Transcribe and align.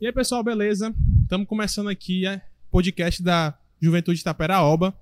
E 0.00 0.06
aí, 0.06 0.12
pessoal, 0.12 0.44
beleza? 0.44 0.94
Estamos 1.24 1.48
começando 1.48 1.88
aqui 1.88 2.22
o 2.24 2.70
podcast 2.70 3.20
da 3.20 3.58
Juventude 3.82 4.22
Taperaoba. 4.22 4.96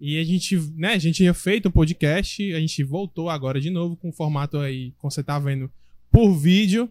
E 0.00 0.18
a 0.18 0.24
gente, 0.24 0.56
né, 0.74 0.94
a 0.94 0.98
gente 0.98 1.14
tinha 1.14 1.32
feito 1.32 1.68
um 1.68 1.70
podcast, 1.70 2.52
a 2.52 2.58
gente 2.58 2.82
voltou 2.82 3.30
agora 3.30 3.60
de 3.60 3.70
novo 3.70 3.94
com 3.94 4.08
o 4.08 4.12
formato 4.12 4.58
aí, 4.58 4.92
como 4.98 5.12
você 5.12 5.22
tá 5.22 5.38
vendo, 5.38 5.70
por 6.10 6.34
vídeo. 6.34 6.90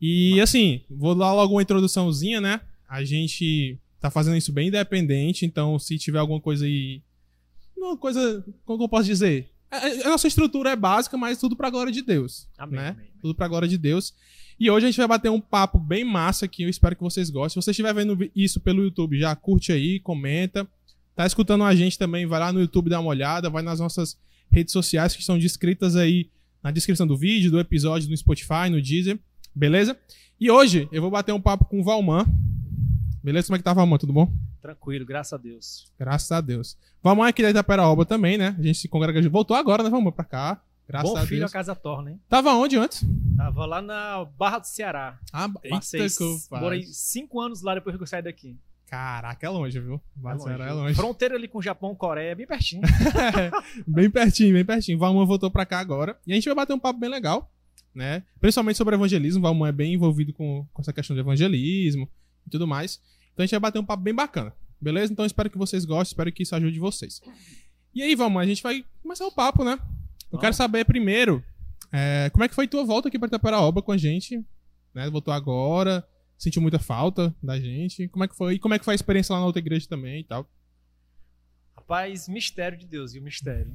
E 0.00 0.40
assim, 0.40 0.80
vou 0.88 1.14
dar 1.14 1.34
logo 1.34 1.52
uma 1.56 1.60
introduçãozinha, 1.60 2.40
né? 2.40 2.62
A 2.88 3.04
gente 3.04 3.78
tá 4.00 4.10
fazendo 4.10 4.38
isso 4.38 4.50
bem 4.50 4.68
independente, 4.68 5.44
então 5.44 5.78
se 5.78 5.98
tiver 5.98 6.20
alguma 6.20 6.40
coisa 6.40 6.64
aí. 6.64 7.02
Uma 7.76 7.98
coisa. 7.98 8.42
Como 8.64 8.82
eu 8.82 8.88
posso 8.88 9.04
dizer? 9.04 9.50
A 9.70 10.08
nossa 10.08 10.26
estrutura 10.26 10.70
é 10.70 10.76
básica, 10.76 11.18
mas 11.18 11.36
tudo 11.36 11.54
pra 11.54 11.68
glória 11.68 11.92
de 11.92 12.00
Deus. 12.00 12.48
Amém, 12.56 12.80
né? 12.80 12.88
amém, 12.88 13.00
amém. 13.02 13.12
Tudo 13.20 13.34
pra 13.34 13.46
glória 13.46 13.68
de 13.68 13.76
Deus. 13.76 14.14
E 14.58 14.70
hoje 14.70 14.86
a 14.86 14.90
gente 14.90 14.96
vai 14.96 15.06
bater 15.06 15.30
um 15.30 15.40
papo 15.40 15.78
bem 15.78 16.02
massa 16.02 16.46
aqui, 16.46 16.62
eu 16.62 16.68
espero 16.68 16.96
que 16.96 17.02
vocês 17.02 17.28
gostem. 17.28 17.60
Se 17.60 17.64
você 17.64 17.72
estiver 17.72 17.92
vendo 17.92 18.18
isso 18.34 18.58
pelo 18.58 18.82
YouTube, 18.82 19.18
já 19.18 19.36
curte 19.36 19.70
aí, 19.70 20.00
comenta. 20.00 20.66
Tá 21.14 21.26
escutando 21.26 21.64
a 21.64 21.74
gente 21.74 21.98
também, 21.98 22.24
vai 22.24 22.40
lá 22.40 22.52
no 22.52 22.60
YouTube 22.60 22.88
dar 22.88 23.00
uma 23.00 23.10
olhada, 23.10 23.50
vai 23.50 23.62
nas 23.62 23.80
nossas 23.80 24.18
redes 24.50 24.72
sociais 24.72 25.14
que 25.14 25.20
estão 25.20 25.38
descritas 25.38 25.94
aí 25.94 26.30
na 26.62 26.70
descrição 26.70 27.06
do 27.06 27.16
vídeo, 27.16 27.50
do 27.50 27.60
episódio, 27.60 28.08
no 28.08 28.16
Spotify, 28.16 28.70
no 28.70 28.80
Deezer, 28.80 29.18
beleza? 29.54 29.96
E 30.40 30.50
hoje 30.50 30.88
eu 30.90 31.02
vou 31.02 31.10
bater 31.10 31.32
um 31.32 31.40
papo 31.40 31.66
com 31.66 31.80
o 31.80 31.84
Valman. 31.84 32.24
Beleza? 33.22 33.48
Como 33.48 33.56
é 33.56 33.58
que 33.58 33.64
tá, 33.64 33.74
Valman? 33.74 33.98
Tudo 33.98 34.12
bom? 34.12 34.32
Tranquilo, 34.62 35.04
graças 35.04 35.32
a 35.32 35.36
Deus. 35.36 35.92
Graças 35.98 36.32
a 36.32 36.40
Deus. 36.40 36.76
Valman 37.02 37.26
é 37.26 37.28
aqui 37.28 37.42
da 37.42 37.50
Itaperaoba 37.50 38.04
também, 38.04 38.38
né? 38.38 38.56
A 38.58 38.62
gente 38.62 38.78
se 38.78 38.88
congrega. 38.88 39.28
Voltou 39.28 39.56
agora, 39.56 39.82
né, 39.82 39.90
Valman, 39.90 40.12
pra 40.12 40.24
cá. 40.24 40.62
Graças 40.88 41.10
Bom 41.10 41.16
a 41.16 41.26
filho 41.26 41.40
Deus. 41.40 41.50
a 41.50 41.52
casa 41.52 41.74
torna, 41.74 42.12
hein? 42.12 42.20
Tava 42.28 42.52
onde 42.54 42.76
antes? 42.76 43.04
Tava 43.36 43.66
lá 43.66 43.82
na 43.82 44.24
Barra 44.24 44.60
do 44.60 44.66
Ceará. 44.66 45.18
Ah, 45.32 45.48
Passei, 45.68 46.00
eita 46.02 46.24
morei 46.50 46.84
cinco 46.84 47.40
anos 47.40 47.60
lá 47.60 47.74
depois 47.74 47.96
que 47.96 48.02
eu 48.02 48.06
saí 48.06 48.22
daqui. 48.22 48.56
Caraca, 48.86 49.44
é 49.44 49.50
longe, 49.50 49.80
viu? 49.80 50.00
Barcelona 50.14 50.64
é 50.64 50.68
viu? 50.68 50.76
longe. 50.76 50.94
Fronteira 50.94 51.34
ali 51.34 51.48
com 51.48 51.58
o 51.58 51.62
Japão, 51.62 51.92
Coreia, 51.94 52.34
bem 52.36 52.46
pertinho. 52.46 52.82
bem 53.86 54.08
pertinho, 54.08 54.54
bem 54.54 54.64
pertinho. 54.64 54.96
Valman 54.96 55.26
voltou 55.26 55.50
pra 55.50 55.66
cá 55.66 55.80
agora. 55.80 56.16
E 56.24 56.32
a 56.32 56.34
gente 56.36 56.44
vai 56.44 56.54
bater 56.54 56.72
um 56.72 56.78
papo 56.78 57.00
bem 57.00 57.10
legal, 57.10 57.50
né? 57.92 58.22
Principalmente 58.40 58.76
sobre 58.76 58.94
evangelismo. 58.94 59.42
Valman 59.42 59.68
é 59.68 59.72
bem 59.72 59.94
envolvido 59.94 60.32
com, 60.32 60.64
com 60.72 60.82
essa 60.82 60.92
questão 60.92 61.14
de 61.14 61.20
evangelismo 61.20 62.08
e 62.46 62.50
tudo 62.50 62.64
mais. 62.66 63.00
Então 63.34 63.42
a 63.42 63.46
gente 63.46 63.50
vai 63.52 63.60
bater 63.60 63.80
um 63.80 63.84
papo 63.84 64.04
bem 64.04 64.14
bacana. 64.14 64.54
Beleza? 64.80 65.12
Então 65.12 65.26
espero 65.26 65.50
que 65.50 65.58
vocês 65.58 65.84
gostem, 65.84 66.12
espero 66.12 66.30
que 66.30 66.44
isso 66.44 66.54
ajude 66.54 66.78
vocês. 66.78 67.20
E 67.92 68.02
aí, 68.02 68.14
Valman, 68.14 68.42
a 68.42 68.46
gente 68.46 68.62
vai 68.62 68.84
começar 69.02 69.26
o 69.26 69.32
papo, 69.32 69.64
né? 69.64 69.78
Eu 70.36 70.40
quero 70.40 70.54
saber 70.54 70.84
primeiro, 70.84 71.42
é, 71.92 72.28
como 72.30 72.44
é 72.44 72.48
que 72.48 72.54
foi 72.54 72.68
tua 72.68 72.84
volta 72.84 73.08
aqui 73.08 73.18
pra 73.18 73.26
Itaperaoba 73.26 73.80
com 73.80 73.92
a 73.92 73.96
gente? 73.96 74.44
Né? 74.94 75.08
Voltou 75.08 75.32
agora, 75.32 76.06
sentiu 76.36 76.60
muita 76.60 76.78
falta 76.78 77.34
da 77.42 77.58
gente. 77.58 78.06
Como 78.08 78.22
é 78.24 78.28
que 78.28 78.36
foi? 78.36 78.54
E 78.54 78.58
como 78.58 78.74
é 78.74 78.78
que 78.78 78.84
foi 78.84 78.92
a 78.92 78.96
experiência 78.96 79.32
lá 79.32 79.40
na 79.40 79.46
outra 79.46 79.60
igreja 79.60 79.88
também 79.88 80.20
e 80.20 80.24
tal? 80.24 80.46
Rapaz, 81.74 82.28
mistério 82.28 82.76
de 82.76 82.86
Deus, 82.86 83.12
viu? 83.12 83.22
Mistério. 83.22 83.74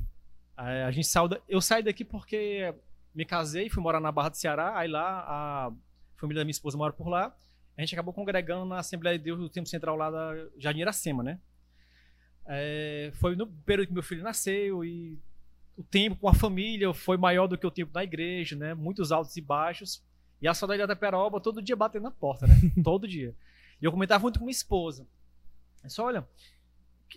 É, 0.57 0.83
a 0.83 0.91
gente 0.91 1.07
saiu 1.07 1.27
da... 1.27 1.41
Eu 1.49 1.61
saí 1.61 1.81
daqui 1.81 2.05
porque 2.05 2.73
me 3.15 3.25
casei, 3.25 3.67
fui 3.69 3.81
morar 3.81 3.99
na 3.99 4.11
Barra 4.11 4.29
do 4.29 4.37
Ceará, 4.37 4.77
aí 4.77 4.87
lá 4.87 5.25
a 5.27 5.71
família 6.15 6.41
da 6.41 6.45
minha 6.45 6.51
esposa 6.51 6.77
mora 6.77 6.93
por 6.93 7.07
lá. 7.07 7.35
A 7.75 7.81
gente 7.81 7.95
acabou 7.95 8.13
congregando 8.13 8.65
na 8.65 8.77
Assembleia 8.77 9.17
de 9.17 9.23
Deus 9.23 9.39
do 9.39 9.49
Tempo 9.49 9.67
Central 9.67 9.95
lá 9.95 10.11
da 10.11 10.47
Jardim 10.59 10.81
Iracema, 10.81 11.23
né? 11.23 11.39
É, 12.45 13.11
foi 13.15 13.35
no 13.35 13.47
período 13.47 13.87
que 13.87 13.93
meu 13.93 14.03
filho 14.03 14.23
nasceu 14.23 14.85
e 14.85 15.19
o 15.77 15.83
tempo 15.83 16.15
com 16.17 16.27
a 16.27 16.33
família 16.33 16.93
foi 16.93 17.17
maior 17.17 17.47
do 17.47 17.57
que 17.57 17.65
o 17.65 17.71
tempo 17.71 17.91
na 17.93 18.03
igreja, 18.03 18.55
né? 18.55 18.73
Muitos 18.73 19.11
altos 19.11 19.35
e 19.37 19.41
baixos. 19.41 20.03
E 20.41 20.47
a 20.47 20.53
saudade 20.53 20.85
da 20.85 20.95
Peroba 20.95 21.39
todo 21.39 21.61
dia 21.61 21.75
batendo 21.75 22.03
na 22.03 22.11
porta, 22.11 22.47
né? 22.47 22.55
todo 22.83 23.07
dia. 23.07 23.35
E 23.81 23.85
eu 23.85 23.91
comentava 23.91 24.21
muito 24.21 24.39
com 24.39 24.45
minha 24.45 24.51
esposa. 24.51 25.07
Eu 25.83 25.89
Só 25.89 26.05
olha, 26.05 26.27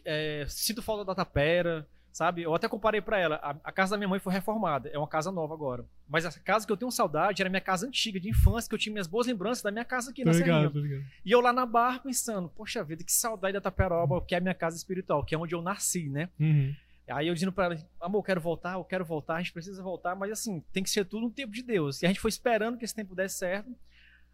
é, 0.04 0.44
sinto 0.48 0.82
falta 0.82 1.04
da 1.04 1.14
tapera, 1.14 1.86
sabe? 2.12 2.42
Eu 2.42 2.54
até 2.54 2.68
comparei 2.68 3.00
pra 3.00 3.18
ela. 3.18 3.36
A, 3.36 3.56
a 3.64 3.72
casa 3.72 3.90
da 3.90 3.98
minha 3.98 4.08
mãe 4.08 4.20
foi 4.20 4.32
reformada, 4.32 4.88
é 4.88 4.96
uma 4.96 5.08
casa 5.08 5.32
nova 5.32 5.52
agora. 5.52 5.84
Mas 6.08 6.24
essa 6.24 6.38
casa 6.38 6.66
que 6.66 6.72
eu 6.72 6.76
tenho 6.76 6.90
saudade 6.90 7.42
era 7.42 7.50
minha 7.50 7.60
casa 7.60 7.86
antiga, 7.86 8.20
de 8.20 8.28
infância, 8.28 8.68
que 8.68 8.74
eu 8.74 8.78
tinha 8.78 8.92
minhas 8.92 9.06
boas 9.06 9.26
lembranças 9.26 9.62
da 9.62 9.70
minha 9.70 9.84
casa 9.84 10.10
aqui 10.10 10.24
na 10.24 10.32
Serrinha. 10.32 10.70
tô 10.70 10.78
ligado. 10.78 11.04
E 11.24 11.30
eu 11.30 11.40
lá 11.40 11.52
na 11.52 11.66
barra 11.66 11.98
pensando, 11.98 12.48
poxa 12.48 12.84
vida, 12.84 13.02
que 13.02 13.12
saudade 13.12 13.54
da 13.54 13.60
Taperoba, 13.60 14.20
que 14.22 14.34
é 14.34 14.38
a 14.38 14.40
minha 14.40 14.54
casa 14.54 14.76
espiritual, 14.76 15.24
que 15.24 15.34
é 15.34 15.38
onde 15.38 15.54
eu 15.54 15.60
nasci, 15.60 16.08
né? 16.08 16.28
Uhum. 16.38 16.74
Aí 17.08 17.28
eu 17.28 17.34
dizendo 17.34 17.52
pra 17.52 17.66
ela, 17.66 17.78
amor, 18.00 18.18
eu 18.18 18.22
quero 18.22 18.40
voltar, 18.40 18.74
eu 18.74 18.84
quero 18.84 19.04
voltar, 19.04 19.36
a 19.36 19.38
gente 19.38 19.52
precisa 19.52 19.82
voltar, 19.82 20.14
mas 20.14 20.32
assim, 20.32 20.62
tem 20.72 20.82
que 20.82 20.88
ser 20.88 21.04
tudo 21.04 21.22
no 21.22 21.30
tempo 21.30 21.52
de 21.52 21.62
Deus. 21.62 22.02
E 22.02 22.06
a 22.06 22.08
gente 22.08 22.20
foi 22.20 22.30
esperando 22.30 22.78
que 22.78 22.84
esse 22.84 22.94
tempo 22.94 23.14
desse 23.14 23.36
certo. 23.38 23.70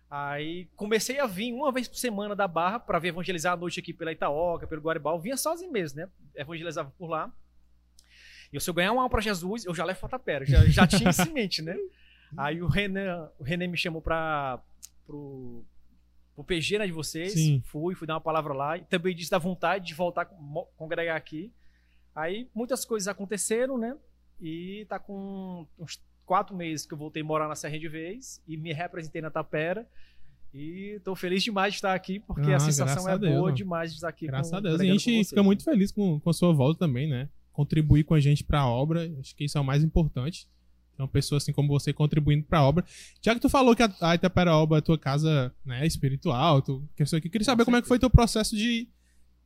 Aí 0.08 0.68
comecei 0.76 1.20
a 1.20 1.26
vir 1.26 1.52
uma 1.52 1.70
vez 1.70 1.88
por 1.88 1.96
semana 1.96 2.34
da 2.34 2.46
Barra 2.46 2.80
para 2.80 2.98
ver 2.98 3.08
evangelizar 3.08 3.52
à 3.52 3.56
noite 3.56 3.78
aqui 3.78 3.92
pela 3.92 4.12
Itaoca, 4.12 4.66
pelo 4.66 4.82
Guaribal. 4.82 5.20
Vinha 5.20 5.36
sozinho 5.36 5.70
mesmo, 5.70 6.00
né? 6.00 6.08
Evangelizava 6.34 6.92
por 6.98 7.08
lá. 7.08 7.32
E 8.52 8.60
se 8.60 8.68
eu 8.68 8.74
ganhar 8.74 8.92
uma 8.92 9.02
alma 9.02 9.10
para 9.10 9.20
Jesus, 9.20 9.64
eu 9.64 9.74
já 9.74 9.84
levo 9.84 10.04
a 10.04 10.08
Tapera. 10.08 10.44
Já, 10.44 10.64
já 10.66 10.86
tinha 10.86 11.10
isso 11.10 11.22
em 11.22 11.32
mente, 11.32 11.62
né? 11.62 11.76
Aí 12.36 12.62
o 12.62 12.66
René, 12.66 13.14
o 13.38 13.44
René 13.44 13.66
me 13.66 13.76
chamou 13.76 14.02
para 14.02 14.60
pro, 15.06 15.64
pro 16.34 16.44
PG 16.44 16.78
né, 16.78 16.86
de 16.86 16.92
vocês. 16.92 17.32
Sim. 17.32 17.62
Fui, 17.66 17.94
fui 17.94 18.06
dar 18.06 18.14
uma 18.14 18.20
palavra 18.20 18.52
lá. 18.52 18.78
E 18.78 18.84
também 18.84 19.14
disse 19.14 19.30
da 19.30 19.38
vontade 19.38 19.86
de 19.86 19.94
voltar 19.94 20.24
congregar 20.76 21.16
aqui. 21.16 21.52
Aí 22.14 22.48
muitas 22.54 22.84
coisas 22.84 23.08
aconteceram, 23.08 23.78
né? 23.78 23.96
E 24.40 24.86
tá 24.88 24.98
com 24.98 25.66
uns 25.78 26.00
quatro 26.24 26.56
meses 26.56 26.86
que 26.86 26.94
eu 26.94 26.98
voltei 26.98 27.22
a 27.22 27.24
morar 27.24 27.48
na 27.48 27.54
Serra 27.54 27.78
de 27.78 27.88
vez 27.88 28.42
e 28.46 28.56
me 28.56 28.72
representei 28.72 29.20
na 29.20 29.30
Tapera. 29.30 29.86
E 30.52 31.00
tô 31.04 31.14
feliz 31.14 31.42
demais 31.42 31.74
de 31.74 31.78
estar 31.78 31.94
aqui, 31.94 32.18
porque 32.18 32.50
Ah, 32.52 32.56
a 32.56 32.60
sensação 32.60 33.08
é 33.08 33.12
a 33.12 33.16
Deus, 33.16 33.32
boa 33.32 33.44
mano. 33.44 33.56
demais 33.56 33.90
de 33.90 33.96
estar 33.96 34.08
aqui. 34.08 34.26
Graças 34.26 34.50
com, 34.50 34.56
a 34.56 34.60
Deus. 34.60 34.80
A 34.80 34.84
gente 34.84 35.18
com 35.18 35.24
fica 35.24 35.42
muito 35.42 35.62
feliz 35.62 35.92
com, 35.92 36.18
com 36.18 36.30
a 36.30 36.32
sua 36.32 36.52
volta 36.52 36.80
também, 36.80 37.08
né? 37.08 37.28
Contribuir 37.52 38.04
com 38.04 38.14
a 38.14 38.20
gente 38.20 38.42
pra 38.42 38.66
obra. 38.66 39.08
Acho 39.20 39.34
que 39.36 39.44
isso 39.44 39.58
é 39.58 39.60
o 39.60 39.64
mais 39.64 39.84
importante. 39.84 40.48
Uma 40.98 41.08
pessoa 41.08 41.38
assim 41.38 41.52
como 41.52 41.68
você 41.68 41.92
contribuindo 41.92 42.44
pra 42.44 42.62
obra. 42.62 42.84
Já 43.22 43.34
que 43.34 43.40
tu 43.40 43.48
falou 43.48 43.74
que 43.74 43.82
a, 43.82 43.90
a 44.00 44.14
Itaperaoba 44.16 44.76
é 44.76 44.78
a 44.80 44.82
tua 44.82 44.98
casa 44.98 45.54
né, 45.64 45.86
espiritual, 45.86 46.60
tu, 46.60 46.86
que 46.94 47.02
isso 47.02 47.16
aqui, 47.16 47.28
eu 47.28 47.32
queria 47.32 47.44
saber 47.44 47.64
como 47.64 47.76
é 47.76 47.82
que 47.82 47.88
foi 47.88 47.98
teu 47.98 48.10
processo 48.10 48.54
de, 48.54 48.86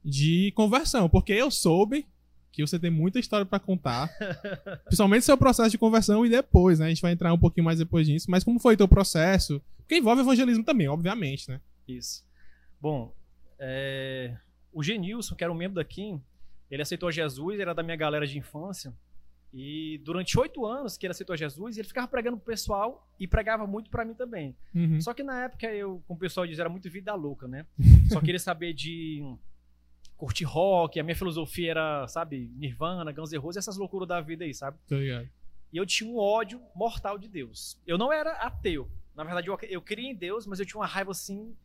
de 0.05 0.53
conversão. 0.57 1.09
Porque 1.09 1.33
eu 1.33 1.51
soube 1.51 2.07
que 2.55 2.65
você 2.65 2.79
tem 2.79 2.91
muita 2.91 3.19
história 3.19 3.45
pra 3.45 3.59
contar. 3.59 4.09
principalmente 4.87 5.25
seu 5.25 5.37
processo 5.37 5.71
de 5.71 5.79
conversão 5.79 6.25
e 6.25 6.29
depois, 6.29 6.79
né? 6.79 6.87
A 6.87 6.89
gente 6.89 7.03
vai 7.03 7.13
entrar 7.13 7.33
um 7.33 7.39
pouquinho 7.39 7.65
mais 7.65 7.79
depois 7.79 8.07
disso. 8.07 8.31
Mas 8.31 8.45
como 8.45 8.61
foi 8.61 8.77
teu 8.77 8.87
processo? 8.87 9.61
Porque 9.79 9.97
envolve 9.97 10.23
evangelismo 10.23 10.65
também, 10.65 10.89
obviamente, 10.89 11.51
né? 11.51 11.61
Isso. 11.87 12.25
Bom, 12.81 13.13
é, 13.59 14.37
o 14.73 14.83
Genilson, 14.83 15.35
que 15.35 15.43
era 15.43 15.53
um 15.53 15.57
membro 15.57 15.77
daqui, 15.77 16.19
ele 16.71 16.83
aceitou 16.83 17.11
Jesus, 17.11 17.59
era 17.59 17.75
da 17.75 17.83
minha 17.83 17.97
galera 17.97 18.27
de 18.27 18.39
infância. 18.39 18.95
E 19.53 20.01
durante 20.05 20.39
oito 20.39 20.67
anos 20.67 20.97
que 20.97 21.07
ele 21.07 21.13
aceitou 21.13 21.37
Jesus, 21.37 21.77
ele 21.77 21.87
ficava 21.87 22.09
pregando 22.09 22.37
pro 22.37 22.47
pessoal 22.47 23.09
e 23.21 23.27
pregava 23.27 23.67
muito 23.67 23.89
pra 23.89 24.05
mim 24.05 24.15
também. 24.15 24.57
Uhum. 24.75 25.01
Só 25.01 25.15
que 25.15 25.23
na 25.23 25.45
época 25.45 25.73
eu, 25.73 26.03
como 26.09 26.17
o 26.17 26.21
pessoal 26.21 26.47
diz, 26.47 26.59
era 26.59 26.69
muito 26.69 26.91
vida 26.91 27.15
louca, 27.15 27.47
né? 27.47 27.65
Só 28.13 28.21
queria 28.21 28.41
saber 28.41 28.73
de 28.73 29.23
curtir 30.17 30.45
rock, 30.45 30.99
a 30.99 31.03
minha 31.03 31.17
filosofia 31.17 31.73
era, 31.73 32.09
sabe, 32.09 32.51
Nirvana, 32.57 33.13
Guns 33.13 33.33
N' 33.33 33.39
Roses, 33.39 33.59
essas 33.59 33.77
loucuras 33.77 34.09
da 34.09 34.21
vida 34.21 34.45
aí, 34.45 34.55
sabe? 34.55 34.79
Ligado. 34.91 35.29
E 35.73 35.77
eu 35.77 35.85
tinha 35.85 36.09
um 36.09 36.17
ódio 36.17 36.61
mortal 36.75 37.19
de 37.19 37.29
Deus. 37.29 37.81
Eu 37.87 37.99
não 37.99 38.13
era 38.13 38.33
ateu. 38.33 38.89
Na 39.15 39.25
verdade, 39.25 39.49
eu, 39.49 39.59
eu 39.63 39.83
cria 39.83 40.11
em 40.11 40.15
Deus, 40.15 40.47
mas 40.47 40.61
eu 40.61 40.67
tinha 40.67 40.81
uma 40.81 40.87
raiva 40.87 41.11
assim 41.11 41.57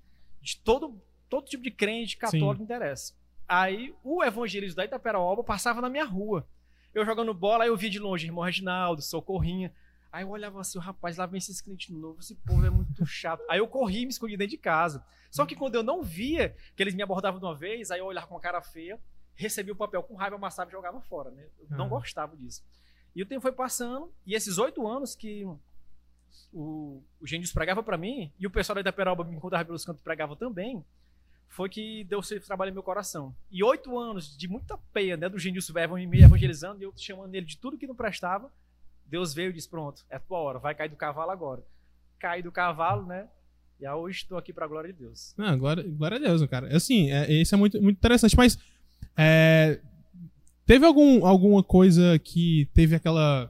de 0.42 0.58
todo, 0.58 1.00
todo 1.30 1.46
tipo 1.46 1.64
de 1.64 1.72
crente 1.72 2.18
católico 2.18 2.58
que 2.58 2.64
interessa. 2.64 3.14
Aí 3.48 3.94
o 4.04 4.24
evangelismo 4.24 4.78
da 4.78 4.86
Itaperaoba 4.86 5.44
passava 5.44 5.82
na 5.82 5.90
minha 5.90 6.06
rua. 6.06 6.48
Eu 6.94 7.06
jogando 7.06 7.34
bola, 7.34 7.64
aí 7.64 7.70
eu 7.70 7.78
via 7.78 7.90
de 7.90 8.00
longe 8.00 8.26
irmão 8.26 8.44
Reginaldo, 8.44 9.02
Socorrinha. 9.02 9.72
Aí 10.12 10.24
eu 10.24 10.30
olhava 10.30 10.60
assim, 10.60 10.78
o 10.78 10.82
rapaz, 10.82 11.18
lá 11.18 11.26
vem 11.26 11.38
esses 11.38 11.62
clientes 11.62 11.90
novos, 11.96 12.26
esse 12.26 12.36
povo 12.36 12.66
é 12.66 12.70
muito 12.70 13.04
chato. 13.06 13.44
Aí 13.50 13.60
eu 13.60 13.68
corri 13.68 14.02
e 14.02 14.06
me 14.06 14.12
escondi 14.12 14.36
dentro 14.36 14.52
de 14.52 14.58
casa. 14.58 15.06
Só 15.30 15.46
que 15.46 15.56
quando 15.56 15.76
eu 15.76 15.84
não 15.84 16.02
via 16.02 16.56
que 16.76 16.82
eles 16.82 16.96
me 16.96 17.04
abordavam 17.04 17.40
de 17.40 17.46
uma 17.46 17.56
vez, 17.56 17.92
aí 17.92 18.00
eu 18.00 18.06
olhava 18.06 18.26
com 18.28 18.34
uma 18.34 18.40
cara 18.42 18.62
feia, 18.62 19.00
recebia 19.36 19.74
o 19.74 19.76
papel 19.76 20.02
com 20.04 20.16
raiva, 20.16 20.36
amassava 20.36 20.70
e 20.70 20.74
jogava 20.74 21.00
fora, 21.02 21.30
né? 21.32 21.46
Eu 21.60 21.78
não 21.78 21.86
Ah. 21.86 21.90
gostava 21.90 22.36
disso. 22.36 22.64
E 23.16 23.22
o 23.22 23.26
tempo 23.26 23.42
foi 23.42 23.52
passando, 23.52 24.12
e 24.26 24.34
esses 24.36 24.58
oito 24.58 24.88
anos 24.88 25.16
que 25.16 25.46
o, 26.52 27.02
o 27.20 27.28
Gênios 27.28 27.52
pregava 27.52 27.82
pra 27.84 27.98
mim, 27.98 28.32
e 28.40 28.48
o 28.48 28.52
pessoal 28.52 28.76
da 28.76 28.82
Itaperoba 28.82 29.24
me 29.24 29.36
encontrava 29.36 29.66
pelos 29.66 29.86
cantos 29.86 30.02
e 30.02 30.04
pregava 30.04 30.36
também, 30.36 30.84
foi 31.48 31.70
que 31.70 32.04
deu 32.06 32.20
esse 32.20 32.40
trabalho 32.40 32.72
no 32.72 32.76
meu 32.76 32.84
coração. 32.84 33.36
E 33.50 33.64
oito 33.64 33.98
anos 33.98 34.36
de 34.38 34.48
muita 34.48 34.78
peia, 34.94 35.18
né, 35.18 35.28
do 35.30 35.40
Gênios 35.40 35.70
me 36.08 36.22
evangelizando, 36.22 36.82
e 36.82 36.86
eu 36.86 36.94
chamando 36.96 37.34
ele 37.34 37.46
de 37.46 37.58
tudo 37.58 37.78
que 37.78 37.88
não 37.88 37.96
prestava, 37.96 38.52
Deus 39.10 39.34
veio 39.34 39.50
e 39.50 39.54
disse, 39.54 39.68
pronto, 39.70 40.04
é 40.10 40.20
tua 40.20 40.38
hora, 40.40 40.60
vai 40.60 40.76
cair 40.76 40.90
do 40.90 40.96
cavalo 40.96 41.32
agora. 41.32 41.64
Caí 42.20 42.42
do 42.44 42.52
cavalo, 42.52 43.06
né, 43.06 43.28
e 43.80 43.88
hoje 43.88 44.20
estou 44.20 44.38
aqui 44.38 44.52
pra 44.54 44.68
glória 44.68 44.92
de 44.94 45.00
Deus. 45.00 45.34
Não, 45.38 45.58
glória, 45.58 45.84
glória 45.84 46.18
a 46.18 46.20
Deus, 46.20 46.46
cara. 46.48 46.76
Assim, 46.76 47.10
é, 47.12 47.32
isso 47.32 47.56
é 47.56 47.58
muito, 47.58 47.82
muito 47.82 47.98
interessante, 47.98 48.36
mas 48.36 48.58
é, 49.18 49.80
teve 50.66 50.86
algum, 50.86 51.26
alguma 51.26 51.64
coisa 51.64 52.20
que 52.20 52.68
teve 52.74 52.96
aquela 52.96 53.50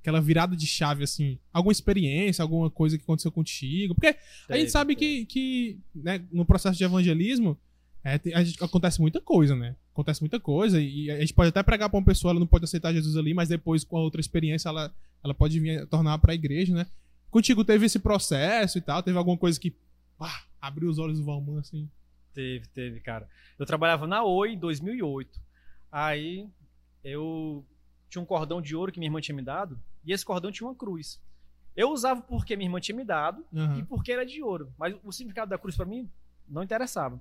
aquela 0.00 0.20
virada 0.20 0.54
de 0.54 0.66
chave, 0.66 1.02
assim? 1.02 1.38
Alguma 1.50 1.72
experiência, 1.72 2.42
alguma 2.42 2.68
coisa 2.70 2.98
que 2.98 3.02
aconteceu 3.04 3.32
contigo? 3.32 3.94
Porque 3.94 4.14
a 4.50 4.56
gente 4.58 4.70
sabe 4.70 4.94
que, 4.94 5.24
que 5.24 5.78
né, 5.94 6.22
no 6.30 6.44
processo 6.44 6.76
de 6.76 6.84
evangelismo 6.84 7.58
é, 8.04 8.20
a 8.34 8.44
gente- 8.44 8.62
acontece 8.62 9.00
muita 9.00 9.18
coisa, 9.18 9.56
né? 9.56 9.74
Acontece 9.94 10.20
muita 10.20 10.40
coisa 10.40 10.80
e 10.80 11.08
a 11.08 11.20
gente 11.20 11.32
pode 11.32 11.50
até 11.50 11.62
pregar 11.62 11.88
pra 11.88 11.96
uma 11.96 12.04
pessoa, 12.04 12.32
ela 12.32 12.40
não 12.40 12.48
pode 12.48 12.64
aceitar 12.64 12.92
Jesus 12.92 13.16
ali, 13.16 13.32
mas 13.32 13.48
depois 13.48 13.84
com 13.84 13.96
a 13.96 14.00
outra 14.00 14.20
experiência 14.20 14.68
ela, 14.68 14.92
ela 15.22 15.32
pode 15.32 15.60
vir 15.60 15.82
a 15.82 15.86
tornar 15.86 16.18
pra 16.18 16.34
igreja, 16.34 16.74
né? 16.74 16.84
Contigo 17.30 17.64
teve 17.64 17.86
esse 17.86 18.00
processo 18.00 18.76
e 18.76 18.80
tal? 18.80 19.04
Teve 19.04 19.16
alguma 19.16 19.38
coisa 19.38 19.58
que 19.58 19.72
pá, 20.18 20.42
abriu 20.60 20.90
os 20.90 20.98
olhos 20.98 21.20
do 21.20 21.24
Valman, 21.24 21.60
assim? 21.60 21.88
Teve, 22.32 22.66
teve, 22.74 22.98
cara. 22.98 23.28
Eu 23.56 23.64
trabalhava 23.64 24.04
na 24.04 24.24
Oi 24.24 24.54
em 24.54 24.58
2008. 24.58 25.40
Aí 25.92 26.48
eu 27.04 27.64
tinha 28.10 28.20
um 28.20 28.26
cordão 28.26 28.60
de 28.60 28.74
ouro 28.74 28.90
que 28.90 28.98
minha 28.98 29.06
irmã 29.06 29.20
tinha 29.20 29.36
me 29.36 29.42
dado 29.42 29.78
e 30.04 30.12
esse 30.12 30.24
cordão 30.24 30.50
tinha 30.50 30.66
uma 30.68 30.74
cruz. 30.74 31.20
Eu 31.76 31.90
usava 31.90 32.20
porque 32.20 32.56
minha 32.56 32.66
irmã 32.66 32.80
tinha 32.80 32.96
me 32.96 33.04
dado 33.04 33.44
Aham. 33.54 33.78
e 33.78 33.84
porque 33.84 34.10
era 34.10 34.26
de 34.26 34.42
ouro. 34.42 34.72
Mas 34.76 34.96
o 35.04 35.12
significado 35.12 35.50
da 35.50 35.58
cruz 35.58 35.76
pra 35.76 35.86
mim 35.86 36.10
não 36.48 36.64
interessava. 36.64 37.20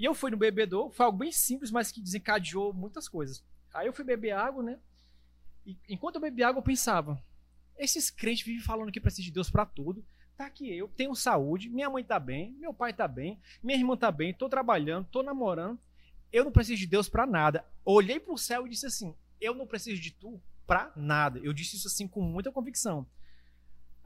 E 0.00 0.04
eu 0.06 0.14
fui 0.14 0.30
no 0.30 0.36
bebedouro, 0.38 0.90
foi 0.90 1.04
algo 1.04 1.18
bem 1.18 1.30
simples, 1.30 1.70
mas 1.70 1.92
que 1.92 2.00
desencadeou 2.00 2.72
muitas 2.72 3.06
coisas. 3.06 3.44
Aí 3.74 3.86
eu 3.86 3.92
fui 3.92 4.02
beber 4.02 4.30
água, 4.30 4.62
né? 4.62 4.78
E 5.66 5.76
enquanto 5.90 6.14
eu 6.14 6.22
bebia 6.22 6.48
água, 6.48 6.60
eu 6.60 6.64
pensava: 6.64 7.22
esses 7.76 8.08
crentes 8.08 8.42
vivem 8.42 8.62
falando 8.62 8.90
que 8.90 8.98
precisa 8.98 9.22
de 9.24 9.30
Deus 9.30 9.50
pra 9.50 9.66
tudo. 9.66 10.02
Tá 10.38 10.46
aqui 10.46 10.74
eu, 10.74 10.88
tenho 10.88 11.14
saúde, 11.14 11.68
minha 11.68 11.90
mãe 11.90 12.02
tá 12.02 12.18
bem, 12.18 12.52
meu 12.52 12.72
pai 12.72 12.94
tá 12.94 13.06
bem, 13.06 13.38
minha 13.62 13.76
irmã 13.76 13.94
tá 13.94 14.10
bem, 14.10 14.32
tô 14.32 14.48
trabalhando, 14.48 15.06
tô 15.12 15.22
namorando. 15.22 15.78
Eu 16.32 16.44
não 16.44 16.50
preciso 16.50 16.80
de 16.80 16.86
Deus 16.86 17.06
pra 17.06 17.26
nada. 17.26 17.62
Olhei 17.84 18.18
pro 18.18 18.38
céu 18.38 18.66
e 18.66 18.70
disse 18.70 18.86
assim: 18.86 19.14
eu 19.38 19.54
não 19.54 19.66
preciso 19.66 20.00
de 20.00 20.12
tu 20.12 20.40
pra 20.66 20.90
nada. 20.96 21.38
Eu 21.40 21.52
disse 21.52 21.76
isso 21.76 21.88
assim 21.88 22.08
com 22.08 22.22
muita 22.22 22.50
convicção. 22.50 23.06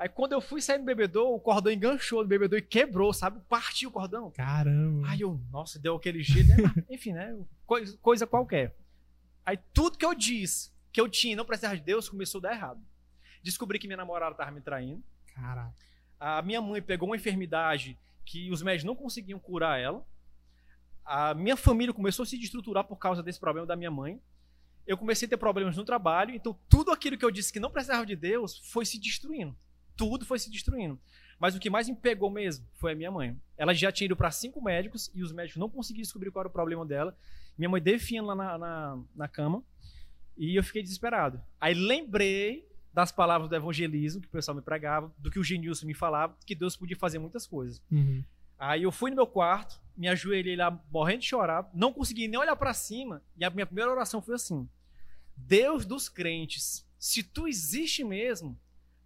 Aí 0.05 0.09
quando 0.11 0.33
eu 0.33 0.41
fui 0.43 0.61
sair 0.61 0.77
do 0.77 0.85
bebedouro, 0.85 1.35
o 1.35 1.41
cordão 1.41 1.73
enganchou 1.73 2.23
do 2.23 2.29
bebedouro 2.29 2.63
e 2.63 2.69
quebrou, 2.69 3.11
sabe? 3.15 3.41
Partiu 3.49 3.89
o 3.89 3.93
cordão. 3.93 4.31
Caramba. 4.33 5.09
Aí 5.09 5.23
eu, 5.23 5.41
nossa, 5.51 5.79
deu 5.79 5.97
aquele 5.97 6.23
jeito, 6.23 6.47
né? 6.49 6.57
Enfim, 6.91 7.15
né? 7.15 7.35
Coisa, 7.65 7.97
coisa 8.03 8.27
qualquer. 8.27 8.77
Aí 9.47 9.59
tudo 9.73 9.97
que 9.97 10.05
eu 10.05 10.13
disse 10.15 10.71
que 10.93 11.01
eu 11.01 11.09
tinha 11.09 11.33
e 11.33 11.37
não 11.37 11.47
precisava 11.47 11.75
de 11.75 11.83
Deus 11.83 12.07
começou 12.07 12.39
a 12.41 12.43
dar 12.43 12.53
errado. 12.53 12.83
Descobri 13.43 13.79
que 13.79 13.87
minha 13.87 13.97
namorada 13.97 14.35
tava 14.35 14.51
me 14.51 14.61
traindo. 14.61 15.03
Caraca. 15.35 15.75
A 16.21 16.43
minha 16.43 16.61
mãe 16.61 16.83
pegou 16.83 17.09
uma 17.09 17.17
enfermidade 17.17 17.99
que 18.27 18.51
os 18.51 18.63
médicos 18.63 18.85
não 18.85 18.95
conseguiam 18.95 19.39
curar 19.39 19.81
ela. 19.81 20.07
A 21.03 21.33
minha 21.33 21.57
família 21.57 21.95
começou 21.95 22.25
a 22.25 22.27
se 22.27 22.37
destruturar 22.37 22.85
por 22.85 22.97
causa 22.97 23.23
desse 23.23 23.41
problema 23.41 23.67
da 23.67 23.75
minha 23.75 23.91
mãe. 23.91 24.21
Eu 24.87 24.99
comecei 24.99 25.25
a 25.25 25.31
ter 25.31 25.39
problemas 25.39 25.79
no 25.79 25.85
trabalho, 25.85 26.35
então 26.35 26.55
tudo 26.69 26.91
aquilo 26.91 27.17
que 27.17 27.25
eu 27.25 27.31
disse 27.31 27.51
que 27.51 27.59
não 27.59 27.71
precisava 27.71 28.05
de 28.05 28.15
Deus 28.15 28.59
foi 28.71 28.85
se 28.85 29.01
destruindo. 29.01 29.57
Tudo 29.97 30.25
foi 30.25 30.39
se 30.39 30.51
destruindo. 30.51 30.99
Mas 31.39 31.55
o 31.55 31.61
que 31.61 31.71
mais 31.71 31.89
me 31.89 31.95
pegou 31.95 32.31
mesmo 32.31 32.67
foi 32.75 32.93
a 32.93 32.95
minha 32.95 33.11
mãe. 33.11 33.37
Ela 33.57 33.75
já 33.75 33.91
tinha 33.91 34.07
ido 34.07 34.17
para 34.17 34.31
cinco 34.31 34.63
médicos 34.63 35.11
e 35.15 35.23
os 35.23 35.33
médicos 35.33 35.59
não 35.59 35.69
conseguiam 35.69 36.03
descobrir 36.03 36.31
qual 36.31 36.43
era 36.43 36.49
o 36.49 36.53
problema 36.53 36.85
dela. 36.87 37.17
Minha 37.59 37.69
mãe 37.69 37.83
definhando 37.83 38.29
lá 38.29 38.35
na, 38.35 38.59
na, 38.59 39.03
na 39.15 39.29
cama 39.29 39.63
e 40.37 40.57
eu 40.57 40.63
fiquei 40.63 40.83
desesperado. 40.83 41.41
Aí 41.61 41.75
lembrei 41.75 42.69
das 42.93 43.11
palavras 43.11 43.49
do 43.49 43.57
evangelismo 43.57 44.21
que 44.21 44.29
o 44.29 44.31
pessoal 44.31 44.55
me 44.55 44.63
pregava, 44.63 45.13
do 45.19 45.31
que 45.31 45.39
o 45.39 45.45
Genilson 45.45 45.87
me 45.87 45.95
falava, 45.95 46.37
que 46.47 46.55
Deus 46.55 46.77
podia 46.77 46.97
fazer 46.97 47.19
muitas 47.19 47.47
coisas. 47.47 47.83
Uhum. 47.91 48.23
Aí 48.57 48.85
eu 48.85 48.93
fui 48.93 49.11
no 49.11 49.17
meu 49.17 49.27
quarto, 49.27 49.81
me 49.97 50.09
ajoelhei 50.09 50.55
lá 50.55 50.71
morrendo 50.91 51.21
de 51.21 51.27
chorar, 51.27 51.69
não 51.75 51.93
consegui 51.93 52.29
nem 52.29 52.39
olhar 52.39 52.55
para 52.55 52.73
cima, 52.73 53.21
e 53.37 53.45
a 53.45 53.51
minha 53.51 53.67
primeira 53.67 53.91
oração 53.91 54.23
foi 54.23 54.37
assim: 54.37 54.69
Deus 55.37 55.85
dos 55.85 56.09
crentes, 56.09 56.87
se 56.99 57.23
tu 57.23 57.49
existe 57.49 58.05
mesmo, 58.05 58.59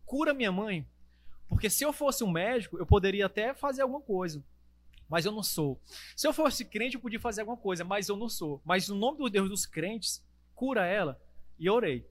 cura 0.09 0.33
minha 0.33 0.51
mãe, 0.51 0.85
porque 1.49 1.69
se 1.71 1.85
eu 1.85 1.93
fosse 1.93 2.25
um 2.25 2.31
médico, 2.31 2.79
eu 2.79 2.87
poderia 2.87 3.27
até 3.27 3.55
fazer 3.55 3.83
alguma 3.83 4.01
coisa, 4.01 4.43
mas 5.09 5.25
eu 5.25 5.31
não 5.31 5.43
sou. 5.43 5.81
Se 6.17 6.27
eu 6.27 6.33
fosse 6.33 6.65
crente, 6.65 6.97
eu 6.97 7.01
podia 7.01 7.21
fazer 7.21 7.43
alguma 7.43 7.57
coisa, 7.57 7.85
mas 7.85 8.09
eu 8.09 8.17
não 8.17 8.29
sou. 8.29 8.61
Mas 8.65 8.89
no 8.89 8.97
nome 8.97 9.19
do 9.19 9.29
Deus 9.29 9.49
dos 9.49 9.67
crentes, 9.67 10.25
cura 10.55 10.87
ela. 10.87 11.21
E 11.59 11.67
eu 11.67 11.75
orei. 11.75 12.07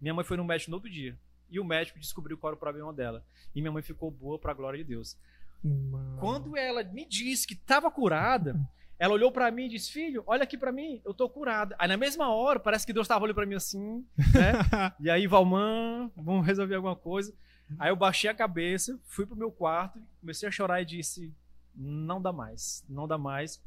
Minha 0.00 0.12
mãe 0.12 0.24
foi 0.24 0.36
no 0.36 0.44
médico 0.44 0.70
no 0.70 0.76
outro 0.76 0.90
dia. 0.90 1.18
E 1.50 1.58
o 1.58 1.64
médico 1.64 1.98
descobriu 1.98 2.36
qual 2.36 2.50
era 2.50 2.56
o 2.56 2.60
problema 2.60 2.92
dela. 2.92 3.24
E 3.54 3.60
minha 3.60 3.72
mãe 3.72 3.82
ficou 3.82 4.10
boa 4.10 4.38
para 4.38 4.52
a 4.52 4.54
glória 4.54 4.78
de 4.78 4.84
Deus. 4.84 5.16
Mano. 5.62 6.18
Quando 6.20 6.56
ela 6.56 6.82
me 6.82 7.04
disse 7.04 7.46
que 7.46 7.54
estava 7.54 7.90
curada, 7.90 8.58
ela 8.98 9.14
olhou 9.14 9.30
para 9.32 9.50
mim 9.50 9.64
e 9.66 9.68
disse: 9.70 9.90
Filho, 9.92 10.22
olha 10.26 10.42
aqui 10.44 10.56
para 10.56 10.70
mim, 10.72 11.00
eu 11.04 11.12
tô 11.14 11.28
curada. 11.28 11.74
Aí 11.78 11.88
na 11.88 11.96
mesma 11.96 12.28
hora, 12.32 12.58
parece 12.60 12.86
que 12.86 12.92
Deus 12.92 13.04
estava 13.04 13.24
olhando 13.24 13.34
para 13.36 13.46
mim 13.46 13.54
assim, 13.54 14.06
né? 14.16 14.52
e 15.00 15.10
aí, 15.10 15.26
Valman, 15.26 16.10
vamos 16.16 16.46
resolver 16.46 16.74
alguma 16.76 16.96
coisa. 16.96 17.34
Aí 17.78 17.90
eu 17.90 17.96
baixei 17.96 18.28
a 18.30 18.34
cabeça, 18.34 19.00
fui 19.06 19.24
pro 19.26 19.34
meu 19.36 19.50
quarto, 19.50 20.00
comecei 20.20 20.48
a 20.48 20.52
chorar 20.52 20.80
e 20.80 20.84
disse: 20.84 21.34
Não 21.74 22.20
dá 22.20 22.32
mais, 22.32 22.84
não 22.88 23.08
dá 23.08 23.18
mais. 23.18 23.62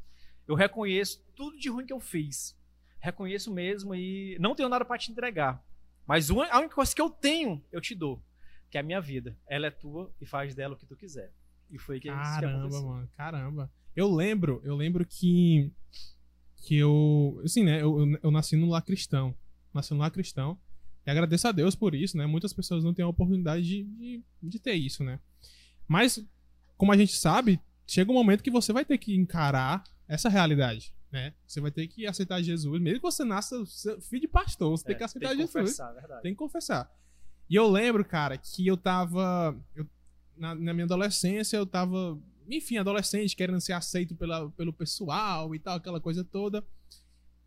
Eu 0.46 0.54
reconheço 0.54 1.22
tudo 1.36 1.58
de 1.58 1.68
ruim 1.68 1.84
que 1.84 1.92
eu 1.92 2.00
fiz. 2.00 2.56
Reconheço 3.00 3.52
mesmo 3.52 3.94
e 3.94 4.36
não 4.40 4.54
tenho 4.54 4.68
nada 4.68 4.84
para 4.84 4.96
te 4.98 5.12
entregar. 5.12 5.62
Mas 6.06 6.30
uma- 6.30 6.46
a 6.48 6.58
única 6.58 6.74
coisa 6.74 6.94
que 6.94 7.02
eu 7.02 7.10
tenho, 7.10 7.62
eu 7.70 7.80
te 7.82 7.94
dou, 7.94 8.20
que 8.70 8.78
é 8.78 8.80
a 8.80 8.84
minha 8.84 9.00
vida. 9.00 9.36
Ela 9.46 9.66
é 9.66 9.70
tua 9.70 10.10
e 10.20 10.24
faz 10.26 10.54
dela 10.54 10.74
o 10.74 10.76
que 10.76 10.86
tu 10.86 10.96
quiser. 10.96 11.30
E 11.70 11.78
foi 11.78 12.00
que 12.00 12.08
isso 12.08 12.16
que 12.16 12.22
Caramba, 12.40 12.58
aconteceu. 12.60 12.88
mano, 12.88 13.08
caramba. 13.14 13.70
Eu 13.96 14.12
lembro, 14.12 14.60
eu 14.64 14.76
lembro 14.76 15.04
que 15.06 15.70
que 16.64 16.76
eu, 16.76 17.40
assim, 17.44 17.62
né, 17.64 17.80
eu, 17.80 17.98
eu- 18.00 18.18
eu 18.24 18.30
nasci 18.30 18.54
no 18.56 18.68
lar 18.68 18.82
cristão. 18.82 19.34
Nasci 19.72 19.92
no 19.94 20.00
lar 20.00 20.10
cristão. 20.10 20.58
E 21.06 21.10
agradeço 21.10 21.48
a 21.48 21.52
Deus 21.52 21.74
por 21.74 21.94
isso, 21.94 22.16
né? 22.16 22.26
Muitas 22.26 22.52
pessoas 22.52 22.84
não 22.84 22.92
têm 22.92 23.04
a 23.04 23.08
oportunidade 23.08 23.62
de, 23.64 23.84
de, 23.84 24.22
de 24.42 24.58
ter 24.58 24.74
isso, 24.74 25.02
né? 25.02 25.18
Mas, 25.86 26.22
como 26.76 26.92
a 26.92 26.96
gente 26.96 27.16
sabe, 27.16 27.58
chega 27.86 28.10
um 28.10 28.14
momento 28.14 28.42
que 28.42 28.50
você 28.50 28.72
vai 28.72 28.84
ter 28.84 28.98
que 28.98 29.14
encarar 29.16 29.82
essa 30.06 30.28
realidade, 30.28 30.92
né? 31.10 31.32
Você 31.46 31.60
vai 31.60 31.70
ter 31.70 31.86
que 31.86 32.06
aceitar 32.06 32.42
Jesus, 32.42 32.78
mesmo 32.82 32.98
que 32.98 33.02
você 33.06 33.24
nasça 33.24 33.56
filho 34.02 34.20
de 34.22 34.28
pastor, 34.28 34.70
você 34.76 34.84
tem 34.84 34.94
É, 34.94 34.98
que 34.98 35.04
aceitar 35.04 35.28
tem 35.28 35.36
que 35.38 35.42
Jesus. 35.44 35.62
confessar, 35.62 35.92
é 35.96 36.00
verdade. 36.00 36.22
Tem 36.22 36.32
que 36.32 36.38
confessar. 36.38 36.92
E 37.48 37.54
eu 37.54 37.66
lembro, 37.70 38.04
cara, 38.04 38.36
que 38.36 38.66
eu 38.66 38.76
tava. 38.76 39.56
eu- 39.74 39.86
na, 40.36 40.54
na 40.54 40.74
minha 40.74 40.84
adolescência, 40.84 41.56
eu 41.56 41.64
tava. 41.64 42.18
Enfim, 42.48 42.78
adolescente, 42.78 43.36
querendo 43.36 43.60
ser 43.60 43.74
aceito 43.74 44.14
pela, 44.14 44.50
pelo 44.50 44.72
pessoal 44.72 45.54
e 45.54 45.58
tal, 45.58 45.76
aquela 45.76 46.00
coisa 46.00 46.24
toda. 46.24 46.64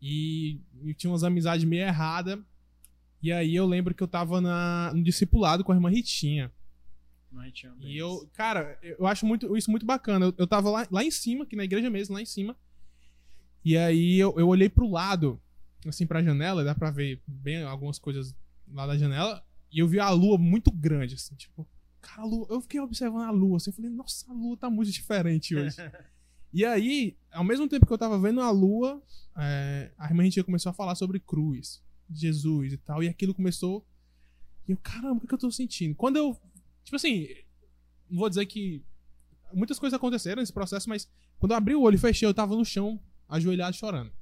E 0.00 0.60
eu 0.84 0.94
tinha 0.94 1.10
umas 1.10 1.24
amizades 1.24 1.64
meio 1.64 1.82
erradas. 1.82 2.38
E 3.22 3.32
aí 3.32 3.54
eu 3.54 3.66
lembro 3.66 3.94
que 3.94 4.02
eu 4.02 4.08
tava 4.08 4.40
na, 4.40 4.92
no 4.94 5.02
discipulado 5.02 5.62
com 5.62 5.72
a 5.72 5.74
irmã 5.74 5.88
Ritinha. 5.88 6.50
E 7.80 7.96
eu, 7.96 8.28
cara, 8.34 8.78
eu 8.82 9.06
acho 9.06 9.24
muito, 9.24 9.56
isso 9.56 9.70
muito 9.70 9.86
bacana. 9.86 10.26
Eu, 10.26 10.34
eu 10.38 10.46
tava 10.46 10.70
lá, 10.70 10.86
lá 10.90 11.04
em 11.04 11.10
cima, 11.10 11.44
aqui 11.44 11.56
na 11.56 11.64
igreja 11.64 11.88
mesmo, 11.88 12.14
lá 12.14 12.20
em 12.20 12.26
cima. 12.26 12.56
E 13.64 13.76
aí 13.76 14.18
eu, 14.18 14.34
eu 14.38 14.48
olhei 14.48 14.68
pro 14.68 14.90
lado, 14.90 15.40
assim, 15.86 16.06
pra 16.06 16.22
janela, 16.22 16.64
dá 16.64 16.74
pra 16.74 16.90
ver 16.90 17.20
bem 17.26 17.62
algumas 17.62 17.98
coisas 17.98 18.34
lá 18.72 18.86
da 18.86 18.98
janela. 18.98 19.42
E 19.70 19.78
eu 19.78 19.88
vi 19.88 19.98
a 19.98 20.10
lua 20.10 20.36
muito 20.36 20.70
grande, 20.70 21.14
assim, 21.14 21.34
tipo, 21.34 21.66
cara, 22.02 22.24
lua, 22.24 22.46
eu 22.50 22.60
fiquei 22.60 22.80
observando 22.80 23.22
a 23.22 23.30
lua, 23.30 23.56
assim, 23.56 23.70
eu 23.70 23.74
falei, 23.74 23.90
nossa, 23.90 24.30
a 24.30 24.34
lua 24.34 24.56
tá 24.56 24.68
muito 24.68 24.90
diferente 24.90 25.56
hoje. 25.56 25.76
e 26.52 26.64
aí, 26.64 27.16
ao 27.30 27.44
mesmo 27.44 27.68
tempo 27.68 27.86
que 27.86 27.92
eu 27.92 27.98
tava 27.98 28.18
vendo 28.18 28.40
a 28.40 28.50
lua, 28.50 29.02
é, 29.38 29.92
a 29.96 30.06
irmã 30.06 30.24
Ritinha 30.24 30.44
começou 30.44 30.70
a 30.70 30.74
falar 30.74 30.94
sobre 30.96 31.18
cruz, 31.20 31.82
Jesus 32.10 32.72
e 32.72 32.76
tal, 32.76 33.02
e 33.02 33.08
aquilo 33.08 33.32
começou. 33.32 33.86
E 34.68 34.72
eu, 34.72 34.76
caramba, 34.76 35.14
o 35.14 35.20
que, 35.20 35.26
que 35.26 35.34
eu 35.34 35.38
tô 35.38 35.50
sentindo? 35.50 35.94
Quando 35.94 36.16
eu. 36.16 36.36
Tipo 36.84 36.96
assim, 36.96 37.28
não 38.10 38.18
vou 38.18 38.28
dizer 38.28 38.44
que 38.46 38.84
muitas 39.54 39.78
coisas 39.78 39.96
aconteceram 39.96 40.42
nesse 40.42 40.52
processo, 40.52 40.88
mas 40.88 41.08
quando 41.38 41.52
eu 41.52 41.56
abri 41.56 41.74
o 41.74 41.82
olho 41.82 41.94
e 41.94 41.98
fechei, 41.98 42.26
eu 42.26 42.34
tava 42.34 42.54
no 42.54 42.64
chão, 42.64 43.00
ajoelhado, 43.28 43.76
chorando. 43.76 44.12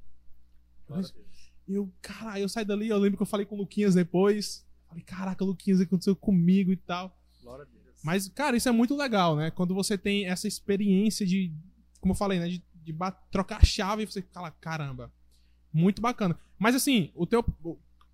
E 1.66 1.74
eu, 1.74 1.92
caralho, 2.02 2.42
eu 2.42 2.48
saí 2.48 2.64
dali, 2.64 2.88
eu 2.88 2.98
lembro 2.98 3.16
que 3.16 3.22
eu 3.22 3.26
falei 3.26 3.46
com 3.46 3.54
o 3.54 3.58
Luquinhas 3.58 3.94
depois. 3.94 4.66
Falei, 4.88 5.04
caraca, 5.04 5.44
Luquinhas, 5.44 5.78
o 5.78 5.82
que 5.82 5.86
aconteceu 5.86 6.16
comigo 6.16 6.72
e 6.72 6.76
tal. 6.76 7.16
A. 7.54 7.66
Mas, 8.02 8.28
cara, 8.28 8.56
isso 8.56 8.68
é 8.68 8.72
muito 8.72 8.96
legal, 8.96 9.36
né? 9.36 9.50
Quando 9.50 9.74
você 9.74 9.98
tem 9.98 10.26
essa 10.26 10.48
experiência 10.48 11.26
de, 11.26 11.52
como 12.00 12.12
eu 12.12 12.16
falei, 12.16 12.38
né? 12.38 12.48
De, 12.48 12.62
de 12.74 12.94
trocar 13.30 13.60
a 13.60 13.64
chave 13.64 14.02
e 14.02 14.06
você 14.06 14.22
fala, 14.32 14.50
caramba, 14.50 15.12
muito 15.72 16.00
bacana. 16.00 16.38
Mas 16.58 16.74
assim, 16.74 17.10
o 17.14 17.26
teu. 17.26 17.44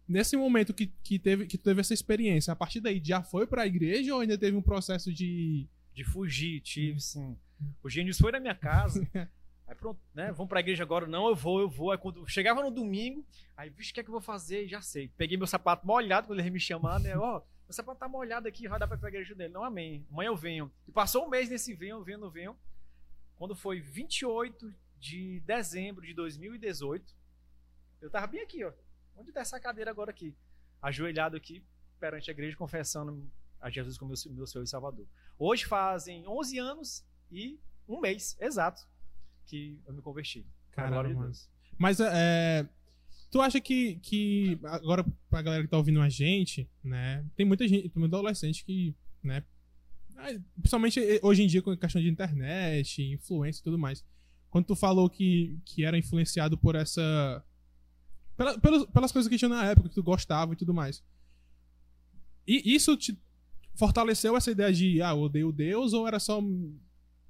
Nesse 0.08 0.36
momento 0.36 0.72
que, 0.72 0.86
que, 1.02 1.18
teve, 1.18 1.46
que 1.46 1.58
tu 1.58 1.64
teve 1.64 1.80
essa 1.80 1.92
experiência, 1.92 2.52
a 2.52 2.56
partir 2.56 2.80
daí 2.80 3.00
já 3.04 3.24
foi 3.24 3.44
pra 3.44 3.66
igreja 3.66 4.14
ou 4.14 4.20
ainda 4.20 4.38
teve 4.38 4.56
um 4.56 4.62
processo 4.62 5.12
de. 5.12 5.68
De 5.92 6.04
fugir, 6.04 6.60
tive 6.60 7.00
sim. 7.00 7.36
O 7.82 7.88
Gênios 7.88 8.18
foi 8.18 8.30
na 8.30 8.38
minha 8.38 8.54
casa. 8.54 9.06
Aí 9.66 9.74
pronto, 9.74 9.98
né? 10.14 10.30
Vamos 10.30 10.48
pra 10.48 10.60
igreja 10.60 10.84
agora? 10.84 11.08
Não, 11.08 11.28
eu 11.28 11.34
vou, 11.34 11.60
eu 11.60 11.68
vou. 11.68 11.90
Aí 11.90 11.98
quando 11.98 12.24
chegava 12.28 12.62
no 12.62 12.70
domingo, 12.70 13.26
aí, 13.56 13.68
vixe, 13.68 13.90
o 13.90 13.94
que 13.94 14.00
é 14.00 14.02
que 14.04 14.08
eu 14.08 14.12
vou 14.12 14.20
fazer? 14.20 14.68
Já 14.68 14.80
sei. 14.80 15.08
Peguei 15.16 15.36
meu 15.36 15.46
sapato 15.46 15.84
molhado 15.84 16.28
quando 16.28 16.38
ele 16.38 16.50
me 16.50 16.60
chamar, 16.60 17.00
né? 17.00 17.16
Ó, 17.16 17.42
meu 17.66 17.74
sapato 17.74 17.98
tá 17.98 18.08
molhado 18.08 18.46
aqui, 18.46 18.68
vai 18.68 18.78
dar 18.78 18.86
pra 18.86 18.96
ir 18.96 19.00
pra 19.00 19.08
igreja 19.08 19.34
dele. 19.34 19.52
Não, 19.52 19.64
amém. 19.64 20.06
Amanhã 20.10 20.28
eu 20.28 20.36
venho. 20.36 20.70
E 20.86 20.92
passou 20.92 21.26
um 21.26 21.28
mês 21.28 21.48
nesse 21.48 21.74
venho, 21.74 22.02
venho, 22.04 22.30
venho. 22.30 22.56
Quando 23.36 23.56
foi 23.56 23.80
28 23.80 24.72
de 24.98 25.40
dezembro 25.40 26.06
de 26.06 26.14
2018, 26.14 27.14
eu 28.00 28.08
tava 28.10 28.26
bem 28.28 28.40
aqui, 28.40 28.64
ó. 28.64 28.72
Onde 29.16 29.32
tá 29.32 29.40
essa 29.40 29.58
cadeira 29.58 29.90
agora 29.90 30.10
aqui? 30.10 30.34
Ajoelhado 30.80 31.36
aqui. 31.36 31.64
perante 31.98 32.30
a 32.30 32.32
igreja 32.32 32.56
confessando 32.56 33.28
a 33.60 33.68
Jesus 33.68 33.98
como 33.98 34.12
meu, 34.12 34.34
meu 34.34 34.46
Senhor 34.46 34.62
e 34.62 34.68
Salvador. 34.68 35.06
Hoje 35.38 35.64
fazem 35.64 36.26
11 36.26 36.58
anos 36.58 37.04
e 37.32 37.58
um 37.88 38.00
mês, 38.00 38.36
exato, 38.40 38.86
que 39.46 39.80
eu 39.86 39.92
me 39.92 40.02
converti. 40.02 40.46
Caramba, 40.70 41.08
de 41.08 41.48
Mas 41.78 41.98
é, 42.00 42.68
tu 43.30 43.40
acha 43.40 43.60
que, 43.60 43.96
que 43.96 44.58
agora 44.64 45.04
pra 45.28 45.42
galera 45.42 45.62
que 45.62 45.68
tá 45.68 45.76
ouvindo 45.76 46.00
a 46.00 46.08
gente, 46.08 46.68
né, 46.82 47.24
tem 47.36 47.44
muita 47.44 47.66
gente, 47.66 47.88
tem 47.88 48.00
muito 48.00 48.14
adolescente 48.14 48.64
que, 48.64 48.94
né, 49.22 49.42
principalmente 50.56 51.00
hoje 51.22 51.42
em 51.42 51.46
dia 51.46 51.62
com 51.62 51.70
a 51.70 51.76
questão 51.76 52.00
de 52.00 52.08
internet, 52.08 53.02
influência 53.02 53.60
e 53.60 53.64
tudo 53.64 53.78
mais. 53.78 54.04
Quando 54.50 54.66
tu 54.66 54.76
falou 54.76 55.10
que, 55.10 55.58
que 55.64 55.84
era 55.84 55.98
influenciado 55.98 56.56
por 56.56 56.74
essa 56.74 57.44
pela, 58.36 58.58
pelas, 58.58 58.86
pelas 58.86 59.12
coisas 59.12 59.28
que 59.28 59.38
tinha 59.38 59.48
na 59.48 59.64
época, 59.64 59.88
que 59.88 59.94
tu 59.94 60.02
gostava 60.02 60.52
e 60.52 60.56
tudo 60.56 60.74
mais. 60.74 61.02
E 62.46 62.74
isso 62.74 62.96
te 62.96 63.18
fortaleceu 63.74 64.36
essa 64.36 64.50
ideia 64.50 64.72
de, 64.72 65.02
ah, 65.02 65.10
eu 65.10 65.20
odeio 65.20 65.52
Deus, 65.52 65.92
ou 65.92 66.06
era 66.06 66.18
só 66.18 66.40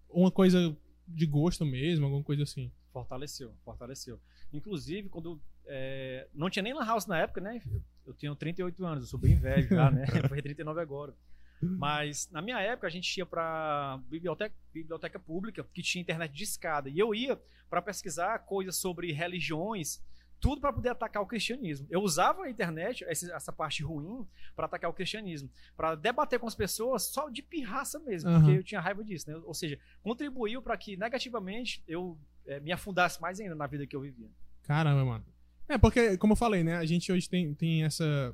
uma 0.08 0.30
coisa 0.30 0.76
de 1.08 1.26
gosto 1.26 1.64
mesmo, 1.64 2.04
alguma 2.04 2.22
coisa 2.22 2.42
assim? 2.42 2.70
Fortaleceu, 2.96 3.52
fortaleceu. 3.62 4.18
Inclusive, 4.50 5.10
quando. 5.10 5.38
É, 5.66 6.26
não 6.32 6.48
tinha 6.48 6.62
nem 6.62 6.72
Lan 6.72 6.86
House 6.86 7.04
na 7.04 7.18
época, 7.18 7.42
né? 7.42 7.60
Eu 8.06 8.14
tenho 8.14 8.34
38 8.34 8.86
anos, 8.86 9.04
eu 9.04 9.10
sou 9.10 9.20
bem 9.20 9.34
velho 9.34 9.68
já, 9.68 9.90
né? 9.90 10.06
Foi 10.30 10.40
39 10.40 10.80
agora. 10.80 11.14
Mas 11.60 12.30
na 12.30 12.40
minha 12.40 12.58
época 12.58 12.86
a 12.86 12.90
gente 12.90 13.14
ia 13.18 13.26
para 13.26 14.00
biblioteca, 14.08 14.54
biblioteca 14.72 15.18
pública 15.18 15.62
que 15.74 15.82
tinha 15.82 16.00
internet 16.00 16.32
de 16.32 16.44
escada 16.44 16.88
e 16.88 16.98
eu 16.98 17.14
ia 17.14 17.38
para 17.68 17.82
pesquisar 17.82 18.38
coisas 18.40 18.76
sobre 18.76 19.12
religiões 19.12 20.00
tudo 20.38 20.60
para 20.60 20.72
poder 20.72 20.90
atacar 20.90 21.22
o 21.22 21.26
cristianismo. 21.26 21.86
Eu 21.90 22.02
usava 22.02 22.44
a 22.44 22.50
internet, 22.50 23.04
essa 23.04 23.52
parte 23.52 23.82
ruim, 23.82 24.26
para 24.54 24.66
atacar 24.66 24.90
o 24.90 24.94
cristianismo, 24.94 25.50
para 25.74 25.94
debater 25.94 26.38
com 26.38 26.46
as 26.46 26.54
pessoas 26.54 27.04
só 27.04 27.28
de 27.28 27.42
pirraça 27.42 27.98
mesmo, 27.98 28.30
uhum. 28.30 28.40
porque 28.40 28.58
eu 28.58 28.62
tinha 28.62 28.80
raiva 28.80 29.02
disso, 29.02 29.30
né? 29.30 29.36
Ou 29.44 29.54
seja, 29.54 29.78
contribuiu 30.02 30.60
para 30.60 30.76
que 30.76 30.96
negativamente 30.96 31.82
eu 31.88 32.18
é, 32.46 32.60
me 32.60 32.72
afundasse 32.72 33.20
mais 33.20 33.40
ainda 33.40 33.54
na 33.54 33.66
vida 33.66 33.86
que 33.86 33.94
eu 33.94 34.00
vivia. 34.00 34.30
Caramba, 34.62 35.04
mano. 35.04 35.24
É, 35.68 35.76
porque, 35.78 36.16
como 36.16 36.32
eu 36.32 36.36
falei, 36.36 36.62
né? 36.62 36.76
A 36.76 36.84
gente 36.84 37.10
hoje 37.10 37.28
tem, 37.28 37.54
tem 37.54 37.84
essa. 37.84 38.32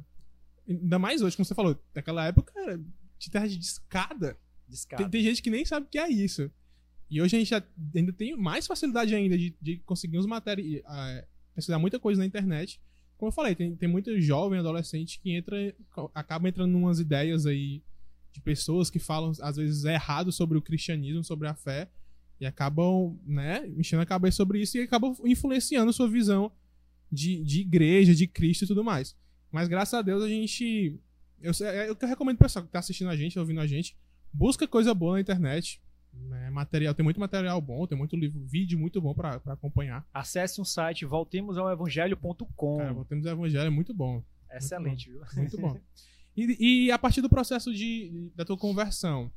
Ainda 0.69 0.99
mais 0.99 1.23
hoje, 1.23 1.37
como 1.37 1.45
você 1.45 1.55
falou, 1.55 1.79
naquela 1.95 2.27
época, 2.27 2.53
de 3.19 3.31
terra 3.31 3.49
de 3.49 3.59
escada. 3.59 4.37
Tem, 4.97 5.09
tem, 5.09 5.23
gente 5.23 5.43
que 5.43 5.51
nem 5.51 5.65
sabe 5.65 5.87
o 5.87 5.89
que 5.89 5.99
é 5.99 6.09
isso. 6.09 6.51
E 7.11 7.21
hoje 7.21 7.37
a 7.37 7.39
gente 7.39 7.49
já, 7.51 7.63
ainda 7.95 8.13
tem 8.13 8.37
mais 8.37 8.67
facilidade 8.67 9.15
ainda 9.15 9.37
de, 9.37 9.55
de 9.61 9.79
conseguir 9.79 10.19
uns 10.19 10.25
materiais 10.25 10.83
pesquisar 11.55 11.79
muita 11.79 11.99
coisa 11.99 12.21
na 12.21 12.27
internet. 12.27 12.81
Como 13.17 13.29
eu 13.29 13.33
falei, 13.33 13.55
tem, 13.55 13.77
tem 13.77 13.89
muito 13.89 14.19
jovem, 14.21 14.59
adolescente 14.59 15.21
que 15.21 15.31
entra, 15.31 15.75
acaba 16.15 16.49
entrando 16.49 16.73
em 16.73 16.81
umas 16.81 16.99
ideias 16.99 17.47
aí 17.47 17.83
de 18.33 18.41
pessoas 18.41 18.91
que 18.91 18.99
falam, 18.99 19.33
às 19.41 19.57
vezes, 19.57 19.85
errado 19.85 20.33
sobre 20.33 20.57
o 20.57 20.63
cristianismo, 20.63 21.23
sobre 21.23 21.47
a 21.47 21.55
fé, 21.55 21.89
e 22.43 22.47
acabam, 22.47 23.17
né, 23.25 23.65
mexendo 23.69 24.01
a 24.01 24.07
cabeça 24.07 24.39
sobre 24.39 24.61
isso 24.61 24.77
e 24.77 24.81
acabam 24.81 25.15
influenciando 25.25 25.93
sua 25.93 26.09
visão 26.09 26.51
de, 27.11 27.41
de 27.45 27.61
igreja, 27.61 28.13
de 28.13 28.27
Cristo 28.27 28.65
e 28.65 28.67
tudo 28.67 28.83
mais. 28.83 29.17
Mas 29.53 29.69
graças 29.69 29.95
a 29.95 30.03
Deus 30.03 30.25
a 30.25 30.29
gente. 30.29 30.99
Eu, 31.41 31.53
é, 31.65 31.89
eu, 31.89 31.97
eu 32.01 32.09
recomendo 32.09 32.39
pro 32.39 32.47
pessoal 32.47 32.65
que 32.65 32.73
tá 32.73 32.81
assistindo 32.81 33.11
a 33.11 33.17
gente, 33.17 33.39
ouvindo 33.39 33.61
a 33.61 33.67
gente, 33.67 33.97
busca 34.33 34.67
coisa 34.67 34.93
boa 34.93 35.15
na 35.15 35.21
internet. 35.21 35.81
É, 36.33 36.51
material, 36.51 36.93
tem 36.95 37.05
muito 37.05 37.21
material 37.21 37.61
bom, 37.61 37.87
tem 37.87 37.97
muito 37.97 38.17
livro, 38.17 38.45
vídeo 38.45 38.77
muito 38.77 39.01
bom 39.01 39.15
para 39.15 39.41
acompanhar. 39.47 40.05
Acesse 40.13 40.61
um 40.61 40.65
site 40.65 41.05
voltemosaoevangelho.com. 41.05 42.79
Cara, 42.79 42.93
Voltemos 42.93 43.25
ao 43.25 43.35
Evangelho 43.35 43.69
é 43.69 43.71
muito 43.71 43.95
bom. 43.95 44.21
Excelente, 44.51 45.11
muito 45.11 45.21
bom, 45.21 45.31
viu? 45.31 45.43
Muito 45.43 45.59
bom. 45.59 45.81
E, 46.35 46.87
e, 46.87 46.91
a 46.91 46.99
partir 46.99 47.21
do 47.21 47.29
processo 47.29 47.75
de, 47.75 48.31
da 48.35 48.43
tua 48.43 48.57
conversão, 48.57 49.31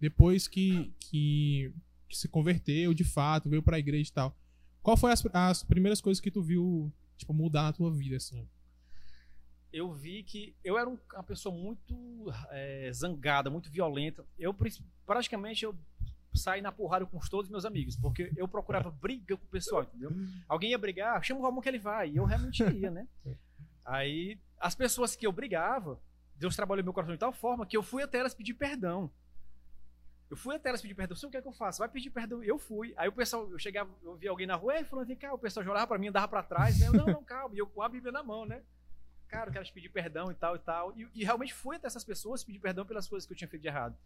depois 0.00 0.46
que, 0.46 0.92
que, 1.00 1.72
que 2.08 2.16
se 2.16 2.28
converteu 2.28 2.94
de 2.94 3.04
fato, 3.04 3.48
veio 3.48 3.62
para 3.62 3.76
a 3.76 3.80
igreja 3.80 4.10
e 4.10 4.12
tal, 4.12 4.36
qual 4.82 4.96
foi 4.96 5.12
as, 5.12 5.24
as 5.32 5.62
primeiras 5.62 6.00
coisas 6.00 6.20
que 6.20 6.30
tu 6.30 6.42
viu 6.42 6.92
tipo, 7.16 7.32
mudar 7.32 7.62
na 7.62 7.72
tua 7.72 7.90
vida, 7.92 8.16
assim? 8.16 8.46
eu 9.76 9.92
vi 9.92 10.22
que 10.22 10.54
eu 10.64 10.78
era 10.78 10.88
uma 10.88 11.22
pessoa 11.22 11.54
muito 11.54 11.94
é, 12.50 12.90
zangada, 12.94 13.50
muito 13.50 13.70
violenta. 13.70 14.24
Eu 14.38 14.56
praticamente 15.04 15.64
eu 15.64 15.76
sair 16.34 16.62
na 16.62 16.72
porrada 16.72 17.04
com 17.04 17.18
todos 17.18 17.46
os 17.46 17.50
meus 17.50 17.64
amigos, 17.66 17.94
porque 17.96 18.32
eu 18.36 18.48
procurava 18.48 18.90
briga 19.00 19.36
com 19.36 19.44
o 19.44 19.48
pessoal, 19.48 19.82
entendeu? 19.82 20.10
Alguém 20.48 20.70
ia 20.70 20.78
brigar, 20.78 21.22
chama 21.22 21.40
o 21.40 21.42
Ramon 21.42 21.60
que 21.60 21.68
ele 21.68 21.78
vai, 21.78 22.10
e 22.10 22.16
eu 22.16 22.24
realmente 22.24 22.62
ia, 22.62 22.90
né? 22.90 23.06
Aí, 23.84 24.38
as 24.58 24.74
pessoas 24.74 25.14
que 25.14 25.26
eu 25.26 25.32
brigava, 25.32 26.00
Deus 26.34 26.56
trabalhou 26.56 26.82
meu 26.82 26.92
coração 26.92 27.14
de 27.14 27.20
tal 27.20 27.32
forma 27.32 27.66
que 27.66 27.76
eu 27.76 27.82
fui 27.82 28.02
até 28.02 28.18
elas 28.18 28.34
pedir 28.34 28.54
perdão. 28.54 29.10
Eu 30.28 30.36
fui 30.36 30.56
até 30.56 30.68
elas 30.68 30.82
pedir 30.82 30.94
perdão. 30.94 31.16
Sei 31.16 31.28
o 31.28 31.30
que 31.30 31.36
é 31.36 31.42
que 31.42 31.48
eu 31.48 31.52
faço? 31.52 31.78
Vai 31.78 31.88
pedir 31.88 32.10
perdão. 32.10 32.42
Eu 32.42 32.58
fui. 32.58 32.92
Aí 32.96 33.08
o 33.08 33.12
pessoal, 33.12 33.48
eu 33.50 33.58
chegava, 33.58 33.90
eu 34.02 34.16
via 34.16 34.30
alguém 34.30 34.46
na 34.46 34.56
rua, 34.56 34.80
e 34.80 34.84
falando, 34.84 35.06
vem 35.06 35.16
cá, 35.16 35.32
o 35.32 35.38
pessoal 35.38 35.64
chorava 35.64 35.86
pra 35.86 35.98
mim, 35.98 36.08
andava 36.08 36.26
pra 36.26 36.42
trás, 36.42 36.78
né? 36.80 36.88
Eu, 36.88 36.92
não, 36.92 37.06
não, 37.06 37.22
calma. 37.22 37.54
E 37.54 37.58
eu 37.58 37.66
com 37.66 37.82
a 37.82 37.88
Bíblia 37.88 38.10
na 38.10 38.22
mão, 38.22 38.44
né? 38.44 38.62
Cara, 39.28 39.48
eu 39.48 39.52
quero 39.52 39.64
te 39.64 39.72
pedir 39.72 39.88
perdão 39.88 40.30
e 40.30 40.34
tal 40.34 40.56
e 40.56 40.58
tal. 40.58 40.92
E, 40.96 41.08
e 41.14 41.24
realmente 41.24 41.54
fui 41.54 41.76
até 41.76 41.86
essas 41.86 42.04
pessoas 42.04 42.42
pedir 42.42 42.58
perdão 42.58 42.84
pelas 42.84 43.08
coisas 43.08 43.26
que 43.26 43.32
eu 43.32 43.36
tinha 43.36 43.48
feito 43.48 43.62
de 43.62 43.68
errado. 43.68 43.96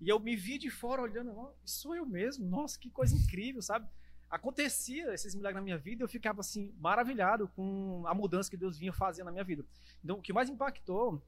E 0.00 0.08
eu 0.08 0.20
me 0.20 0.36
vi 0.36 0.58
de 0.58 0.70
fora 0.70 1.02
olhando, 1.02 1.32
oh, 1.36 1.52
sou 1.64 1.94
eu 1.96 2.04
mesmo, 2.04 2.46
nossa, 2.46 2.78
que 2.78 2.90
coisa 2.90 3.16
incrível, 3.16 3.62
sabe? 3.62 3.88
Acontecia 4.28 5.14
esses 5.14 5.34
milagres 5.34 5.56
na 5.56 5.64
minha 5.64 5.78
vida, 5.78 6.02
eu 6.02 6.08
ficava 6.08 6.40
assim, 6.40 6.74
maravilhado 6.78 7.48
com 7.48 8.04
a 8.06 8.12
mudança 8.12 8.50
que 8.50 8.56
Deus 8.56 8.76
vinha 8.76 8.92
fazendo 8.92 9.26
na 9.26 9.32
minha 9.32 9.44
vida. 9.44 9.64
Então, 10.04 10.18
o 10.18 10.22
que 10.22 10.32
mais 10.32 10.50
impactou 10.50 11.22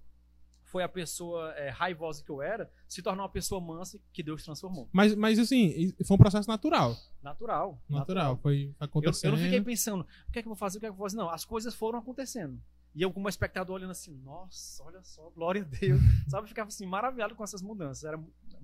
foi 0.69 0.83
a 0.83 0.89
pessoa 0.89 1.53
é, 1.53 1.71
raivosa 1.71 2.23
que 2.23 2.31
eu 2.31 2.43
era 2.43 2.71
se 2.87 3.03
tornar 3.03 3.23
uma 3.23 3.29
pessoa 3.29 3.61
mansa 3.61 3.99
que 4.13 4.23
Deus 4.23 4.45
transformou. 4.45 4.89
Mas, 4.93 5.15
mas 5.15 5.39
assim, 5.39 5.95
foi 6.05 6.15
um 6.15 6.19
processo 6.19 6.49
natural. 6.49 6.97
Natural. 7.23 7.83
Natural, 7.89 7.99
natural. 7.99 8.37
foi 8.39 8.75
acontecendo. 8.79 9.33
Eu, 9.33 9.37
eu, 9.37 9.37
não 9.39 9.45
fiquei 9.45 9.61
pensando, 9.61 10.07
o 10.29 10.33
que 10.33 10.39
é 10.39 10.43
que 10.43 10.49
eu 10.49 10.51
vou 10.51 10.57
fazer, 10.57 10.79
o 10.79 10.81
que 10.81 10.87
é 10.87 10.89
que 10.89 10.93
eu 10.93 10.97
vou 10.97 11.07
fazer. 11.07 11.17
Não, 11.17 11.31
as 11.31 11.45
coisas 11.45 11.75
foram 11.75 11.99
acontecendo. 11.99 12.61
E 12.95 13.03
eu, 13.03 13.13
como 13.13 13.29
espectador, 13.29 13.77
olhando 13.77 13.91
assim, 13.91 14.15
nossa, 14.25 14.83
olha 14.83 15.03
só, 15.03 15.31
glória 15.31 15.63
a 15.63 15.65
Deus. 15.65 16.01
Sabe, 16.29 16.45
eu 16.45 16.49
ficava 16.49 16.69
assim, 16.69 16.87
maravilhado 16.87 17.35
com 17.35 17.45
essas 17.45 17.63
mudanças. 17.63 18.05
Era 18.05 18.21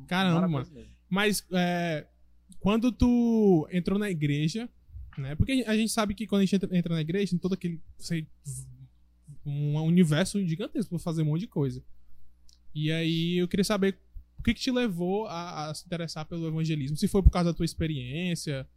Caramba. 0.06 0.66
Mas 1.08 1.46
é, 1.52 2.06
quando 2.60 2.90
tu 2.90 3.68
entrou 3.70 3.98
na 3.98 4.10
igreja, 4.10 4.68
né? 5.16 5.34
Porque 5.34 5.64
a 5.66 5.76
gente 5.76 5.92
sabe 5.92 6.14
que 6.14 6.26
quando 6.26 6.40
a 6.40 6.44
gente 6.44 6.56
entra, 6.56 6.76
entra 6.76 6.94
na 6.94 7.00
igreja, 7.00 7.30
tem 7.30 7.38
todo 7.38 7.54
aquele. 7.54 7.80
Sei, 7.98 8.26
um 9.46 9.80
universo 9.82 10.44
gigantesco 10.46 10.90
pra 10.90 10.98
fazer 10.98 11.22
um 11.22 11.26
monte 11.26 11.40
de 11.40 11.46
coisa. 11.46 11.82
E 12.74 12.90
aí 12.90 13.38
eu 13.38 13.48
queria 13.48 13.64
saber 13.64 13.98
o 14.38 14.42
que, 14.42 14.54
que 14.54 14.60
te 14.60 14.70
levou 14.70 15.26
a, 15.26 15.70
a, 15.70 15.74
se 15.74 15.86
interessar 15.86 16.26
pelo 16.26 16.46
evangelismo. 16.46 16.96
Se 16.96 17.08
foi 17.08 17.22
por 17.22 17.30
causa 17.30 17.52
da 17.52 17.56
tua 17.56 17.64
experiência 17.64 18.68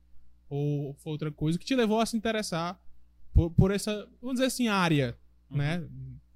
ou 0.50 0.94
foi 0.96 1.12
outra 1.12 1.32
coisa. 1.32 1.58
O 1.58 1.60
que 1.60 1.66
te 1.66 1.76
levou 1.76 2.00
a 2.00 2.06
se 2.06 2.16
interessar 2.16 2.80
por, 3.34 3.52
por 3.52 3.72
essa, 3.72 4.08
vamos 4.22 4.36
dizer 4.36 4.46
assim, 4.46 4.68
área, 4.68 5.18
uhum. 5.50 5.58
né? 5.58 5.88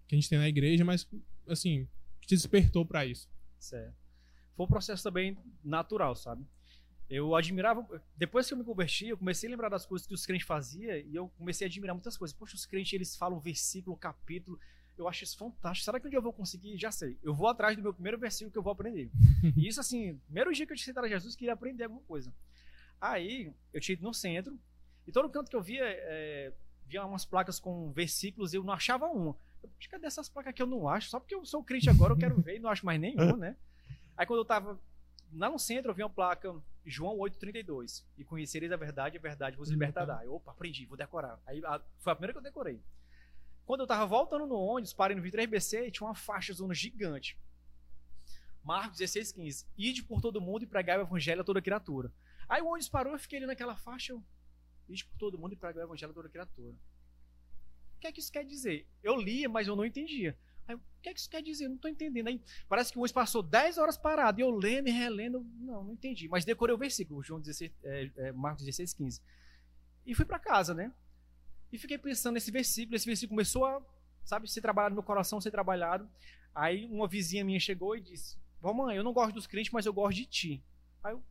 Que 0.07 0.15
a 0.15 0.17
gente 0.17 0.29
tem 0.29 0.37
na 0.37 0.49
igreja, 0.49 0.83
mas 0.83 1.07
assim, 1.47 1.87
que 2.19 2.27
te 2.27 2.35
despertou 2.35 2.85
para 2.85 3.05
isso. 3.05 3.29
Certo 3.59 4.01
foi 4.55 4.65
um 4.65 4.67
processo 4.67 5.03
também 5.03 5.37
natural, 5.63 6.15
sabe? 6.15 6.45
Eu 7.09 7.35
admirava, 7.35 7.85
depois 8.15 8.47
que 8.47 8.53
eu 8.53 8.57
me 8.57 8.63
converti, 8.63 9.07
eu 9.07 9.17
comecei 9.17 9.49
a 9.49 9.51
lembrar 9.51 9.69
das 9.69 9.85
coisas 9.85 10.07
que 10.07 10.13
os 10.13 10.25
crentes 10.25 10.47
faziam 10.47 10.95
e 10.95 11.15
eu 11.15 11.27
comecei 11.29 11.67
a 11.67 11.69
admirar 11.69 11.93
muitas 11.93 12.15
coisas. 12.15 12.35
Poxa, 12.35 12.55
os 12.55 12.65
crentes 12.65 12.93
eles 12.93 13.15
falam 13.17 13.39
versículo, 13.39 13.97
capítulo, 13.97 14.57
eu 15.01 15.07
acho 15.07 15.23
isso 15.23 15.37
fantástico. 15.37 15.85
Será 15.85 15.99
que 15.99 16.07
um 16.07 16.09
dia 16.09 16.17
eu 16.17 16.23
vou 16.23 16.33
conseguir? 16.33 16.77
Já 16.77 16.91
sei. 16.91 17.17
Eu 17.23 17.33
vou 17.33 17.47
atrás 17.47 17.75
do 17.75 17.81
meu 17.81 17.93
primeiro 17.93 18.17
versículo 18.17 18.51
que 18.51 18.57
eu 18.57 18.63
vou 18.63 18.71
aprender. 18.71 19.09
e 19.57 19.67
isso, 19.67 19.79
assim, 19.79 20.19
primeiro 20.25 20.53
dia 20.53 20.65
que 20.65 20.73
eu 20.73 20.77
te 20.77 20.91
a 20.97 21.07
Jesus, 21.07 21.35
queria 21.35 21.53
aprender 21.53 21.83
alguma 21.83 22.01
coisa. 22.03 22.33
Aí, 22.99 23.51
eu 23.73 23.81
tinha 23.81 23.93
ido 23.93 24.03
no 24.03 24.13
centro, 24.13 24.59
e 25.07 25.11
todo 25.11 25.29
canto 25.29 25.49
que 25.49 25.55
eu 25.55 25.61
via, 25.61 25.83
é, 25.83 26.53
via 26.85 27.05
umas 27.05 27.25
placas 27.25 27.59
com 27.59 27.91
versículos, 27.91 28.53
eu 28.53 28.63
não 28.63 28.73
achava 28.73 29.07
uma. 29.07 29.35
Eu, 29.63 29.69
cadê 29.89 30.05
essas 30.05 30.29
placas 30.29 30.53
que 30.53 30.61
eu 30.61 30.67
não 30.67 30.87
acho? 30.87 31.09
Só 31.09 31.19
porque 31.19 31.33
eu 31.33 31.43
sou 31.45 31.63
crente 31.63 31.89
agora, 31.89 32.13
eu 32.13 32.17
quero 32.17 32.39
ver 32.41 32.57
e 32.57 32.59
não 32.59 32.69
acho 32.69 32.85
mais 32.85 32.99
nenhuma, 32.99 33.37
né? 33.37 33.55
Aí 34.15 34.25
quando 34.25 34.39
eu 34.39 34.45
tava 34.45 34.79
lá 35.33 35.49
no 35.49 35.57
centro, 35.57 35.91
eu 35.91 35.95
vi 35.95 36.03
uma 36.03 36.09
placa 36.09 36.53
João 36.85 37.17
8,32. 37.17 38.03
E 38.17 38.23
conhecereis 38.23 38.71
a 38.71 38.75
verdade, 38.75 39.17
a 39.17 39.21
verdade 39.21 39.57
vos 39.57 39.69
libertará. 39.69 40.21
Eu, 40.23 40.35
opa, 40.35 40.51
aprendi, 40.51 40.85
vou 40.85 40.97
decorar. 40.97 41.39
Aí 41.45 41.63
a, 41.65 41.81
foi 41.99 42.13
a 42.13 42.15
primeira 42.15 42.33
que 42.33 42.39
eu 42.39 42.43
decorei. 42.43 42.79
Quando 43.65 43.81
eu 43.81 43.87
tava 43.87 44.05
voltando 44.05 44.45
no 44.45 44.55
ônibus, 44.55 44.93
parei 44.93 45.15
no 45.15 45.23
V3BC 45.23 45.87
e 45.87 45.91
tinha 45.91 46.07
uma 46.07 46.15
faixa 46.15 46.53
zona 46.53 46.73
gigante. 46.73 47.37
Marcos 48.63 48.97
16, 48.97 49.31
15. 49.31 49.65
Ide 49.77 50.03
por 50.03 50.21
todo 50.21 50.41
mundo 50.41 50.63
e 50.63 50.67
pregai 50.67 50.97
o 50.97 51.01
evangelho 51.01 51.41
a 51.41 51.43
toda 51.43 51.61
criatura. 51.61 52.11
Aí 52.47 52.61
o 52.61 52.67
ônibus 52.67 52.89
parou, 52.89 53.13
eu 53.13 53.19
fiquei 53.19 53.37
ali 53.37 53.47
naquela 53.47 53.75
faixa. 53.75 54.13
Eu, 54.13 54.23
Ide 54.89 55.05
por 55.05 55.17
todo 55.17 55.37
mundo 55.37 55.53
e 55.53 55.55
pregai 55.55 55.83
o 55.83 55.87
evangelho 55.87 56.11
a 56.11 56.13
toda 56.13 56.29
criatura. 56.29 56.75
O 57.95 57.99
que 58.01 58.07
é 58.07 58.11
que 58.11 58.19
isso 58.19 58.31
quer 58.31 58.43
dizer? 58.43 58.87
Eu 59.01 59.15
lia, 59.15 59.47
mas 59.47 59.67
eu 59.67 59.75
não 59.75 59.85
entendia. 59.85 60.37
Aí, 60.67 60.75
o 60.75 60.81
que 61.01 61.09
é 61.09 61.13
que 61.13 61.19
isso 61.19 61.29
quer 61.29 61.41
dizer? 61.41 61.67
Não 61.67 61.75
estou 61.75 61.89
entendendo. 61.89 62.27
Aí 62.27 62.41
parece 62.67 62.91
que 62.91 62.97
o 62.97 63.01
ônibus 63.01 63.11
passou 63.11 63.41
10 63.41 63.77
horas 63.77 63.97
parado 63.97 64.39
e 64.39 64.43
eu 64.43 64.49
lendo 64.49 64.89
e 64.89 64.91
relendo. 64.91 65.45
Não, 65.59 65.83
não 65.83 65.93
entendi. 65.93 66.27
Mas 66.27 66.45
decorei 66.45 66.75
o 66.75 66.77
versículo, 66.77 67.23
João 67.23 67.39
16, 67.39 67.71
é, 67.83 68.11
é, 68.17 68.31
Marcos 68.31 68.65
16, 68.65 68.93
15. 68.93 69.21
E 70.05 70.15
fui 70.15 70.25
para 70.25 70.39
casa, 70.39 70.73
né? 70.73 70.91
E 71.71 71.77
fiquei 71.77 71.97
pensando 71.97 72.33
nesse 72.33 72.51
versículo. 72.51 72.95
Esse 72.95 73.05
versículo 73.05 73.37
começou 73.37 73.65
a, 73.65 73.81
sabe, 74.23 74.49
ser 74.49 74.61
trabalhado 74.61 74.93
no 74.93 75.01
meu 75.01 75.03
coração, 75.03 75.39
ser 75.39 75.51
trabalhado. 75.51 76.09
Aí 76.53 76.85
uma 76.85 77.07
vizinha 77.07 77.45
minha 77.45 77.59
chegou 77.59 77.95
e 77.95 78.01
disse: 78.01 78.37
Bom, 78.61 78.73
mãe, 78.73 78.97
eu 78.97 79.03
não 79.03 79.13
gosto 79.13 79.33
dos 79.33 79.47
crentes, 79.47 79.71
mas 79.71 79.85
eu 79.85 79.93
gosto 79.93 80.17
de 80.17 80.25
ti. 80.25 80.63
Aí 81.03 81.13
eu. 81.13 81.23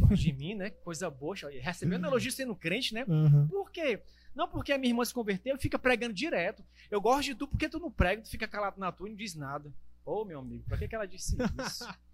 Gosto 0.00 0.16
de 0.16 0.32
mim, 0.32 0.54
né? 0.54 0.70
Coisa 0.70 1.08
boa. 1.08 1.36
Recebendo 1.60 2.06
elogio 2.06 2.32
sendo 2.32 2.56
crente, 2.56 2.92
né? 2.92 3.04
Aham. 3.08 3.46
Por 3.48 3.70
quê? 3.70 4.02
Não 4.34 4.48
porque 4.48 4.72
a 4.72 4.78
minha 4.78 4.90
irmã 4.90 5.04
se 5.04 5.12
converteu 5.12 5.58
fica 5.58 5.78
pregando 5.78 6.14
direto. 6.14 6.64
Eu 6.90 7.00
gosto 7.00 7.24
de 7.24 7.34
tu 7.34 7.46
porque 7.46 7.68
tu 7.68 7.78
não 7.78 7.90
prega, 7.90 8.22
tu 8.22 8.30
fica 8.30 8.48
calado 8.48 8.80
na 8.80 8.90
tua 8.90 9.08
e 9.08 9.10
não 9.10 9.16
diz 9.16 9.34
nada. 9.34 9.72
Ô, 10.04 10.24
meu 10.24 10.40
amigo, 10.40 10.64
pra 10.66 10.76
que, 10.76 10.88
que 10.88 10.94
ela 10.94 11.06
disse 11.06 11.36
isso? 11.36 11.86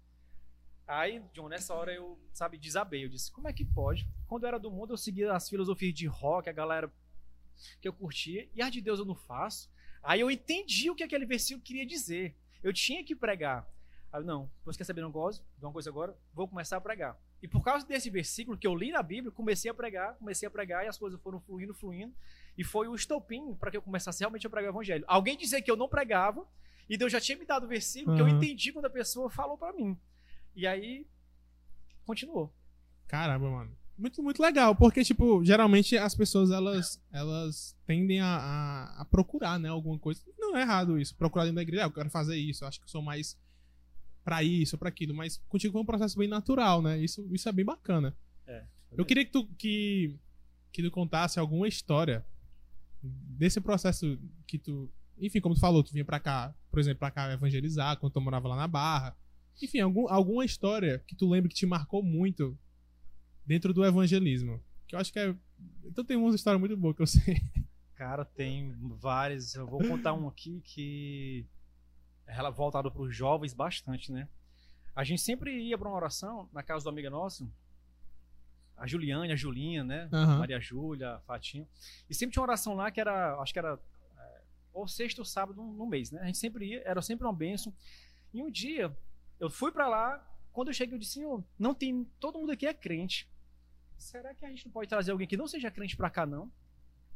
Aí, 0.85 1.21
John, 1.33 1.47
nessa 1.47 1.73
hora 1.73 1.93
eu, 1.93 2.19
sabe, 2.33 2.57
desabei. 2.57 3.05
Eu 3.05 3.09
disse, 3.09 3.31
como 3.31 3.47
é 3.47 3.53
que 3.53 3.63
pode? 3.63 4.07
Quando 4.27 4.43
eu 4.43 4.47
era 4.47 4.59
do 4.59 4.71
mundo, 4.71 4.93
eu 4.93 4.97
seguia 4.97 5.31
as 5.33 5.47
filosofias 5.47 5.93
de 5.93 6.07
rock, 6.07 6.49
a 6.49 6.53
galera 6.53 6.91
que 7.81 7.87
eu 7.87 7.93
curtia, 7.93 8.49
e 8.53 8.61
a 8.61 8.69
de 8.69 8.81
Deus 8.81 8.99
eu 8.99 9.05
não 9.05 9.15
faço. 9.15 9.69
Aí 10.01 10.19
eu 10.19 10.31
entendi 10.31 10.89
o 10.89 10.95
que 10.95 11.03
aquele 11.03 11.25
versículo 11.25 11.63
queria 11.63 11.85
dizer. 11.85 12.35
Eu 12.63 12.73
tinha 12.73 13.03
que 13.03 13.15
pregar. 13.15 13.67
Aí 14.11 14.21
eu, 14.21 14.25
não, 14.25 14.49
você 14.65 14.77
quer 14.77 14.83
saber, 14.83 15.01
não 15.01 15.11
gosto 15.11 15.43
de 15.57 15.65
uma 15.65 15.71
coisa 15.71 15.89
agora? 15.89 16.17
Vou 16.33 16.47
começar 16.47 16.77
a 16.77 16.81
pregar. 16.81 17.17
E 17.41 17.47
por 17.47 17.63
causa 17.63 17.85
desse 17.85 18.09
versículo 18.09 18.57
que 18.57 18.67
eu 18.67 18.75
li 18.75 18.91
na 18.91 19.01
Bíblia, 19.01 19.31
comecei 19.31 19.71
a 19.71 19.73
pregar, 19.73 20.15
comecei 20.15 20.47
a 20.47 20.51
pregar, 20.51 20.83
e 20.83 20.87
as 20.87 20.97
coisas 20.97 21.19
foram 21.21 21.39
fluindo, 21.39 21.73
fluindo. 21.73 22.13
E 22.57 22.63
foi 22.63 22.87
o 22.87 22.95
estopim 22.95 23.53
para 23.55 23.71
que 23.71 23.77
eu 23.77 23.81
começasse 23.81 24.19
realmente 24.19 24.45
a 24.45 24.49
pregar 24.49 24.71
o 24.71 24.73
evangelho. 24.75 25.05
Alguém 25.07 25.37
dizer 25.37 25.61
que 25.61 25.71
eu 25.71 25.77
não 25.77 25.87
pregava, 25.87 26.45
e 26.89 26.97
Deus 26.97 27.11
já 27.11 27.21
tinha 27.21 27.37
me 27.37 27.45
dado 27.45 27.65
o 27.65 27.69
versículo 27.69 28.15
que 28.15 28.21
eu 28.21 28.27
entendi 28.27 28.73
quando 28.73 28.85
a 28.85 28.89
pessoa 28.89 29.29
falou 29.29 29.57
para 29.57 29.71
mim. 29.71 29.97
E 30.55 30.65
aí, 30.67 31.07
continuou. 32.05 32.53
Caramba, 33.07 33.49
mano. 33.49 33.78
Muito, 33.99 34.23
muito 34.23 34.41
legal, 34.41 34.73
porque, 34.73 35.03
tipo, 35.03 35.43
geralmente 35.43 35.97
as 35.97 36.15
pessoas, 36.15 36.51
elas, 36.51 37.01
elas 37.11 37.75
tendem 37.85 38.21
a, 38.21 38.27
a, 38.27 39.01
a 39.01 39.05
procurar, 39.05 39.59
né, 39.59 39.67
alguma 39.67 39.99
coisa. 39.99 40.21
Não 40.37 40.55
é 40.55 40.61
errado 40.61 40.97
isso, 40.97 41.13
procurar 41.15 41.43
dentro 41.43 41.57
da 41.57 41.61
igreja, 41.61 41.83
ah, 41.83 41.87
eu 41.87 41.91
quero 41.91 42.09
fazer 42.09 42.37
isso, 42.37 42.63
acho 42.63 42.79
que 42.79 42.85
eu 42.85 42.89
sou 42.89 43.01
mais 43.01 43.37
pra 44.23 44.41
isso, 44.41 44.77
pra 44.77 44.87
aquilo, 44.87 45.13
mas 45.13 45.41
contigo 45.49 45.73
foi 45.73 45.81
um 45.81 45.85
processo 45.85 46.17
bem 46.17 46.29
natural, 46.29 46.81
né, 46.81 46.97
isso, 46.97 47.27
isso 47.29 47.49
é 47.49 47.51
bem 47.51 47.65
bacana. 47.65 48.15
É. 48.47 48.63
Eu 48.93 49.05
queria 49.05 49.25
que 49.25 49.31
tu, 49.31 49.45
que, 49.57 50.15
que 50.71 50.81
tu 50.81 50.89
contasse 50.91 51.37
alguma 51.37 51.67
história 51.67 52.25
desse 53.03 53.59
processo 53.59 54.17
que 54.47 54.57
tu, 54.57 54.89
enfim, 55.17 55.41
como 55.41 55.55
tu 55.55 55.59
falou, 55.61 55.83
tu 55.83 55.91
vinha 55.91 56.05
pra 56.05 56.21
cá, 56.21 56.55
por 56.71 56.79
exemplo, 56.79 56.99
pra 56.99 57.11
cá 57.11 57.33
evangelizar, 57.33 57.97
quando 57.97 58.13
tu 58.13 58.21
morava 58.21 58.47
lá 58.47 58.55
na 58.55 58.67
Barra, 58.67 59.13
enfim, 59.61 59.79
algum, 59.81 60.07
alguma 60.07 60.45
história 60.45 61.03
que 61.05 61.15
tu 61.15 61.29
lembra 61.29 61.49
que 61.49 61.55
te 61.55 61.65
marcou 61.65 62.01
muito 62.01 62.57
dentro 63.45 63.73
do 63.73 63.85
evangelismo. 63.85 64.61
Que 64.87 64.95
eu 64.95 64.99
acho 64.99 65.11
que 65.11 65.19
é. 65.19 65.35
Então 65.85 66.03
tem 66.03 66.17
umas 66.17 66.35
histórias 66.35 66.59
muito 66.59 66.75
boas 66.75 66.95
que 66.95 67.01
eu 67.01 67.07
sei. 67.07 67.41
Cara, 67.95 68.23
tem 68.23 68.73
várias. 68.97 69.55
Eu 69.55 69.67
vou 69.67 69.79
contar 69.85 70.13
um 70.13 70.27
aqui 70.27 70.61
que 70.63 71.45
é 72.25 72.51
voltado 72.51 72.91
para 72.91 73.01
os 73.01 73.15
jovens 73.15 73.53
bastante, 73.53 74.11
né? 74.11 74.27
A 74.95 75.03
gente 75.03 75.21
sempre 75.21 75.57
ia 75.61 75.77
para 75.77 75.87
uma 75.87 75.95
oração 75.95 76.49
na 76.53 76.63
casa 76.63 76.83
do 76.83 76.89
amiga 76.89 77.09
nosso, 77.09 77.49
a 78.79 78.87
Juliane, 78.87 79.31
a 79.31 79.35
Julinha, 79.35 79.83
né? 79.83 80.09
Aham. 80.11 80.39
Maria 80.39 80.59
Júlia, 80.59 81.15
a 81.15 81.19
Fatinho. 81.19 81.67
E 82.09 82.13
sempre 82.15 82.33
tinha 82.33 82.41
uma 82.41 82.47
oração 82.47 82.73
lá 82.73 82.89
que 82.89 82.99
era, 82.99 83.35
acho 83.41 83.51
que 83.51 83.59
era 83.59 83.77
é, 84.17 84.41
ou 84.73 84.87
sexta 84.87 85.21
ou 85.21 85.25
sábado 85.25 85.61
no 85.61 85.85
mês, 85.85 86.11
né? 86.11 86.21
A 86.21 86.25
gente 86.25 86.37
sempre 86.37 86.65
ia, 86.65 86.81
era 86.85 87.01
sempre 87.01 87.25
uma 87.25 87.33
bênção. 87.33 87.73
E 88.33 88.41
um 88.41 88.49
dia, 88.49 88.95
eu 89.39 89.49
fui 89.49 89.71
para 89.71 89.87
lá, 89.87 90.25
quando 90.59 90.67
eu 90.67 90.73
cheguei, 90.73 90.93
eu 90.93 90.99
disse, 90.99 91.13
Senhor, 91.13 91.41
não 91.57 91.73
tem, 91.73 92.03
todo 92.19 92.37
mundo 92.37 92.51
aqui 92.51 92.67
é 92.67 92.73
crente. 92.73 93.31
Será 93.97 94.35
que 94.35 94.45
a 94.45 94.49
gente 94.49 94.65
não 94.65 94.73
pode 94.73 94.89
trazer 94.89 95.09
alguém 95.09 95.25
que 95.25 95.37
não 95.37 95.47
seja 95.47 95.71
crente 95.71 95.95
para 95.95 96.09
cá, 96.09 96.25
não? 96.25 96.51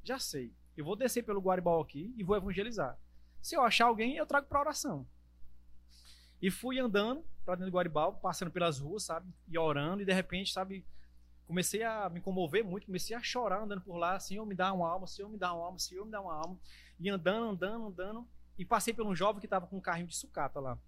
Já 0.01 0.17
sei. 0.17 0.53
Eu 0.77 0.85
vou 0.85 0.95
descer 0.95 1.23
pelo 1.23 1.41
Guaribal 1.41 1.81
aqui 1.81 2.13
e 2.17 2.23
vou 2.23 2.37
evangelizar. 2.37 2.97
Se 3.41 3.53
eu 3.53 3.61
achar 3.61 3.87
alguém, 3.87 4.15
eu 4.15 4.25
trago 4.25 4.47
para 4.47 4.61
oração. 4.61 5.05
E 6.41 6.49
fui 6.49 6.79
andando 6.79 7.21
para 7.43 7.55
dentro 7.55 7.69
do 7.69 7.75
Guaribal, 7.75 8.13
passando 8.13 8.49
pelas 8.49 8.79
ruas, 8.79 9.03
sabe? 9.03 9.29
E 9.49 9.57
orando, 9.57 10.01
e 10.01 10.05
de 10.05 10.13
repente, 10.13 10.53
sabe? 10.53 10.85
Comecei 11.45 11.83
a 11.83 12.09
me 12.09 12.21
comover 12.21 12.63
muito, 12.63 12.85
comecei 12.85 13.13
a 13.13 13.21
chorar 13.21 13.61
andando 13.61 13.81
por 13.81 13.97
lá. 13.97 14.17
Senhor, 14.21 14.45
me 14.45 14.55
dá 14.55 14.71
uma 14.71 14.89
alma, 14.89 15.05
Senhor, 15.05 15.27
me 15.27 15.37
dá 15.37 15.53
uma 15.53 15.65
alma, 15.65 15.79
Senhor, 15.79 16.05
me 16.05 16.11
dá 16.11 16.21
uma 16.21 16.33
alma. 16.33 16.57
E 16.97 17.09
andando, 17.09 17.49
andando, 17.49 17.87
andando. 17.87 18.27
E 18.57 18.63
passei 18.63 18.93
por 18.93 19.05
um 19.05 19.13
jovem 19.13 19.41
que 19.41 19.47
estava 19.47 19.67
com 19.67 19.75
um 19.75 19.81
carrinho 19.81 20.07
de 20.07 20.15
sucata 20.15 20.61
lá. 20.61 20.79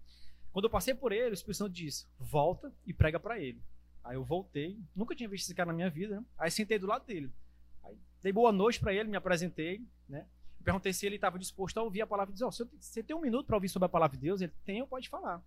Quando 0.56 0.64
eu 0.64 0.70
passei 0.70 0.94
por 0.94 1.12
ele, 1.12 1.32
o 1.32 1.34
Espírito 1.34 1.58
Santo 1.58 1.72
disse: 1.74 2.06
volta 2.18 2.72
e 2.86 2.94
prega 2.94 3.20
para 3.20 3.38
ele. 3.38 3.60
Aí 4.02 4.16
eu 4.16 4.24
voltei, 4.24 4.80
nunca 4.94 5.14
tinha 5.14 5.28
visto 5.28 5.44
esse 5.44 5.54
cara 5.54 5.66
na 5.66 5.74
minha 5.74 5.90
vida, 5.90 6.18
né? 6.18 6.26
Aí 6.38 6.50
sentei 6.50 6.78
do 6.78 6.86
lado 6.86 7.04
dele. 7.04 7.30
Aí 7.84 7.94
dei 8.22 8.32
boa 8.32 8.50
noite 8.50 8.80
para 8.80 8.94
ele, 8.94 9.06
me 9.06 9.18
apresentei, 9.18 9.86
né? 10.08 10.26
Perguntei 10.64 10.94
se 10.94 11.04
ele 11.04 11.16
estava 11.16 11.38
disposto 11.38 11.76
a 11.76 11.82
ouvir 11.82 12.00
a 12.00 12.06
palavra 12.06 12.32
de 12.32 12.38
Deus. 12.38 12.48
Ó, 12.48 12.50
se 12.50 12.62
eu- 12.62 12.70
você 12.80 13.02
tem 13.02 13.14
um 13.14 13.20
minuto 13.20 13.46
para 13.46 13.54
ouvir 13.54 13.68
sobre 13.68 13.84
a 13.84 13.88
palavra 13.90 14.16
de 14.16 14.22
Deus? 14.22 14.40
Ele 14.40 14.52
tem, 14.64 14.82
pode 14.86 15.10
falar. 15.10 15.44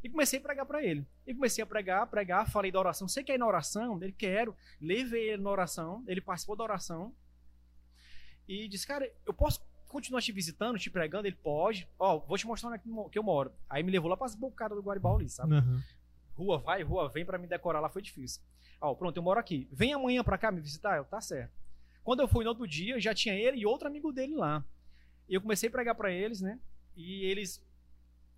E 0.00 0.08
comecei 0.08 0.38
a 0.38 0.42
pregar 0.42 0.64
para 0.64 0.80
ele. 0.80 1.04
E 1.26 1.34
comecei 1.34 1.64
a 1.64 1.66
pregar, 1.66 2.06
pregar, 2.06 2.48
falei 2.48 2.70
da 2.70 2.78
oração. 2.78 3.08
Você 3.08 3.24
quer 3.24 3.34
ir 3.34 3.38
na 3.38 3.48
oração? 3.48 4.00
Ele 4.00 4.12
quero. 4.12 4.56
Levei 4.80 5.30
ele 5.30 5.42
na 5.42 5.50
oração. 5.50 6.04
Ele 6.06 6.20
participou 6.20 6.54
da 6.54 6.62
oração. 6.62 7.12
E 8.46 8.68
disse, 8.68 8.86
cara, 8.86 9.12
eu 9.26 9.34
posso 9.34 9.60
continuar 9.92 10.20
te 10.20 10.32
visitando, 10.32 10.78
te 10.78 10.90
pregando? 10.90 11.26
Ele 11.26 11.36
pode. 11.36 11.88
Ó, 11.98 12.18
vou 12.18 12.36
te 12.36 12.46
mostrar 12.46 12.70
onde 12.70 12.78
é 12.78 13.08
que 13.10 13.18
eu 13.18 13.22
moro. 13.22 13.52
Aí 13.68 13.82
me 13.82 13.92
levou 13.92 14.10
lá 14.10 14.16
para 14.16 14.26
as 14.26 14.34
bocadas 14.34 14.76
do 14.76 14.82
Guaribal 14.82 15.16
ali, 15.16 15.28
sabe? 15.28 15.54
Aham. 15.54 15.82
Rua 16.34 16.58
vai, 16.58 16.82
rua 16.82 17.08
vem 17.10 17.24
para 17.24 17.38
me 17.38 17.46
decorar 17.46 17.78
lá 17.78 17.88
foi 17.88 18.02
difícil. 18.02 18.42
Ó, 18.80 18.94
pronto, 18.94 19.16
eu 19.16 19.22
moro 19.22 19.38
aqui. 19.38 19.68
Vem 19.70 19.92
amanhã 19.92 20.24
para 20.24 20.38
cá 20.38 20.50
me 20.50 20.60
visitar? 20.60 20.96
Eu, 20.96 21.04
tá 21.04 21.20
certo. 21.20 21.52
Quando 22.02 22.20
eu 22.20 22.26
fui 22.26 22.42
no 22.42 22.50
outro 22.50 22.66
dia, 22.66 22.98
já 22.98 23.14
tinha 23.14 23.34
ele 23.34 23.58
e 23.58 23.66
outro 23.66 23.86
amigo 23.86 24.10
dele 24.12 24.34
lá. 24.34 24.64
E 25.28 25.34
eu 25.34 25.40
comecei 25.40 25.68
a 25.68 25.72
pregar 25.72 25.94
para 25.94 26.10
eles, 26.10 26.40
né? 26.40 26.58
E 26.96 27.24
eles 27.24 27.64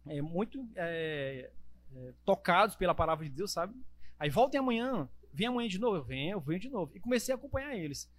é, 0.07 0.21
muito 0.21 0.69
é, 0.77 1.51
é, 1.97 2.13
tocados 2.25 2.77
pela 2.77 2.95
palavra 2.95 3.25
de 3.25 3.31
Deus, 3.31 3.53
sabe? 3.53 3.75
Aí 4.19 4.29
voltem 4.29 4.61
amanhã, 4.61 5.09
vem 5.33 5.47
amanhã 5.47 5.69
de 5.69 5.79
novo, 5.79 5.97
eu 5.97 6.05
venho, 6.05 6.33
eu 6.33 6.41
venho 6.41 6.61
de 6.61 6.69
novo. 6.69 6.93
E 6.95 7.01
comecei 7.01 7.33
a 7.33 7.37
acompanhar 7.37 7.75
eles. 7.75 8.11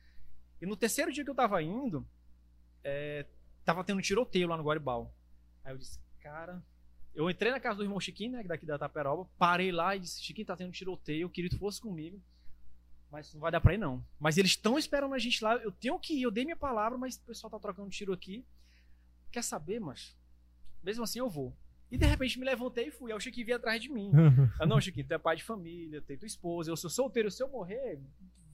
E 0.62 0.66
no 0.66 0.76
terceiro 0.76 1.12
dia 1.12 1.24
que 1.24 1.30
eu 1.30 1.36
tava 1.36 1.62
indo, 1.62 2.06
é, 2.86 3.26
tava 3.66 3.84
tendo 3.84 3.98
um 3.98 4.02
tiroteio 4.02 4.48
lá 4.48 4.56
no 4.56 4.64
Guaribal. 4.64 5.12
Aí 5.64 5.74
eu 5.74 5.78
disse, 5.78 6.00
cara, 6.22 6.64
eu 7.16 7.30
entrei 7.30 7.52
na 7.52 7.60
casa 7.60 7.78
do 7.78 7.84
irmão 7.84 8.00
Chiquinho, 8.00 8.34
né, 8.34 8.44
daqui 8.44 8.66
da 8.66 8.78
Taperoba, 8.78 9.28
parei 9.38 9.72
lá 9.72 9.96
e 9.96 10.00
disse, 10.00 10.24
Chiquinho, 10.24 10.46
tá 10.46 10.56
tendo 10.56 10.70
um 10.70 10.72
tiroteio, 10.72 11.24
eu 11.24 11.30
queria 11.30 11.50
que 11.50 11.56
tu 11.56 11.60
fosse 11.60 11.82
comigo, 11.82 12.22
mas 13.12 13.34
não 13.34 13.42
vai 13.42 13.52
dar 13.52 13.60
pra 13.60 13.74
ir 13.74 13.78
não. 13.78 14.06
Mas 14.20 14.38
eles 14.38 14.52
estão 14.52 14.78
esperando 14.78 15.16
a 15.16 15.20
gente 15.20 15.44
lá, 15.44 15.56
eu 15.56 15.72
tenho 15.72 16.00
que 16.00 16.14
ir, 16.14 16.22
eu 16.22 16.32
dei 16.32 16.46
minha 16.46 16.56
palavra, 16.56 16.98
mas 16.98 17.16
o 17.16 17.22
pessoal 17.22 17.50
tá 17.50 17.60
trocando 17.60 17.90
tiro 17.90 18.14
aqui. 18.14 18.46
Quer 19.32 19.44
saber, 19.44 19.80
mas 19.80 20.16
mesmo 20.84 21.04
assim 21.04 21.20
eu 21.20 21.30
vou. 21.30 21.52
E 21.92 21.98
de 21.98 22.06
repente 22.06 22.38
me 22.38 22.46
levantei 22.46 22.88
e 22.88 22.92
fui, 22.92 23.12
aí 23.12 23.18
o 23.18 23.20
Chiquinho 23.20 23.46
veio 23.46 23.58
atrás 23.58 23.82
de 23.82 23.90
mim. 23.90 24.12
Ah, 24.60 24.66
não, 24.68 24.80
Chiquinho, 24.80 25.08
tu 25.08 25.14
é 25.14 25.18
pai 25.18 25.36
de 25.36 25.44
família, 25.44 26.02
tem 26.02 26.18
tua 26.18 26.28
esposa, 26.28 26.70
eu 26.70 26.78
sou 26.78 26.90
solteiro, 26.90 27.32
se 27.32 27.42
eu 27.42 27.50
morrer, 27.50 28.00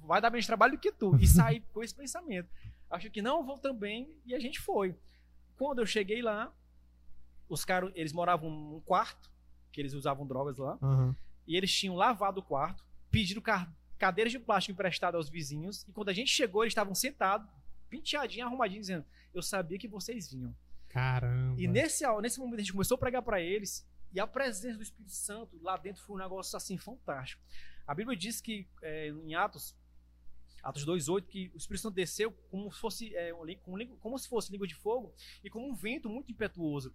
vai 0.01 0.21
dar 0.21 0.29
menos 0.29 0.45
trabalho 0.45 0.73
do 0.73 0.79
que 0.79 0.91
tu. 0.91 1.15
E 1.17 1.27
saí 1.27 1.59
com 1.73 1.83
esse 1.83 1.93
pensamento. 1.93 2.49
Acho 2.91 3.09
que 3.09 3.21
não, 3.21 3.43
vou 3.45 3.57
também, 3.57 4.15
e 4.25 4.35
a 4.35 4.39
gente 4.39 4.59
foi. 4.59 4.95
Quando 5.57 5.79
eu 5.79 5.85
cheguei 5.85 6.21
lá, 6.21 6.53
os 7.47 7.63
caras, 7.65 7.91
eles 7.95 8.11
moravam 8.13 8.49
num 8.49 8.79
quarto, 8.81 9.31
que 9.71 9.79
eles 9.79 9.93
usavam 9.93 10.25
drogas 10.27 10.57
lá, 10.57 10.77
Aham. 10.81 11.15
e 11.47 11.55
eles 11.55 11.73
tinham 11.73 11.95
lavado 11.95 12.39
o 12.39 12.43
quarto, 12.43 12.83
ca- 13.43 13.71
cadeiras 13.97 14.31
de 14.31 14.39
plástico 14.39 14.73
emprestadas 14.73 15.17
aos 15.17 15.29
vizinhos, 15.29 15.83
e 15.87 15.91
quando 15.91 16.09
a 16.09 16.13
gente 16.13 16.29
chegou, 16.29 16.63
eles 16.63 16.71
estavam 16.71 16.93
sentados, 16.93 17.47
penteadinho, 17.89 18.45
arrumadinho, 18.45 18.81
dizendo, 18.81 19.05
eu 19.33 19.41
sabia 19.41 19.77
que 19.77 19.87
vocês 19.87 20.31
vinham. 20.31 20.53
Caramba. 20.89 21.59
E 21.61 21.67
nesse, 21.67 22.03
nesse 22.21 22.39
momento 22.39 22.55
a 22.55 22.59
gente 22.63 22.71
começou 22.73 22.95
a 22.95 22.97
pregar 22.97 23.21
para 23.21 23.39
eles 23.39 23.87
e 24.13 24.19
a 24.19 24.27
presença 24.27 24.75
do 24.77 24.83
Espírito 24.83 25.13
Santo 25.13 25.57
lá 25.61 25.77
dentro 25.77 26.01
foi 26.03 26.15
um 26.17 26.19
negócio 26.19 26.57
assim 26.57 26.77
fantástico. 26.77 27.41
A 27.87 27.95
Bíblia 27.95 28.17
diz 28.17 28.41
que 28.41 28.67
é, 28.81 29.07
em 29.07 29.33
Atos, 29.35 29.73
Atos 30.63 30.85
2:8 30.85 31.27
que 31.27 31.51
o 31.53 31.57
Espírito 31.57 31.81
Santo 31.81 31.95
desceu 31.95 32.31
como 32.49 32.71
se 32.71 32.79
fosse 32.79 33.15
é, 33.15 33.31
como, 33.99 34.17
se 34.17 34.27
fosse 34.27 34.51
língua 34.51 34.67
de 34.67 34.75
fogo 34.75 35.13
e 35.43 35.49
como 35.49 35.67
um 35.67 35.73
vento 35.73 36.09
muito 36.09 36.31
impetuoso. 36.31 36.93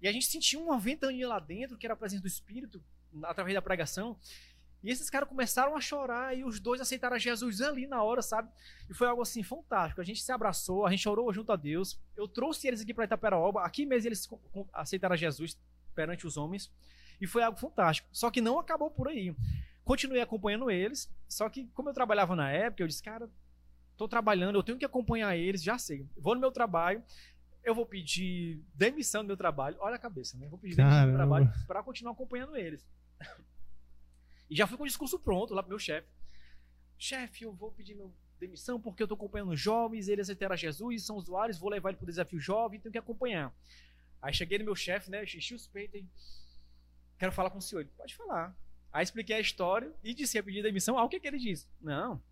E 0.00 0.08
a 0.08 0.12
gente 0.12 0.26
sentia 0.26 0.58
uma 0.58 0.78
ventania 0.78 1.28
lá 1.28 1.38
dentro 1.38 1.78
que 1.78 1.86
era 1.86 1.94
a 1.94 1.96
presença 1.96 2.22
do 2.22 2.28
Espírito 2.28 2.82
através 3.22 3.54
da 3.54 3.62
pregação. 3.62 4.18
E 4.82 4.90
esses 4.90 5.08
caras 5.08 5.26
começaram 5.26 5.74
a 5.74 5.80
chorar 5.80 6.36
e 6.36 6.44
os 6.44 6.60
dois 6.60 6.78
aceitaram 6.78 7.18
Jesus 7.18 7.62
ali 7.62 7.86
na 7.86 8.02
hora, 8.02 8.20
sabe? 8.20 8.50
E 8.88 8.92
foi 8.92 9.08
algo 9.08 9.22
assim 9.22 9.42
fantástico. 9.42 9.98
A 9.98 10.04
gente 10.04 10.22
se 10.22 10.30
abraçou, 10.30 10.84
a 10.84 10.90
gente 10.90 11.08
orou 11.08 11.32
junto 11.32 11.50
a 11.52 11.56
Deus. 11.56 11.98
Eu 12.14 12.28
trouxe 12.28 12.68
eles 12.68 12.82
aqui 12.82 12.92
para 12.92 13.06
Itaperaoba. 13.06 13.62
Aqui 13.64 13.86
mesmo 13.86 14.08
eles 14.08 14.28
aceitaram 14.74 15.16
Jesus 15.16 15.58
perante 15.94 16.26
os 16.26 16.36
homens. 16.36 16.70
E 17.18 17.26
foi 17.26 17.42
algo 17.42 17.58
fantástico. 17.58 18.06
Só 18.12 18.30
que 18.30 18.42
não 18.42 18.58
acabou 18.58 18.90
por 18.90 19.08
aí. 19.08 19.34
Continuei 19.84 20.20
acompanhando 20.20 20.70
eles. 20.70 21.12
Só 21.28 21.48
que, 21.48 21.66
como 21.74 21.90
eu 21.90 21.94
trabalhava 21.94 22.34
na 22.34 22.50
época, 22.50 22.82
eu 22.82 22.86
disse, 22.86 23.02
cara, 23.02 23.28
tô 23.96 24.08
trabalhando, 24.08 24.56
eu 24.56 24.62
tenho 24.62 24.78
que 24.78 24.84
acompanhar 24.84 25.36
eles, 25.36 25.62
já 25.62 25.78
sei. 25.78 26.08
Vou 26.16 26.34
no 26.34 26.40
meu 26.40 26.50
trabalho, 26.50 27.02
eu 27.62 27.74
vou 27.74 27.86
pedir 27.86 28.62
demissão 28.74 29.22
do 29.22 29.28
meu 29.28 29.36
trabalho. 29.36 29.76
Olha 29.80 29.96
a 29.96 29.98
cabeça, 29.98 30.36
né? 30.36 30.48
Vou 30.48 30.58
pedir 30.58 30.76
demissão 30.76 31.02
do 31.02 31.08
meu 31.08 31.16
trabalho 31.16 31.52
para 31.66 31.82
continuar 31.82 32.12
acompanhando 32.12 32.56
eles. 32.56 32.86
E 34.50 34.54
já 34.54 34.66
fui 34.66 34.76
com 34.76 34.84
o 34.84 34.86
discurso 34.86 35.18
pronto 35.18 35.54
lá 35.54 35.62
pro 35.62 35.70
meu 35.70 35.78
chefe. 35.78 36.06
Chefe, 36.98 37.44
eu 37.44 37.52
vou 37.54 37.72
pedir 37.72 37.94
meu 37.94 38.12
demissão 38.38 38.78
porque 38.78 39.02
eu 39.02 39.08
tô 39.08 39.14
acompanhando 39.14 39.56
jovens, 39.56 40.06
eles 40.06 40.28
aceitaram 40.28 40.54
Jesus, 40.54 41.06
são 41.06 41.16
usuários, 41.16 41.58
vou 41.58 41.70
levar 41.70 41.88
ele 41.88 41.96
pro 41.96 42.06
desafio 42.06 42.38
jovem, 42.38 42.78
tenho 42.78 42.92
que 42.92 42.98
acompanhar. 42.98 43.54
Aí 44.20 44.32
cheguei 44.32 44.58
no 44.58 44.64
meu 44.64 44.76
chefe, 44.76 45.10
né? 45.10 45.22
Enchi 45.24 45.54
os 45.54 45.66
peitos 45.66 46.00
e 46.00 46.06
quero 47.18 47.32
falar 47.32 47.50
com 47.50 47.58
o 47.58 47.62
senhor. 47.62 47.80
Ele, 47.80 47.90
pode 47.96 48.14
falar. 48.14 48.56
Aí 48.94 49.02
expliquei 49.02 49.34
a 49.34 49.40
história 49.40 49.92
e 50.04 50.14
disse 50.14 50.38
a 50.38 50.42
pedir 50.42 50.62
demissão. 50.62 50.96
Ah, 50.96 51.02
o 51.02 51.08
que, 51.08 51.18
que 51.18 51.26
ele 51.26 51.36
disse? 51.36 51.66
Não. 51.82 52.22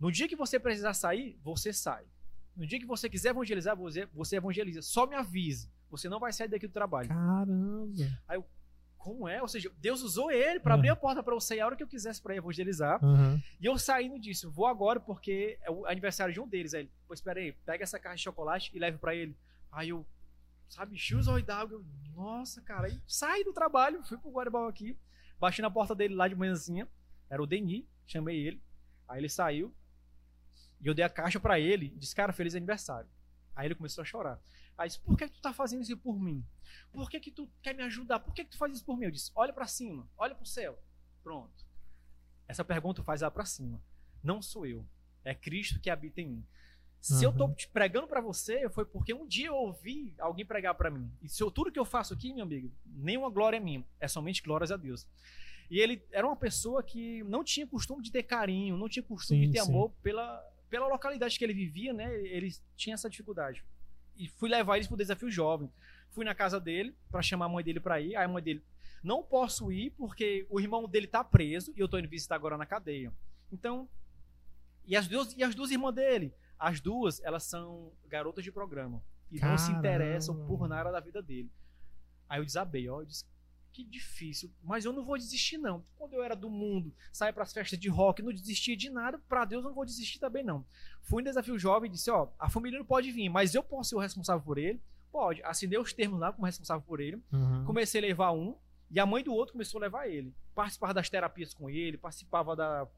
No 0.00 0.10
dia 0.10 0.26
que 0.26 0.34
você 0.34 0.58
precisar 0.58 0.94
sair, 0.94 1.38
você 1.44 1.70
sai. 1.70 2.06
No 2.56 2.66
dia 2.66 2.78
que 2.78 2.86
você 2.86 3.10
quiser 3.10 3.28
evangelizar, 3.28 3.76
você, 3.76 4.06
você 4.06 4.36
evangeliza. 4.36 4.80
Só 4.80 5.06
me 5.06 5.14
avise. 5.14 5.70
Você 5.90 6.08
não 6.08 6.18
vai 6.18 6.32
sair 6.32 6.48
daqui 6.48 6.66
do 6.66 6.72
trabalho. 6.72 7.10
Caramba. 7.10 7.92
Aí 8.26 8.38
eu, 8.38 8.46
como 8.96 9.28
é? 9.28 9.42
Ou 9.42 9.48
seja, 9.48 9.70
Deus 9.76 10.00
usou 10.00 10.30
ele 10.30 10.60
para 10.60 10.72
abrir 10.72 10.88
a 10.88 10.96
porta 10.96 11.22
para 11.22 11.34
eu 11.34 11.40
sair 11.40 11.60
a 11.60 11.66
hora 11.66 11.76
que 11.76 11.82
eu 11.82 11.86
quisesse 11.86 12.22
para 12.22 12.34
evangelizar. 12.34 13.04
Uhum. 13.04 13.38
E 13.60 13.66
eu 13.66 13.78
saindo 13.78 14.18
disso, 14.18 14.50
vou 14.50 14.66
agora 14.66 14.98
porque 14.98 15.58
é 15.60 15.70
o 15.70 15.84
aniversário 15.84 16.32
de 16.32 16.40
um 16.40 16.48
deles. 16.48 16.72
Aí 16.72 16.80
ele, 16.80 16.90
pois 17.06 17.20
espera 17.20 17.38
aí, 17.38 17.52
pega 17.52 17.84
essa 17.84 17.98
caixa 17.98 18.16
de 18.16 18.22
chocolate 18.22 18.70
e 18.74 18.78
leve 18.78 18.96
para 18.96 19.14
ele. 19.14 19.36
Aí 19.70 19.90
eu, 19.90 20.06
sabe, 20.70 20.96
os 20.96 21.28
olhos 21.28 21.46
d'água. 21.46 21.76
Eu, 21.76 21.84
Nossa, 22.14 22.62
cara. 22.62 22.86
Aí 22.86 22.98
saí 23.06 23.44
do 23.44 23.52
trabalho, 23.52 24.02
fui 24.04 24.16
pro 24.16 24.30
Guaribal 24.30 24.66
aqui, 24.66 24.96
baixei 25.38 25.62
na 25.62 25.70
porta 25.70 25.94
dele 25.94 26.14
lá 26.14 26.28
de 26.28 26.34
manhãzinha. 26.34 26.88
Era 27.28 27.42
o 27.42 27.46
Deni, 27.46 27.88
chamei 28.06 28.46
ele. 28.46 28.62
Aí 29.08 29.20
ele 29.20 29.28
saiu. 29.28 29.74
E 30.80 30.86
eu 30.86 30.94
dei 30.94 31.04
a 31.04 31.08
caixa 31.08 31.40
para 31.40 31.58
ele 31.58 31.88
disse, 31.96 32.14
cara, 32.14 32.32
feliz 32.32 32.54
aniversário. 32.54 33.08
Aí 33.54 33.66
ele 33.66 33.74
começou 33.74 34.02
a 34.02 34.04
chorar. 34.04 34.40
Aí 34.76 34.88
disse, 34.88 35.00
por 35.00 35.16
que, 35.16 35.26
que 35.28 35.34
tu 35.34 35.40
tá 35.40 35.52
fazendo 35.52 35.82
isso 35.82 35.96
por 35.96 36.20
mim? 36.20 36.44
Por 36.92 37.08
que, 37.08 37.18
que 37.18 37.30
tu 37.30 37.48
quer 37.62 37.74
me 37.74 37.82
ajudar? 37.84 38.20
Por 38.20 38.34
que, 38.34 38.44
que 38.44 38.50
tu 38.50 38.58
faz 38.58 38.74
isso 38.74 38.84
por 38.84 38.96
mim? 38.96 39.06
Eu 39.06 39.10
disse, 39.10 39.32
olha 39.34 39.52
para 39.52 39.66
cima, 39.66 40.06
olha 40.16 40.34
pro 40.34 40.44
céu. 40.44 40.78
Pronto. 41.22 41.64
Essa 42.46 42.64
pergunta 42.64 43.02
faz 43.02 43.22
lá 43.22 43.30
para 43.30 43.44
cima. 43.44 43.80
Não 44.22 44.42
sou 44.42 44.66
eu. 44.66 44.86
É 45.24 45.34
Cristo 45.34 45.80
que 45.80 45.90
habita 45.90 46.20
em 46.20 46.28
mim. 46.28 46.46
Se 47.06 47.24
Uhum. 47.24 47.32
eu 47.32 47.38
tô 47.38 47.48
te 47.54 47.68
pregando 47.68 48.08
para 48.08 48.20
você, 48.20 48.68
foi 48.68 48.84
porque 48.84 49.14
um 49.14 49.24
dia 49.24 49.46
eu 49.46 49.54
ouvi 49.54 50.12
alguém 50.18 50.44
pregar 50.44 50.74
para 50.74 50.90
mim. 50.90 51.08
E 51.22 51.28
se 51.28 51.40
eu, 51.40 51.52
tudo 51.52 51.70
que 51.70 51.78
eu 51.78 51.84
faço 51.84 52.12
aqui, 52.12 52.34
meu 52.34 52.42
amigo, 52.42 52.72
nenhuma 52.84 53.30
glória 53.30 53.58
é 53.58 53.60
minha. 53.60 53.84
É 54.00 54.08
somente 54.08 54.42
glórias 54.42 54.72
a 54.72 54.76
Deus. 54.76 55.06
E 55.70 55.78
ele 55.78 56.02
era 56.10 56.26
uma 56.26 56.34
pessoa 56.34 56.82
que 56.82 57.22
não 57.22 57.44
tinha 57.44 57.64
costume 57.64 58.02
de 58.02 58.10
ter 58.10 58.24
carinho, 58.24 58.76
não 58.76 58.88
tinha 58.88 59.04
costume 59.04 59.38
Sim, 59.38 59.46
de 59.46 59.52
ter 59.52 59.62
sim. 59.64 59.70
amor 59.70 59.92
pela, 60.02 60.44
pela 60.68 60.88
localidade 60.88 61.38
que 61.38 61.44
ele 61.44 61.54
vivia, 61.54 61.92
né? 61.92 62.12
Ele 62.26 62.52
tinha 62.74 62.94
essa 62.94 63.08
dificuldade. 63.08 63.64
E 64.16 64.26
fui 64.26 64.48
levar 64.50 64.74
eles 64.74 64.88
pro 64.88 64.96
desafio 64.96 65.30
jovem. 65.30 65.70
Fui 66.10 66.24
na 66.24 66.34
casa 66.34 66.58
dele 66.58 66.92
para 67.08 67.22
chamar 67.22 67.44
a 67.46 67.48
mãe 67.48 67.62
dele 67.62 67.78
para 67.78 68.00
ir. 68.00 68.16
Aí 68.16 68.24
a 68.24 68.28
mãe 68.28 68.42
dele, 68.42 68.64
não 69.00 69.22
posso 69.22 69.70
ir 69.70 69.90
porque 69.90 70.44
o 70.50 70.58
irmão 70.58 70.88
dele 70.88 71.06
tá 71.06 71.22
preso 71.22 71.72
e 71.76 71.78
eu 71.78 71.86
tô 71.86 71.98
indo 72.00 72.08
visitar 72.08 72.34
agora 72.34 72.56
na 72.58 72.66
cadeia. 72.66 73.12
Então, 73.52 73.88
e 74.84 74.96
as 74.96 75.06
duas, 75.06 75.36
e 75.36 75.44
as 75.44 75.54
duas 75.54 75.70
irmãs 75.70 75.94
dele, 75.94 76.34
as 76.58 76.80
duas, 76.80 77.20
elas 77.22 77.44
são 77.44 77.92
garotas 78.08 78.42
de 78.44 78.52
programa 78.52 79.02
e 79.30 79.40
não 79.40 79.58
se 79.58 79.66
Caramba. 79.66 79.78
interessam 79.78 80.46
por 80.46 80.68
nada 80.68 80.90
da 80.90 81.00
vida 81.00 81.22
dele. 81.22 81.50
Aí 82.28 82.40
eu 82.40 82.44
desabei, 82.44 82.88
ó, 82.88 83.00
eu 83.00 83.06
disse, 83.06 83.24
que 83.72 83.84
difícil, 83.84 84.50
mas 84.64 84.86
eu 84.86 84.92
não 84.92 85.04
vou 85.04 85.18
desistir 85.18 85.58
não. 85.58 85.84
Quando 85.98 86.14
eu 86.14 86.22
era 86.22 86.34
do 86.34 86.48
mundo, 86.48 86.94
saia 87.12 87.32
para 87.32 87.42
as 87.42 87.52
festas 87.52 87.78
de 87.78 87.88
rock, 87.88 88.22
não 88.22 88.32
desistia 88.32 88.74
de 88.74 88.88
nada, 88.88 89.18
para 89.28 89.44
Deus 89.44 89.62
eu 89.62 89.68
não 89.68 89.74
vou 89.74 89.84
desistir 89.84 90.18
também 90.18 90.42
não. 90.42 90.64
Fui 91.02 91.22
no 91.22 91.28
desafio 91.28 91.58
jovem 91.58 91.90
e 91.90 91.92
disse, 91.92 92.10
ó, 92.10 92.28
a 92.38 92.48
família 92.48 92.78
não 92.78 92.86
pode 92.86 93.12
vir, 93.12 93.28
mas 93.28 93.54
eu 93.54 93.62
posso 93.62 93.90
ser 93.90 93.96
o 93.96 93.98
responsável 93.98 94.42
por 94.42 94.56
ele? 94.56 94.80
Pode. 95.12 95.42
Assinei 95.42 95.78
os 95.78 95.92
termos 95.92 96.18
lá 96.18 96.32
como 96.32 96.46
responsável 96.46 96.82
por 96.86 97.00
ele. 97.00 97.22
Uhum. 97.30 97.64
Comecei 97.66 98.00
a 98.00 98.06
levar 98.06 98.32
um 98.32 98.56
e 98.90 98.98
a 98.98 99.04
mãe 99.04 99.22
do 99.22 99.34
outro 99.34 99.52
começou 99.52 99.78
a 99.78 99.82
levar 99.82 100.08
ele. 100.08 100.34
Participava 100.54 100.94
das 100.94 101.10
terapias 101.10 101.52
com 101.52 101.68
ele, 101.68 101.98
participava 101.98 102.56
da 102.56 102.88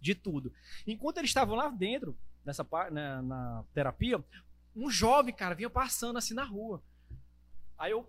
de 0.00 0.14
tudo. 0.14 0.52
Enquanto 0.86 1.18
eles 1.18 1.30
estavam 1.30 1.56
lá 1.56 1.68
dentro, 1.68 2.16
nessa 2.44 2.64
pa- 2.64 2.90
na, 2.90 3.64
terapia, 3.74 4.22
um 4.74 4.90
jovem, 4.90 5.34
cara, 5.34 5.54
vinha 5.54 5.70
passando 5.70 6.16
assim 6.18 6.34
na 6.34 6.44
rua. 6.44 6.82
Aí 7.78 7.90
eu 7.92 8.08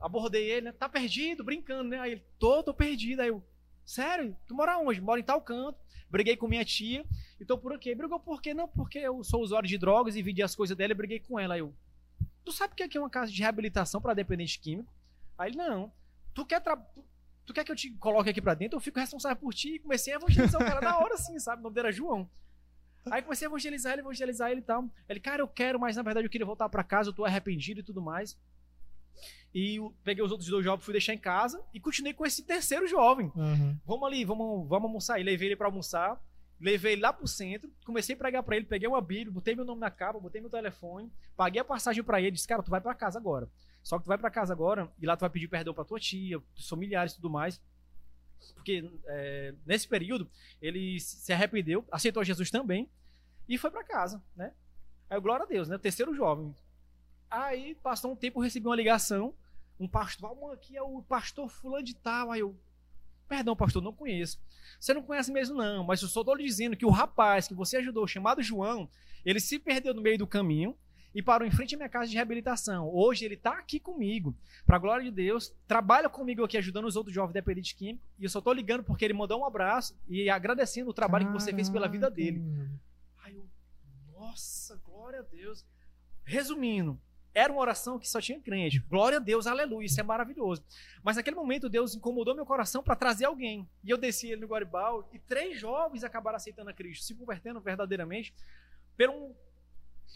abordei 0.00 0.48
ele, 0.50 0.66
né? 0.66 0.72
Tá 0.72 0.88
perdido, 0.88 1.42
brincando, 1.44 1.88
né? 1.90 1.98
Aí 2.00 2.12
ele, 2.12 2.24
tô, 2.38 2.62
tô 2.62 2.72
perdido. 2.74 3.20
Aí 3.20 3.28
eu, 3.28 3.42
sério? 3.84 4.36
Tu 4.46 4.54
mora 4.54 4.78
onde? 4.78 5.00
Moro 5.00 5.20
em 5.20 5.24
tal 5.24 5.40
canto. 5.40 5.78
Briguei 6.08 6.36
com 6.36 6.46
minha 6.46 6.64
tia 6.64 7.04
e 7.40 7.44
tô 7.44 7.58
por 7.58 7.72
aqui. 7.72 7.94
Brigou 7.94 8.20
por 8.20 8.40
quê? 8.40 8.54
Não, 8.54 8.68
porque 8.68 8.98
eu 8.98 9.24
sou 9.24 9.42
usuário 9.42 9.68
de 9.68 9.76
drogas 9.76 10.14
e 10.16 10.22
vedi 10.22 10.42
as 10.42 10.54
coisas 10.54 10.76
dela 10.76 10.92
e 10.92 10.94
briguei 10.94 11.18
com 11.18 11.38
ela. 11.38 11.54
Aí 11.54 11.60
eu, 11.60 11.74
tu 12.44 12.52
sabe 12.52 12.74
que 12.74 12.82
aqui 12.82 12.96
é 12.96 13.00
uma 13.00 13.10
casa 13.10 13.32
de 13.32 13.40
reabilitação 13.40 14.00
para 14.00 14.14
dependente 14.14 14.58
químico? 14.60 14.92
Aí 15.36 15.50
ele, 15.50 15.56
não. 15.56 15.92
Tu 16.32 16.46
quer, 16.46 16.60
tra- 16.60 16.76
tu, 17.44 17.52
quer 17.52 17.64
que 17.64 17.72
eu 17.72 17.76
te 17.76 17.90
coloque 17.92 18.30
aqui 18.30 18.40
pra 18.40 18.54
dentro? 18.54 18.76
Eu 18.76 18.80
fico 18.80 19.00
responsável 19.00 19.36
por 19.36 19.52
ti. 19.52 19.74
E 19.74 19.78
comecei 19.80 20.12
a 20.12 20.16
evangelizar 20.16 20.62
o 20.62 20.64
cara 20.64 20.80
na 20.82 20.98
hora, 20.98 21.14
assim, 21.14 21.38
sabe? 21.40 21.60
O 21.60 21.64
nome 21.64 21.74
dele 21.74 21.88
era 21.88 21.96
João. 21.96 22.30
Aí 23.10 23.22
comecei 23.22 23.46
a 23.46 23.50
evangelizar 23.50 23.92
ele, 23.92 24.02
evangelizar 24.02 24.50
ele 24.50 24.60
e 24.60 24.64
tal. 24.64 24.88
Ele, 25.08 25.20
cara, 25.20 25.42
eu 25.42 25.48
quero, 25.48 25.78
mas 25.78 25.96
na 25.96 26.02
verdade 26.02 26.26
eu 26.26 26.30
queria 26.30 26.46
voltar 26.46 26.68
pra 26.68 26.82
casa, 26.82 27.10
eu 27.10 27.14
tô 27.14 27.24
arrependido 27.24 27.80
e 27.80 27.82
tudo 27.82 28.02
mais. 28.02 28.36
E 29.54 29.78
peguei 30.04 30.22
os 30.22 30.30
outros 30.30 30.48
dois 30.50 30.64
jovens, 30.64 30.84
fui 30.84 30.92
deixar 30.92 31.14
em 31.14 31.18
casa 31.18 31.62
e 31.72 31.80
continuei 31.80 32.12
com 32.12 32.26
esse 32.26 32.42
terceiro 32.44 32.86
jovem. 32.86 33.32
Uhum. 33.34 33.78
Vamos 33.86 34.06
ali, 34.06 34.24
vamos, 34.24 34.68
vamos 34.68 34.88
almoçar. 34.88 35.18
E 35.18 35.22
levei 35.22 35.48
ele 35.48 35.56
pra 35.56 35.68
almoçar, 35.68 36.20
levei 36.60 36.92
ele 36.92 37.02
lá 37.02 37.12
pro 37.12 37.26
centro, 37.26 37.70
comecei 37.84 38.14
a 38.14 38.18
pregar 38.18 38.42
pra 38.42 38.56
ele, 38.56 38.66
peguei 38.66 38.88
uma 38.88 39.00
bíblia, 39.00 39.32
botei 39.32 39.54
meu 39.54 39.64
nome 39.64 39.80
na 39.80 39.90
capa, 39.90 40.20
botei 40.20 40.40
meu 40.40 40.50
telefone, 40.50 41.10
paguei 41.36 41.60
a 41.60 41.64
passagem 41.64 42.02
pra 42.02 42.20
ele, 42.20 42.32
disse, 42.32 42.46
cara, 42.46 42.62
tu 42.62 42.70
vai 42.70 42.80
pra 42.80 42.94
casa 42.94 43.18
agora. 43.18 43.48
Só 43.82 43.98
que 43.98 44.04
tu 44.04 44.08
vai 44.08 44.18
pra 44.18 44.30
casa 44.30 44.52
agora 44.52 44.92
e 45.00 45.06
lá 45.06 45.16
tu 45.16 45.20
vai 45.20 45.30
pedir 45.30 45.48
perdão 45.48 45.72
pra 45.72 45.84
tua 45.84 46.00
tia, 46.00 46.38
dos 46.54 46.68
familiares 46.68 47.12
e 47.12 47.16
tudo 47.16 47.30
mais. 47.30 47.60
Porque 48.54 48.90
é, 49.06 49.54
nesse 49.64 49.86
período 49.88 50.28
ele 50.60 50.98
se 51.00 51.32
arrependeu, 51.32 51.84
aceitou 51.90 52.24
Jesus 52.24 52.50
também 52.50 52.88
e 53.48 53.56
foi 53.58 53.70
pra 53.70 53.84
casa, 53.84 54.22
né? 54.34 54.52
Aí, 55.08 55.20
glória 55.20 55.44
a 55.44 55.48
Deus, 55.48 55.68
né? 55.68 55.78
Terceiro 55.78 56.14
jovem. 56.14 56.54
Aí 57.30 57.74
passou 57.76 58.12
um 58.12 58.16
tempo, 58.16 58.40
recebi 58.40 58.66
uma 58.66 58.76
ligação, 58.76 59.34
um 59.78 59.86
pastor, 59.88 60.36
"Ah, 60.42 60.52
aqui 60.54 60.76
é 60.76 60.82
o 60.82 61.02
pastor 61.02 61.48
fulano 61.48 61.84
de 61.84 61.94
tal. 61.94 62.32
Aí 62.32 62.40
eu, 62.40 62.56
perdão, 63.28 63.54
pastor, 63.54 63.82
não 63.82 63.92
conheço. 63.92 64.40
Você 64.80 64.92
não 64.94 65.02
conhece 65.02 65.30
mesmo, 65.32 65.56
não, 65.56 65.84
mas 65.84 66.02
eu 66.02 66.08
só 66.08 66.20
estou 66.20 66.34
lhe 66.34 66.44
dizendo 66.44 66.76
que 66.76 66.86
o 66.86 66.90
rapaz 66.90 67.46
que 67.46 67.54
você 67.54 67.76
ajudou, 67.76 68.06
chamado 68.06 68.42
João, 68.42 68.88
ele 69.24 69.40
se 69.40 69.58
perdeu 69.58 69.94
no 69.94 70.02
meio 70.02 70.18
do 70.18 70.26
caminho 70.26 70.76
e 71.16 71.22
parou 71.22 71.48
em 71.48 71.50
frente 71.50 71.74
à 71.74 71.78
minha 71.78 71.88
casa 71.88 72.10
de 72.10 72.14
reabilitação. 72.14 72.90
Hoje 72.92 73.24
ele 73.24 73.36
está 73.36 73.52
aqui 73.52 73.80
comigo, 73.80 74.36
para 74.66 74.76
a 74.76 74.78
glória 74.78 75.02
de 75.02 75.10
Deus, 75.10 75.50
trabalha 75.66 76.10
comigo 76.10 76.44
aqui 76.44 76.58
ajudando 76.58 76.84
os 76.84 76.94
outros 76.94 77.14
jovens 77.14 77.32
dependentes 77.32 77.72
químicos, 77.72 78.06
e 78.18 78.24
eu 78.24 78.28
só 78.28 78.38
estou 78.38 78.52
ligando 78.52 78.84
porque 78.84 79.02
ele 79.02 79.14
mandou 79.14 79.40
um 79.40 79.46
abraço 79.46 79.96
e 80.06 80.28
agradecendo 80.28 80.90
o 80.90 80.92
trabalho 80.92 81.26
que 81.26 81.32
você 81.32 81.54
fez 81.54 81.70
pela 81.70 81.88
vida 81.88 82.10
dele. 82.10 82.42
Aí 83.24 83.34
eu, 83.34 83.48
nossa, 84.12 84.78
glória 84.84 85.20
a 85.20 85.22
Deus. 85.22 85.64
Resumindo, 86.22 87.00
era 87.32 87.50
uma 87.50 87.62
oração 87.62 87.98
que 87.98 88.06
só 88.06 88.20
tinha 88.20 88.38
crente. 88.38 88.80
Glória 88.80 89.16
a 89.16 89.20
Deus, 89.20 89.46
aleluia, 89.46 89.86
isso 89.86 89.98
é 89.98 90.02
maravilhoso. 90.02 90.62
Mas 91.02 91.16
naquele 91.16 91.36
momento 91.36 91.70
Deus 91.70 91.94
incomodou 91.94 92.34
meu 92.34 92.44
coração 92.44 92.82
para 92.82 92.94
trazer 92.94 93.24
alguém. 93.24 93.66
E 93.82 93.88
eu 93.88 93.96
desci 93.96 94.26
ele 94.30 94.42
no 94.42 94.48
Guaribal 94.48 95.08
e 95.14 95.18
três 95.18 95.58
jovens 95.58 96.04
acabaram 96.04 96.36
aceitando 96.36 96.68
a 96.68 96.74
Cristo, 96.74 97.06
se 97.06 97.14
convertendo 97.14 97.58
verdadeiramente 97.58 98.34
pelo, 98.98 99.34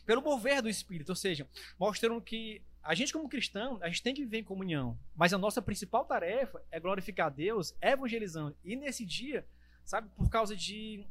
pelo 0.05 0.23
mover 0.23 0.63
do 0.63 0.69
Espírito. 0.69 1.11
Ou 1.11 1.17
seja, 1.17 1.49
mostrando 1.79 2.21
que 2.21 2.63
a 2.83 2.95
gente, 2.95 3.13
como 3.13 3.29
cristão, 3.29 3.79
a 3.83 3.89
gente 3.89 4.03
tem 4.03 4.15
que 4.15 4.23
viver 4.23 4.39
em 4.39 4.45
comunhão. 4.45 4.99
Mas 5.15 5.33
a 5.33 5.39
nossa 5.39 5.61
principal 5.61 6.05
tarefa 6.05 6.63
é 6.71 6.81
glorificar 6.81 7.27
a 7.27 7.31
Deus 7.31 7.75
evangelizando. 7.81 8.57
E 8.65 8.75
nesse 8.75 9.05
dia, 9.05 9.47
sabe, 9.85 10.09
por 10.17 10.29
causa 10.31 10.57
de 10.57 11.07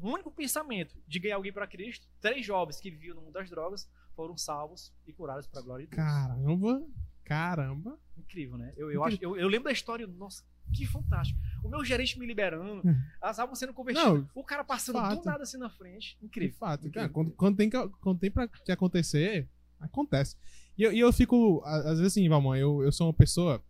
um 0.00 0.10
único 0.10 0.30
pensamento 0.30 0.96
de 1.06 1.18
ganhar 1.18 1.36
alguém 1.36 1.52
para 1.52 1.66
Cristo, 1.66 2.06
três 2.20 2.44
jovens 2.44 2.80
que 2.80 2.90
viviam 2.90 3.16
no 3.16 3.22
mundo 3.22 3.32
das 3.32 3.50
drogas 3.50 3.88
foram 4.14 4.36
salvos 4.36 4.92
e 5.06 5.12
curados 5.12 5.46
para 5.46 5.60
a 5.60 5.62
glória 5.62 5.84
de 5.84 5.90
Deus. 5.90 6.02
Caramba. 6.02 6.86
Caramba. 7.24 7.98
Incrível, 8.16 8.58
né? 8.58 8.72
Eu, 8.76 8.90
eu, 8.90 9.02
acho, 9.02 9.18
eu, 9.20 9.36
eu 9.36 9.48
lembro 9.48 9.64
da 9.64 9.72
história, 9.72 10.06
nossa, 10.06 10.44
que 10.72 10.86
fantástico. 10.86 11.38
O 11.64 11.68
meu 11.68 11.84
gerente 11.84 12.18
me 12.18 12.26
liberando, 12.26 12.82
as 13.20 13.38
almas 13.38 13.58
sendo 13.58 13.72
convertidas, 13.72 14.06
Não, 14.12 14.28
o 14.34 14.44
cara 14.44 14.62
passando 14.62 14.96
fato. 14.96 15.20
do 15.20 15.24
nada 15.24 15.42
assim 15.44 15.56
na 15.56 15.70
frente. 15.70 16.16
De 16.20 16.26
Incrível. 16.26 16.56
fato. 16.58 16.80
Incrível. 16.86 17.00
Cara, 17.00 17.08
quando, 17.12 17.30
quando 17.32 17.56
tem, 17.56 17.70
quando 17.70 18.18
tem 18.18 18.30
pra 18.30 18.46
que 18.46 18.70
acontecer, 18.70 19.48
acontece. 19.80 20.36
E 20.76 20.82
eu, 20.82 20.92
e 20.92 21.00
eu 21.00 21.12
fico, 21.12 21.62
às 21.64 21.98
vezes 21.98 22.12
assim, 22.12 22.28
Valmão, 22.28 22.54
eu, 22.54 22.82
eu 22.82 22.92
sou 22.92 23.06
uma 23.06 23.14
pessoa 23.14 23.64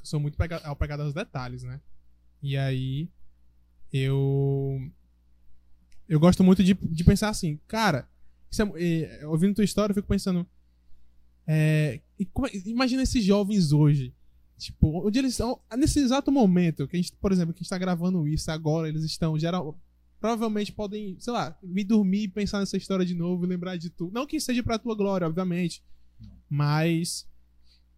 que 0.00 0.08
sou 0.08 0.20
muito 0.20 0.38
pega, 0.38 0.56
apegado 0.58 1.00
aos 1.02 1.12
detalhes, 1.12 1.62
né? 1.64 1.80
E 2.42 2.56
aí 2.56 3.10
eu 3.92 4.80
eu 6.08 6.18
gosto 6.20 6.42
muito 6.42 6.62
de, 6.64 6.74
de 6.74 7.04
pensar 7.04 7.28
assim, 7.28 7.58
cara, 7.68 8.08
é- 8.76 9.26
ouvindo 9.26 9.54
tua 9.54 9.64
história, 9.64 9.92
eu 9.92 9.94
fico 9.96 10.08
pensando, 10.08 10.46
é, 11.46 12.00
é- 12.20 12.68
imagina 12.68 13.02
esses 13.02 13.24
jovens 13.24 13.72
hoje, 13.72 14.14
tipo, 14.60 15.06
onde 15.06 15.18
eles 15.18 15.32
estão, 15.32 15.60
nesse 15.76 15.98
exato 15.98 16.30
momento, 16.30 16.86
que 16.86 16.96
a 16.96 17.00
gente, 17.00 17.12
por 17.14 17.32
exemplo, 17.32 17.52
que 17.54 17.58
a 17.60 17.62
gente 17.62 17.70
tá 17.70 17.78
gravando 17.78 18.28
isso 18.28 18.50
agora, 18.50 18.88
eles 18.88 19.02
estão, 19.02 19.38
geral, 19.38 19.78
provavelmente 20.20 20.70
podem, 20.72 21.16
sei 21.18 21.32
lá, 21.32 21.56
vir 21.62 21.84
dormir 21.84 22.24
e 22.24 22.28
pensar 22.28 22.60
nessa 22.60 22.76
história 22.76 23.04
de 23.06 23.14
novo 23.14 23.44
e 23.44 23.48
lembrar 23.48 23.76
de 23.76 23.88
tu. 23.90 24.10
Não 24.12 24.26
que 24.26 24.38
seja 24.38 24.62
pra 24.62 24.78
tua 24.78 24.94
glória, 24.94 25.26
obviamente, 25.26 25.82
mas 26.48 27.26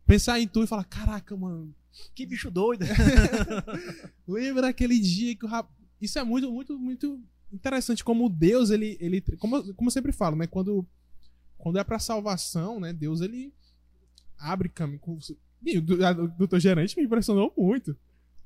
pensar 0.07 0.38
em 0.40 0.46
tu 0.46 0.62
e 0.62 0.66
falar, 0.66 0.85
caraca, 0.85 1.37
mano, 1.37 1.75
Que 2.14 2.25
bicho 2.25 2.51
doido. 2.51 2.85
Lembra 4.27 4.68
aquele 4.68 4.98
dia 4.98 5.35
que 5.37 5.44
o 5.44 5.48
rap... 5.48 5.68
Isso 6.01 6.18
é 6.18 6.25
muito, 6.25 6.51
muito, 6.51 6.79
muito 6.79 7.20
interessante. 7.53 8.03
Como 8.03 8.29
Deus, 8.29 8.70
ele. 8.70 8.96
ele 9.01 9.20
como, 9.38 9.57
eu- 9.57 9.75
como 9.75 9.88
eu 9.88 9.92
sempre 9.92 10.11
falo, 10.12 10.37
né? 10.37 10.46
Quando, 10.46 10.87
quando 11.59 11.79
é 11.79 11.85
pra 11.85 11.98
salvação, 11.98 12.81
né? 12.81 12.92
Deus, 12.92 13.20
ele. 13.20 13.53
abre 14.38 14.68
caminho. 14.68 15.01
O 15.81 16.29
doutor 16.38 16.59
gerente 16.61 16.96
me 16.96 17.05
impressionou 17.05 17.53
muito. 17.57 17.96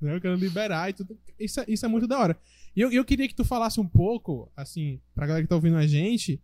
Né? 0.01 0.15
Eu 0.17 0.21
quero 0.21 0.35
liberar 0.35 0.91
e 0.91 0.93
tudo. 0.93 1.19
Isso, 1.39 1.61
é- 1.61 1.65
isso 1.69 1.85
é 1.87 1.89
muito 1.89 2.07
da 2.07 2.19
hora. 2.19 2.39
E 2.75 2.81
eu, 2.81 2.91
eu 2.93 3.05
queria 3.05 3.27
que 3.29 3.35
tu 3.35 3.45
falasse 3.45 3.81
um 3.81 3.87
pouco, 3.89 4.51
assim, 4.57 5.01
pra 5.15 5.27
galera 5.27 5.43
que 5.45 5.49
tá 5.49 5.55
ouvindo 5.55 5.77
a 5.77 5.87
gente, 5.87 6.41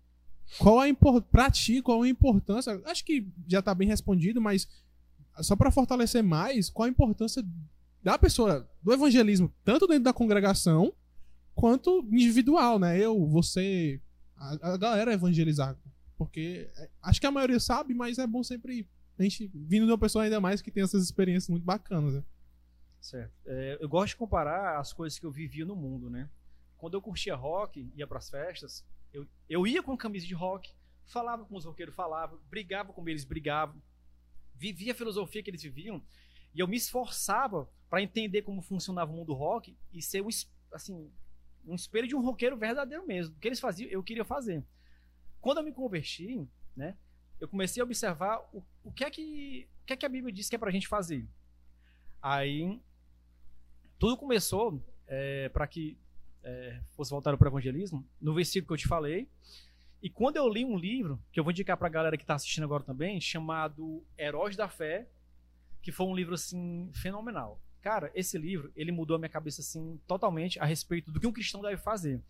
qual 0.58 0.80
a 0.80 0.84
pra 1.22 1.50
ti, 1.50 1.82
qual 1.82 2.02
a 2.02 2.08
importância. 2.08 2.80
Acho 2.86 3.04
que 3.04 3.26
já 3.46 3.60
tá 3.60 3.74
bem 3.74 3.86
respondido, 3.88 4.40
mas 4.40 4.66
só 5.40 5.54
pra 5.56 5.70
fortalecer 5.70 6.22
mais, 6.22 6.68
qual 6.70 6.86
a 6.86 6.90
importância 6.90 7.44
da 8.02 8.18
pessoa, 8.18 8.68
do 8.82 8.92
evangelismo, 8.92 9.52
tanto 9.64 9.86
dentro 9.86 10.04
da 10.04 10.12
congregação 10.12 10.92
quanto 11.54 12.06
individual, 12.10 12.78
né? 12.78 12.98
Eu, 12.98 13.26
você, 13.26 14.00
a, 14.36 14.72
a 14.72 14.76
galera 14.76 15.12
evangelizar. 15.12 15.76
Porque 16.18 16.68
é, 16.76 16.88
acho 17.02 17.20
que 17.20 17.26
a 17.26 17.30
maioria 17.30 17.60
sabe, 17.60 17.94
mas 17.94 18.18
é 18.18 18.26
bom 18.26 18.42
sempre 18.42 18.88
a 19.18 19.22
gente 19.22 19.50
vindo 19.54 19.86
de 19.86 19.92
uma 19.92 19.98
pessoa 19.98 20.24
ainda 20.24 20.40
mais 20.40 20.62
que 20.62 20.70
tem 20.70 20.82
essas 20.82 21.04
experiências 21.04 21.48
muito 21.48 21.64
bacanas. 21.64 22.14
Né? 22.14 22.24
Certo. 23.00 23.32
É, 23.46 23.78
eu 23.80 23.88
gosto 23.88 24.10
de 24.10 24.16
comparar 24.16 24.78
as 24.78 24.92
coisas 24.92 25.18
que 25.18 25.26
eu 25.26 25.30
vivia 25.30 25.64
no 25.64 25.76
mundo, 25.76 26.08
né? 26.08 26.30
Quando 26.76 26.94
eu 26.94 27.02
curtia 27.02 27.34
rock, 27.34 27.92
ia 27.94 28.06
pras 28.06 28.30
festas, 28.30 28.84
eu, 29.12 29.26
eu 29.48 29.66
ia 29.66 29.82
com 29.82 29.96
camisa 29.96 30.26
de 30.26 30.34
rock, 30.34 30.72
falava 31.04 31.44
com 31.44 31.56
os 31.56 31.64
roqueiros, 31.64 31.94
falava, 31.94 32.38
brigava 32.48 32.92
com 32.92 33.06
eles, 33.08 33.24
brigava, 33.24 33.76
vivia 34.54 34.92
a 34.92 34.94
filosofia 34.94 35.42
que 35.42 35.50
eles 35.50 35.62
viviam, 35.62 36.02
e 36.54 36.60
eu 36.60 36.68
me 36.68 36.76
esforçava 36.76 37.68
para 37.88 38.02
entender 38.02 38.42
como 38.42 38.62
funcionava 38.62 39.12
o 39.12 39.14
mundo 39.14 39.34
rock 39.34 39.76
e 39.92 40.00
ser 40.00 40.22
um, 40.22 40.28
assim, 40.72 41.10
um 41.66 41.74
espelho 41.74 42.08
de 42.08 42.14
um 42.14 42.22
roqueiro 42.22 42.56
verdadeiro 42.56 43.06
mesmo. 43.06 43.36
O 43.36 43.38
que 43.38 43.48
eles 43.48 43.60
faziam, 43.60 43.90
eu 43.90 44.02
queria 44.02 44.24
fazer. 44.24 44.64
Quando 45.40 45.58
eu 45.58 45.64
me 45.64 45.72
converti, 45.72 46.48
né, 46.76 46.96
eu 47.42 47.48
comecei 47.48 47.80
a 47.80 47.84
observar 47.84 48.38
o, 48.52 48.62
o 48.84 48.92
que 48.92 49.02
é 49.02 49.10
que 49.10 49.68
o 49.82 49.84
que 49.84 49.92
é 49.94 49.96
que 49.96 50.06
a 50.06 50.08
Bíblia 50.08 50.32
diz 50.32 50.48
que 50.48 50.54
é 50.54 50.58
pra 50.58 50.70
gente 50.70 50.86
fazer. 50.86 51.26
Aí 52.22 52.80
tudo 53.98 54.16
começou 54.16 54.80
para 55.52 55.66
que 55.66 55.98
é, 56.44 56.80
fosse 56.92 57.10
voltado 57.10 57.36
para 57.36 57.46
o 57.46 57.50
evangelismo 57.50 58.06
no 58.20 58.32
versículo 58.32 58.68
que 58.68 58.72
eu 58.74 58.84
te 58.84 58.86
falei. 58.86 59.28
E 60.00 60.08
quando 60.08 60.36
eu 60.36 60.48
li 60.48 60.64
um 60.64 60.78
livro, 60.78 61.20
que 61.32 61.40
eu 61.40 61.42
vou 61.42 61.50
indicar 61.50 61.76
para 61.76 61.88
a 61.88 61.90
galera 61.90 62.16
que 62.16 62.22
está 62.22 62.36
assistindo 62.36 62.62
agora 62.62 62.84
também, 62.84 63.20
chamado 63.20 64.04
Heróis 64.16 64.54
da 64.54 64.68
Fé, 64.68 65.08
que 65.82 65.90
foi 65.90 66.06
um 66.06 66.14
livro 66.14 66.34
assim 66.34 66.90
fenomenal. 66.94 67.60
Cara, 67.80 68.12
esse 68.14 68.38
livro, 68.38 68.72
ele 68.76 68.92
mudou 68.92 69.16
a 69.16 69.18
minha 69.18 69.28
cabeça 69.28 69.62
assim 69.62 70.00
totalmente 70.06 70.60
a 70.60 70.64
respeito 70.64 71.10
do 71.10 71.18
que 71.18 71.26
um 71.26 71.32
cristão 71.32 71.60
deve 71.60 71.76
fazer. 71.76 72.20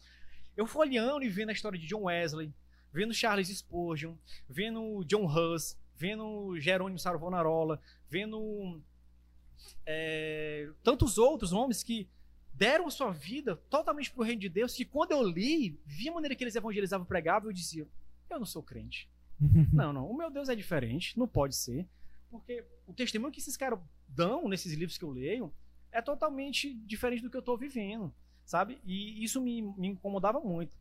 Eu 0.56 0.66
fui 0.66 0.88
olhando 0.88 1.22
e 1.22 1.28
vendo 1.28 1.50
a 1.50 1.52
história 1.52 1.78
de 1.78 1.86
John 1.86 2.04
Wesley, 2.04 2.50
vendo 2.92 3.14
Charles 3.14 3.48
Spurgeon, 3.48 4.14
vendo 4.48 5.04
John 5.04 5.26
Hus, 5.26 5.76
vendo 5.96 6.58
Jerônimo 6.58 6.98
Savonarola, 6.98 7.80
vendo 8.08 8.80
é, 9.86 10.68
tantos 10.82 11.18
outros 11.18 11.52
homens 11.52 11.82
que 11.82 12.08
deram 12.52 12.90
sua 12.90 13.10
vida 13.10 13.56
totalmente 13.70 14.10
para 14.10 14.20
o 14.20 14.24
reino 14.24 14.40
de 14.40 14.48
Deus, 14.48 14.74
que 14.74 14.84
quando 14.84 15.12
eu 15.12 15.22
li, 15.22 15.80
vi 15.84 16.08
a 16.08 16.12
maneira 16.12 16.34
que 16.34 16.44
eles 16.44 16.54
evangelizavam 16.54 17.04
e 17.04 17.08
pregavam, 17.08 17.48
eu 17.48 17.52
dizia, 17.52 17.86
eu 18.28 18.38
não 18.38 18.46
sou 18.46 18.62
crente. 18.62 19.08
Não, 19.72 19.92
não, 19.92 20.08
o 20.08 20.16
meu 20.16 20.30
Deus 20.30 20.48
é 20.48 20.54
diferente, 20.54 21.18
não 21.18 21.26
pode 21.26 21.56
ser, 21.56 21.84
porque 22.30 22.64
o 22.86 22.92
testemunho 22.92 23.32
que 23.32 23.40
esses 23.40 23.56
caras 23.56 23.80
dão 24.06 24.48
nesses 24.48 24.72
livros 24.72 24.96
que 24.96 25.04
eu 25.04 25.10
leio 25.10 25.52
é 25.90 26.00
totalmente 26.00 26.72
diferente 26.86 27.22
do 27.22 27.28
que 27.30 27.36
eu 27.36 27.40
estou 27.40 27.58
vivendo, 27.58 28.14
sabe? 28.44 28.78
E 28.84 29.24
isso 29.24 29.40
me, 29.40 29.60
me 29.60 29.88
incomodava 29.88 30.38
muito. 30.38 30.76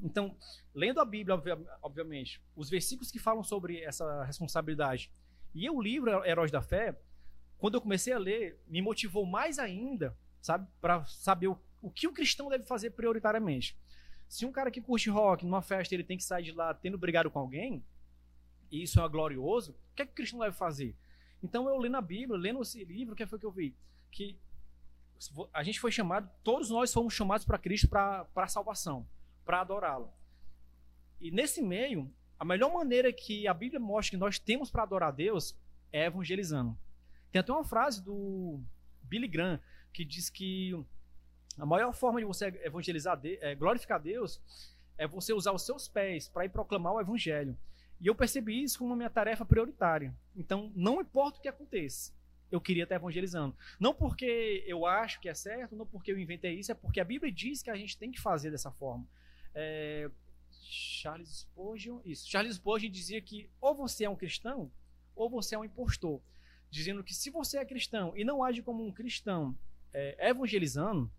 Então, 0.00 0.36
lendo 0.74 1.00
a 1.00 1.04
Bíblia, 1.04 1.34
obvia- 1.34 1.58
obviamente, 1.80 2.40
os 2.56 2.68
versículos 2.68 3.10
que 3.10 3.18
falam 3.18 3.42
sobre 3.42 3.80
essa 3.80 4.24
responsabilidade 4.24 5.10
e 5.54 5.68
o 5.70 5.80
livro 5.80 6.24
Heróis 6.24 6.50
da 6.50 6.62
Fé, 6.62 6.98
quando 7.58 7.74
eu 7.74 7.80
comecei 7.80 8.12
a 8.12 8.18
ler, 8.18 8.58
me 8.66 8.82
motivou 8.82 9.24
mais 9.24 9.58
ainda, 9.58 10.16
sabe, 10.40 10.66
para 10.80 11.04
saber 11.06 11.48
o, 11.48 11.58
o 11.80 11.90
que 11.90 12.08
o 12.08 12.12
cristão 12.12 12.48
deve 12.48 12.64
fazer 12.64 12.90
prioritariamente. 12.90 13.76
Se 14.28 14.44
um 14.46 14.50
cara 14.50 14.70
que 14.70 14.80
curte 14.80 15.10
rock 15.10 15.44
numa 15.44 15.62
festa 15.62 15.94
ele 15.94 16.02
tem 16.02 16.16
que 16.16 16.24
sair 16.24 16.44
de 16.44 16.52
lá 16.52 16.72
tendo 16.74 16.98
brigado 16.98 17.30
com 17.30 17.38
alguém, 17.38 17.84
e 18.70 18.82
isso 18.82 19.00
é 19.00 19.08
glorioso, 19.08 19.72
o 19.72 19.94
que 19.94 20.02
é 20.02 20.06
que 20.06 20.12
o 20.12 20.14
cristão 20.14 20.40
deve 20.40 20.56
fazer? 20.56 20.96
Então 21.42 21.68
eu 21.68 21.76
lendo 21.76 21.96
a 21.96 22.00
Bíblia, 22.00 22.38
lendo 22.38 22.62
esse 22.62 22.82
livro, 22.84 23.12
o 23.12 23.16
que 23.16 23.26
foi 23.26 23.38
que 23.38 23.46
eu 23.46 23.52
vi? 23.52 23.76
Que 24.10 24.36
a 25.52 25.62
gente 25.62 25.78
foi 25.78 25.92
chamado, 25.92 26.28
todos 26.42 26.70
nós 26.70 26.92
fomos 26.92 27.14
chamados 27.14 27.44
para 27.44 27.58
Cristo 27.58 27.88
para 27.88 28.26
a 28.34 28.48
salvação, 28.48 29.06
para 29.44 29.60
adorá-lo. 29.60 30.10
E 31.20 31.30
nesse 31.30 31.62
meio, 31.62 32.12
a 32.38 32.44
melhor 32.44 32.72
maneira 32.72 33.12
que 33.12 33.46
a 33.46 33.54
Bíblia 33.54 33.78
mostra 33.78 34.10
que 34.10 34.16
nós 34.16 34.38
temos 34.38 34.70
para 34.70 34.82
adorar 34.82 35.10
a 35.10 35.12
Deus 35.12 35.56
é 35.92 36.06
evangelizando. 36.06 36.76
Tem 37.30 37.40
até 37.40 37.52
uma 37.52 37.64
frase 37.64 38.02
do 38.02 38.60
Billy 39.02 39.28
Graham 39.28 39.60
que 39.92 40.04
diz 40.04 40.28
que 40.28 40.72
a 41.58 41.66
maior 41.66 41.92
forma 41.92 42.18
de 42.18 42.26
você 42.26 42.46
evangelizar, 42.64 43.20
é, 43.24 43.54
glorificar 43.54 44.00
Deus, 44.00 44.40
é 44.96 45.06
você 45.06 45.32
usar 45.32 45.52
os 45.52 45.62
seus 45.62 45.86
pés 45.86 46.28
para 46.28 46.44
ir 46.44 46.48
proclamar 46.48 46.94
o 46.94 47.00
evangelho. 47.00 47.56
E 48.00 48.06
eu 48.06 48.14
percebi 48.14 48.62
isso 48.62 48.78
como 48.78 48.94
a 48.94 48.96
minha 48.96 49.10
tarefa 49.10 49.44
prioritária. 49.44 50.14
Então, 50.34 50.72
não 50.74 51.00
importa 51.00 51.38
o 51.38 51.42
que 51.42 51.48
aconteça, 51.48 52.12
eu 52.50 52.60
queria 52.60 52.82
estar 52.82 52.96
evangelizando. 52.96 53.56
Não 53.78 53.94
porque 53.94 54.64
eu 54.66 54.84
acho 54.84 55.20
que 55.20 55.28
é 55.28 55.34
certo, 55.34 55.76
não 55.76 55.86
porque 55.86 56.10
eu 56.10 56.18
inventei 56.18 56.58
isso, 56.58 56.72
é 56.72 56.74
porque 56.74 57.00
a 57.00 57.04
Bíblia 57.04 57.30
diz 57.30 57.62
que 57.62 57.70
a 57.70 57.76
gente 57.76 57.96
tem 57.96 58.10
que 58.10 58.20
fazer 58.20 58.50
dessa 58.50 58.70
forma. 58.70 59.06
É, 59.54 60.10
Charles 60.50 61.40
Spurgeon, 61.40 62.00
isso. 62.04 62.28
Charles 62.28 62.56
Spurgeon 62.56 62.90
dizia 62.90 63.20
que 63.20 63.50
ou 63.60 63.74
você 63.74 64.04
é 64.04 64.10
um 64.10 64.16
cristão 64.16 64.70
ou 65.14 65.28
você 65.28 65.54
é 65.54 65.58
um 65.58 65.64
impostor, 65.64 66.20
dizendo 66.70 67.04
que 67.04 67.14
se 67.14 67.30
você 67.30 67.58
é 67.58 67.64
cristão 67.64 68.12
e 68.16 68.24
não 68.24 68.42
age 68.42 68.62
como 68.62 68.84
um 68.86 68.92
cristão 68.92 69.56
é, 69.92 70.28
evangelizando, 70.28 71.10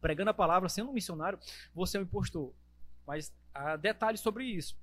pregando 0.00 0.30
a 0.30 0.34
palavra, 0.34 0.68
sendo 0.68 0.90
um 0.90 0.94
missionário, 0.94 1.38
você 1.74 1.96
é 1.96 2.00
um 2.00 2.04
impostor. 2.04 2.52
Mas 3.06 3.34
há 3.52 3.76
detalhes 3.76 4.20
sobre 4.20 4.44
isso. 4.44 4.76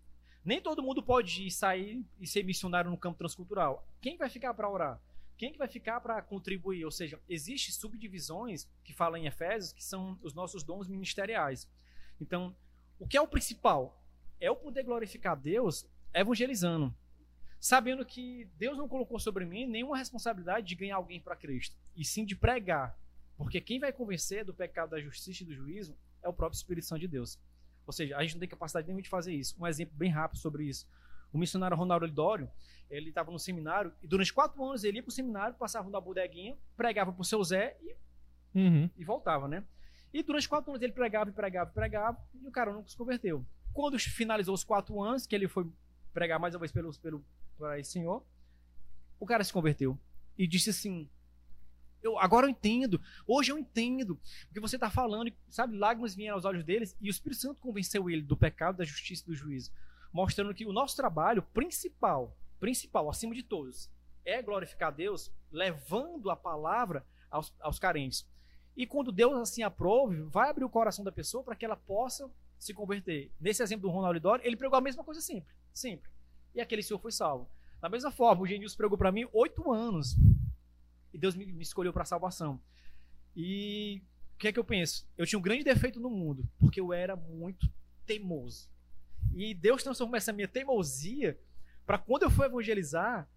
Nem 0.44 0.60
todo 0.60 0.84
mundo 0.84 1.04
pode 1.04 1.46
ir, 1.46 1.52
sair 1.52 2.04
e 2.20 2.26
ser 2.26 2.44
missionário 2.44 2.90
no 2.90 2.98
campo 2.98 3.20
transcultural. 3.20 3.88
Quem 4.02 4.18
vai 4.18 4.30
ficar 4.30 4.54
para 4.54 4.70
orar? 4.70 5.00
Quem 5.38 5.52
que 5.52 5.58
vai 5.58 5.68
ficar 5.68 6.00
para 6.02 6.22
contribuir? 6.22 6.86
Ou 6.86 6.92
seja, 6.92 7.20
existem 7.30 7.74
subdivisões 7.74 8.68
que 8.84 8.94
falam 8.94 9.18
em 9.18 9.28
Efésios 9.28 9.72
que 9.72 9.84
são 9.84 10.20
os 10.22 10.34
nossos 10.34 10.64
dons 10.64 10.88
ministeriais. 10.88 11.68
Então, 12.20 12.56
o 13.02 13.08
que 13.08 13.18
é 13.18 13.22
o 13.22 13.28
principal? 13.28 14.00
É 14.40 14.48
eu 14.48 14.56
poder 14.56 14.84
glorificar 14.84 15.36
Deus 15.36 15.86
evangelizando. 16.14 16.94
Sabendo 17.60 18.06
que 18.06 18.48
Deus 18.58 18.78
não 18.78 18.88
colocou 18.88 19.20
sobre 19.20 19.44
mim 19.44 19.66
nenhuma 19.66 19.98
responsabilidade 19.98 20.68
de 20.68 20.76
ganhar 20.76 20.98
alguém 20.98 21.20
para 21.20 21.36
Cristo, 21.36 21.76
e 21.96 22.06
sim 22.06 22.24
de 22.24 22.36
pregar. 22.36 22.96
Porque 23.38 23.60
quem 23.60 23.80
vai 23.80 23.92
convencer 23.92 24.46
do 24.46 24.54
pecado, 24.54 24.92
da 24.92 25.02
justiça 25.02 25.42
e 25.42 25.46
do 25.48 25.56
juízo 25.56 25.98
é 26.22 26.30
o 26.30 26.34
próprio 26.34 26.58
Espírito 26.58 26.86
Santo 26.86 27.02
de 27.02 27.08
Deus. 27.08 27.40
Ou 27.88 27.94
seja, 27.94 28.16
a 28.16 28.22
gente 28.22 28.34
não 28.34 28.40
tem 28.40 28.50
capacidade 28.50 28.86
nenhuma 28.86 29.02
de 29.02 29.10
fazer 29.10 29.34
isso. 29.34 29.56
Um 29.60 29.66
exemplo 29.66 29.96
bem 29.98 30.12
rápido 30.12 30.38
sobre 30.38 30.66
isso. 30.66 30.88
O 31.34 31.40
missionário 31.40 31.76
Ronaldo 31.76 32.06
Lidório, 32.06 32.52
ele 32.90 33.10
estava 33.10 33.32
no 33.32 33.40
seminário, 33.40 33.92
e 34.02 34.08
durante 34.08 34.32
quatro 34.32 34.64
anos 34.64 34.84
ele 34.84 34.98
ia 34.98 35.04
para 35.04 35.10
o 35.10 35.14
seminário, 35.14 35.56
passava 35.56 35.90
na 35.90 36.00
bodeguinha, 36.00 36.56
pregava 36.78 37.12
para 37.12 37.22
o 37.22 37.26
seu 37.26 37.44
Zé 37.44 37.78
e 37.82 37.96
Uhum. 38.54 38.90
e 38.98 39.06
voltava, 39.06 39.48
né? 39.48 39.64
E 40.14 40.22
durante 40.22 40.50
quatro 40.50 40.72
anos 40.72 40.82
ele 40.82 40.94
pregava 40.94 41.30
e 41.30 41.34
pregava 41.34 41.70
e 41.70 41.74
pregava, 41.74 42.18
e 42.34 42.48
o 42.48 42.52
cara 42.52 42.74
nunca 42.74 42.90
se 42.90 42.98
converteu. 42.98 43.46
Quando 43.74 43.98
finalizou 43.98 44.54
os 44.54 44.64
quatro 44.64 45.02
anos, 45.02 45.26
que 45.26 45.34
ele 45.34 45.48
foi 45.48 45.70
pregar 46.14 46.40
mais 46.40 46.54
uma 46.54 46.60
vez 46.60 46.72
pelo, 46.72 46.94
pelo, 47.00 47.26
para 47.58 47.80
esse 47.80 47.92
senhor, 47.92 48.26
o 49.20 49.26
cara 49.26 49.44
se 49.44 49.54
converteu. 49.54 49.98
E 50.38 50.46
disse 50.46 50.70
assim: 50.70 51.10
eu, 52.04 52.18
Agora 52.20 52.46
eu 52.46 52.50
entendo, 52.50 53.00
hoje 53.26 53.52
eu 53.52 53.58
entendo 53.58 54.20
o 54.50 54.54
que 54.54 54.60
você 54.60 54.76
está 54.76 54.90
falando, 54.90 55.30
e, 55.30 55.38
sabe? 55.50 55.78
Lágrimas 55.78 56.16
vieram 56.16 56.36
aos 56.36 56.46
olhos 56.46 56.64
deles, 56.64 56.96
e 57.00 57.10
o 57.10 57.12
Espírito 57.12 57.42
Santo 57.42 57.62
convenceu 57.62 58.10
ele 58.10 58.22
do 58.22 58.36
pecado, 58.36 58.78
da 58.78 58.84
justiça 58.84 59.24
e 59.24 59.28
do 59.28 59.36
juízo, 59.36 59.72
mostrando 60.12 60.54
que 60.54 60.66
o 60.66 60.74
nosso 60.74 60.96
trabalho 60.96 61.42
principal, 61.42 62.36
principal, 62.60 63.10
acima 63.10 63.34
de 63.34 63.44
todos, 63.44 63.90
é 64.26 64.42
glorificar 64.42 64.94
Deus, 64.94 65.32
levando 65.52 66.30
a 66.30 66.36
palavra 66.36 67.06
aos, 67.30 67.54
aos 67.60 67.80
carentes. 67.80 68.28
E 68.82 68.88
quando 68.88 69.12
Deus 69.12 69.38
assim 69.38 69.62
aprove, 69.62 70.24
vai 70.24 70.50
abrir 70.50 70.64
o 70.64 70.70
coração 70.70 71.06
da 71.06 71.12
pessoa 71.12 71.44
para 71.44 71.56
que 71.56 71.64
ela 71.64 71.76
possa 71.76 72.28
se 72.58 72.74
converter. 72.74 73.32
Nesse 73.40 73.62
exemplo 73.62 73.88
do 73.88 73.94
Ronaldo 73.94 74.20
Dori, 74.20 74.42
ele 74.44 74.58
pregou 74.58 74.76
a 74.76 74.82
mesma 74.82 75.04
coisa 75.04 75.22
sempre, 75.22 75.54
sempre. 75.72 76.10
E 76.56 76.60
aquele 76.60 76.82
senhor 76.82 76.98
foi 76.98 77.12
salvo. 77.12 77.48
Da 77.80 77.88
mesma 77.88 78.10
forma, 78.10 78.42
o 78.42 78.48
Genilson 78.48 78.76
pregou 78.76 78.98
para 78.98 79.12
mim 79.12 79.28
oito 79.34 79.72
anos. 79.72 80.16
E 81.14 81.18
Deus 81.20 81.36
me, 81.36 81.46
me 81.46 81.62
escolheu 81.62 81.94
para 81.94 82.06
salvação. 82.06 82.60
E 83.36 84.02
o 84.34 84.40
que 84.40 84.48
é 84.48 84.52
que 84.52 84.58
eu 84.58 84.64
penso? 84.64 85.08
Eu 85.16 85.28
tinha 85.28 85.38
um 85.38 85.44
grande 85.44 85.64
defeito 85.64 86.00
no 86.00 86.10
mundo, 86.10 86.44
porque 86.58 86.82
eu 86.82 86.92
era 86.92 87.16
muito 87.16 87.72
teimoso. 88.08 88.68
E 89.32 89.54
Deus 89.54 89.84
transformou 89.84 90.18
essa 90.18 90.34
minha 90.34 90.48
teimosia 90.48 91.40
para 91.86 92.00
quando 92.00 92.24
eu 92.24 92.32
for 92.32 92.48
evangelizar, 92.48 93.30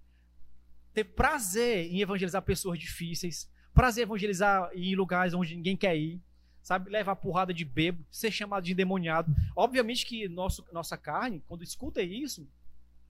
ter 0.94 1.04
prazer 1.04 1.92
em 1.92 2.00
evangelizar 2.00 2.40
pessoas 2.40 2.78
difíceis, 2.78 3.52
prazer 3.74 4.04
evangelizar 4.04 4.70
em 4.72 4.94
lugares 4.94 5.34
onde 5.34 5.54
ninguém 5.54 5.76
quer 5.76 5.96
ir, 5.96 6.20
sabe? 6.62 6.90
Levar 6.90 7.16
porrada 7.16 7.52
de 7.52 7.64
bebo, 7.64 8.04
ser 8.10 8.30
chamado 8.30 8.64
de 8.64 8.72
endemoniado. 8.72 9.34
Obviamente 9.54 10.06
que 10.06 10.28
nosso, 10.28 10.64
nossa 10.72 10.96
carne, 10.96 11.42
quando 11.46 11.64
escuta 11.64 12.00
isso, 12.00 12.48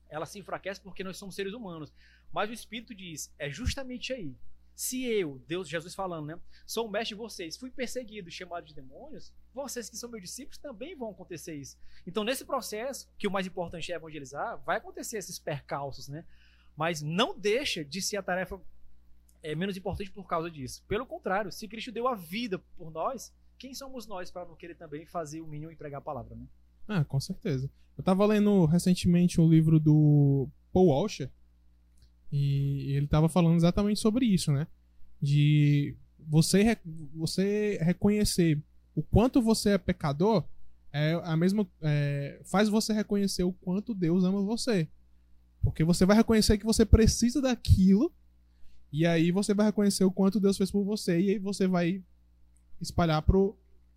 ela 0.09 0.27
se 0.27 0.39
enfraquece 0.39 0.81
porque 0.81 1.05
nós 1.05 1.17
somos 1.17 1.35
seres 1.35 1.53
humanos. 1.53 1.93
Mas 2.33 2.51
o 2.51 2.53
Espírito 2.53 2.95
diz, 2.95 3.33
é 3.39 3.49
justamente 3.49 4.13
aí. 4.13 4.35
Se 4.75 5.05
eu, 5.05 5.41
Deus, 5.47 5.69
Jesus 5.69 5.95
falando, 5.95 6.27
né? 6.27 6.41
Sou 6.67 6.89
o 6.89 6.91
mestre 6.91 7.15
de 7.15 7.21
vocês, 7.21 7.57
fui 7.57 7.71
perseguido, 7.71 8.29
chamado 8.29 8.67
de 8.67 8.75
demônios, 8.75 9.33
vocês 9.53 9.89
que 9.89 9.97
são 9.97 10.11
meus 10.11 10.23
discípulos 10.23 10.59
também 10.59 10.97
vão 10.97 11.11
acontecer 11.11 11.55
isso. 11.55 11.79
Então, 12.05 12.25
nesse 12.25 12.45
processo, 12.45 13.09
que 13.17 13.29
o 13.29 13.31
mais 13.31 13.47
importante 13.47 13.93
é 13.93 13.95
evangelizar, 13.95 14.59
vai 14.65 14.79
acontecer 14.79 15.19
esses 15.19 15.39
percalços, 15.39 16.09
né? 16.09 16.25
Mas 16.77 17.01
não 17.01 17.39
deixa 17.39 17.85
de 17.85 18.03
ser 18.03 18.17
a 18.17 18.23
tarefa 18.23 18.61
é, 19.45 19.55
menos 19.55 19.77
importante 19.77 20.11
por 20.11 20.27
causa 20.27 20.51
disso. 20.51 20.83
Pelo 20.89 21.05
contrário, 21.05 21.53
se 21.53 21.69
Cristo 21.69 21.93
deu 21.93 22.09
a 22.09 22.15
vida 22.15 22.59
por 22.79 22.91
nós, 22.91 23.31
quem 23.59 23.75
somos 23.75 24.07
nós 24.07 24.31
para 24.31 24.47
não 24.47 24.57
querer 24.57 24.75
também 24.75 25.05
fazer 25.05 25.43
o 25.43 25.47
mínimo 25.47 25.71
e 25.71 25.77
pregar 25.77 25.99
a 25.99 26.05
palavra, 26.05 26.35
né? 26.35 26.47
Ah, 26.89 27.05
com 27.05 27.21
certeza. 27.21 27.71
Eu 27.97 28.03
tava 28.03 28.25
lendo 28.25 28.65
recentemente 28.65 29.41
um 29.41 29.49
livro 29.49 29.79
do 29.79 30.49
Paul 30.73 30.89
Washer 30.89 31.31
e 32.33 32.93
ele 32.97 33.07
tava 33.07 33.29
falando 33.29 33.57
exatamente 33.57 34.01
sobre 34.01 34.25
isso, 34.25 34.51
né? 34.51 34.67
De 35.21 35.95
você, 36.19 36.79
você 37.15 37.79
reconhecer 37.83 38.61
o 38.95 39.03
quanto 39.03 39.43
você 39.43 39.71
é 39.71 39.79
pecador 39.79 40.45
é 40.91 41.21
a 41.25 41.37
mesma 41.37 41.69
é, 41.83 42.41
faz 42.45 42.69
você 42.69 42.93
reconhecer 42.93 43.43
o 43.43 43.53
quanto 43.53 43.93
Deus 43.93 44.25
ama 44.25 44.43
você. 44.43 44.89
Porque 45.63 45.85
você 45.85 46.07
vai 46.07 46.17
reconhecer 46.17 46.57
que 46.57 46.65
você 46.65 46.87
precisa 46.87 47.43
daquilo 47.43 48.13
e 48.95 49.05
aí 49.05 49.33
você 49.33 49.53
vai 49.53 49.67
reconhecer 49.67 50.05
o 50.05 50.11
quanto 50.11 50.39
Deus 50.39 50.57
fez 50.57 50.71
por 50.71 50.85
você 50.85 51.21
e 51.21 51.31
aí 51.31 51.39
você 51.39 51.67
vai 51.67 52.01
espalhar 52.81 53.21
pro, 53.23 53.57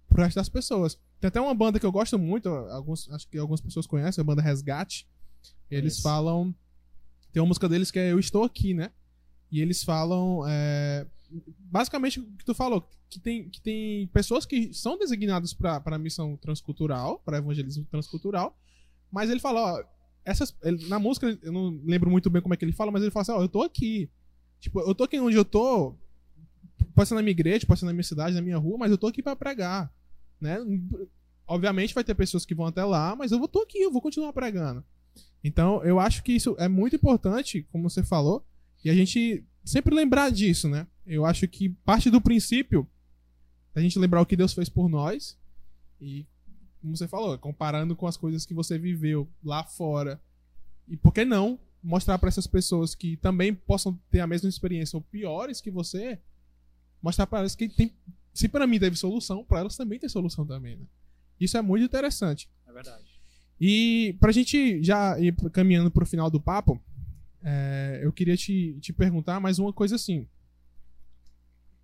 pro 0.09 0.23
resto 0.23 0.37
das 0.37 0.49
pessoas. 0.49 0.97
Tem 1.19 1.27
até 1.27 1.39
uma 1.39 1.53
banda 1.53 1.79
que 1.79 1.85
eu 1.85 1.91
gosto 1.91 2.17
muito, 2.17 2.49
alguns, 2.49 3.07
acho 3.11 3.27
que 3.27 3.37
algumas 3.37 3.61
pessoas 3.61 3.85
conhecem, 3.85 4.21
a 4.21 4.25
banda 4.25 4.41
Resgate. 4.41 5.07
Eles 5.69 5.93
Isso. 5.93 6.01
falam. 6.01 6.53
Tem 7.31 7.39
uma 7.39 7.47
música 7.47 7.69
deles 7.69 7.91
que 7.91 7.99
é 7.99 8.11
Eu 8.11 8.17
Estou 8.17 8.43
Aqui, 8.43 8.73
né? 8.73 8.91
E 9.51 9.61
eles 9.61 9.83
falam. 9.83 10.41
É, 10.47 11.05
basicamente 11.59 12.19
o 12.19 12.23
que 12.23 12.45
tu 12.45 12.55
falou, 12.55 12.89
que 13.07 13.19
tem, 13.19 13.49
que 13.49 13.61
tem 13.61 14.07
pessoas 14.07 14.45
que 14.47 14.73
são 14.73 14.97
designadas 14.97 15.53
para 15.53 15.81
a 15.85 15.97
missão 15.99 16.37
transcultural, 16.37 17.19
para 17.19 17.37
evangelismo 17.37 17.85
transcultural, 17.85 18.57
mas 19.11 19.29
ele 19.29 19.39
fala, 19.39 19.75
ó, 19.75 19.83
essas, 20.25 20.55
ele, 20.63 20.87
na 20.87 20.99
música, 20.99 21.37
eu 21.43 21.51
não 21.51 21.79
lembro 21.85 22.09
muito 22.09 22.29
bem 22.29 22.41
como 22.41 22.53
é 22.53 22.57
que 22.57 22.65
ele 22.65 22.71
fala, 22.71 22.91
mas 22.91 23.01
ele 23.01 23.11
fala 23.11 23.21
assim, 23.21 23.31
ó, 23.31 23.41
eu 23.41 23.47
tô 23.47 23.61
aqui. 23.61 24.09
Tipo, 24.59 24.81
eu 24.81 24.95
tô 24.95 25.03
aqui 25.03 25.19
onde 25.19 25.35
eu 25.35 25.45
tô, 25.45 25.95
pode 26.95 27.07
ser 27.07 27.15
na 27.15 27.21
minha 27.21 27.31
igreja, 27.31 27.65
pode 27.65 27.79
ser 27.79 27.85
na 27.85 27.93
minha 27.93 28.03
cidade, 28.03 28.35
na 28.35 28.41
minha 28.41 28.57
rua, 28.57 28.77
mas 28.77 28.91
eu 28.91 28.97
tô 28.97 29.07
aqui 29.07 29.21
para 29.21 29.35
pregar 29.35 29.91
né? 30.39 30.57
Obviamente 31.47 31.93
vai 31.93 32.03
ter 32.03 32.15
pessoas 32.15 32.45
que 32.45 32.55
vão 32.55 32.65
até 32.65 32.83
lá, 32.83 33.15
mas 33.15 33.31
eu 33.31 33.47
tô 33.47 33.61
aqui, 33.61 33.79
eu 33.79 33.91
vou 33.91 34.01
continuar 34.01 34.33
pregando. 34.33 34.83
Então, 35.43 35.83
eu 35.83 35.99
acho 35.99 36.23
que 36.23 36.33
isso 36.33 36.55
é 36.59 36.67
muito 36.67 36.95
importante, 36.95 37.65
como 37.71 37.89
você 37.89 38.03
falou, 38.03 38.45
e 38.83 38.89
a 38.89 38.95
gente 38.95 39.43
sempre 39.63 39.95
lembrar 39.95 40.29
disso, 40.29 40.69
né? 40.69 40.87
Eu 41.05 41.25
acho 41.25 41.47
que 41.47 41.69
parte 41.69 42.09
do 42.09 42.21
princípio 42.21 42.87
a 43.73 43.79
gente 43.79 43.99
lembrar 43.99 44.21
o 44.21 44.25
que 44.25 44.35
Deus 44.35 44.53
fez 44.53 44.69
por 44.69 44.89
nós 44.89 45.37
e 46.01 46.25
como 46.81 46.95
você 46.95 47.07
falou, 47.07 47.37
comparando 47.37 47.95
com 47.95 48.07
as 48.07 48.17
coisas 48.17 48.45
que 48.45 48.53
você 48.53 48.77
viveu 48.77 49.27
lá 49.43 49.63
fora. 49.63 50.21
E 50.87 50.95
por 50.95 51.13
que 51.13 51.25
não 51.25 51.59
mostrar 51.83 52.17
para 52.17 52.29
essas 52.29 52.47
pessoas 52.47 52.95
que 52.95 53.17
também 53.17 53.53
possam 53.53 53.99
ter 54.09 54.19
a 54.19 54.27
mesma 54.27 54.49
experiência 54.49 54.97
ou 54.97 55.01
piores 55.01 55.61
que 55.61 55.71
você, 55.71 56.19
mostrar 57.01 57.27
para 57.27 57.39
elas 57.39 57.55
que 57.55 57.69
tem 57.69 57.93
se 58.33 58.47
para 58.47 58.67
mim 58.67 58.79
teve 58.79 58.95
solução, 58.95 59.43
para 59.43 59.61
elas 59.61 59.75
também 59.75 59.97
tem 59.97 60.07
solução 60.07 60.45
também, 60.45 60.75
né? 60.75 60.85
Isso 61.39 61.57
é 61.57 61.61
muito 61.61 61.83
interessante. 61.83 62.47
É 62.67 62.71
verdade. 62.71 63.19
E 63.59 64.15
pra 64.19 64.31
gente 64.31 64.83
já 64.83 65.19
ir 65.19 65.35
caminhando 65.51 65.89
pro 65.89 66.05
final 66.05 66.29
do 66.29 66.39
papo, 66.39 66.79
é, 67.41 67.99
eu 68.03 68.13
queria 68.13 68.37
te, 68.37 68.77
te 68.79 68.93
perguntar 68.93 69.39
mais 69.39 69.57
uma 69.57 69.73
coisa 69.73 69.95
assim. 69.95 70.27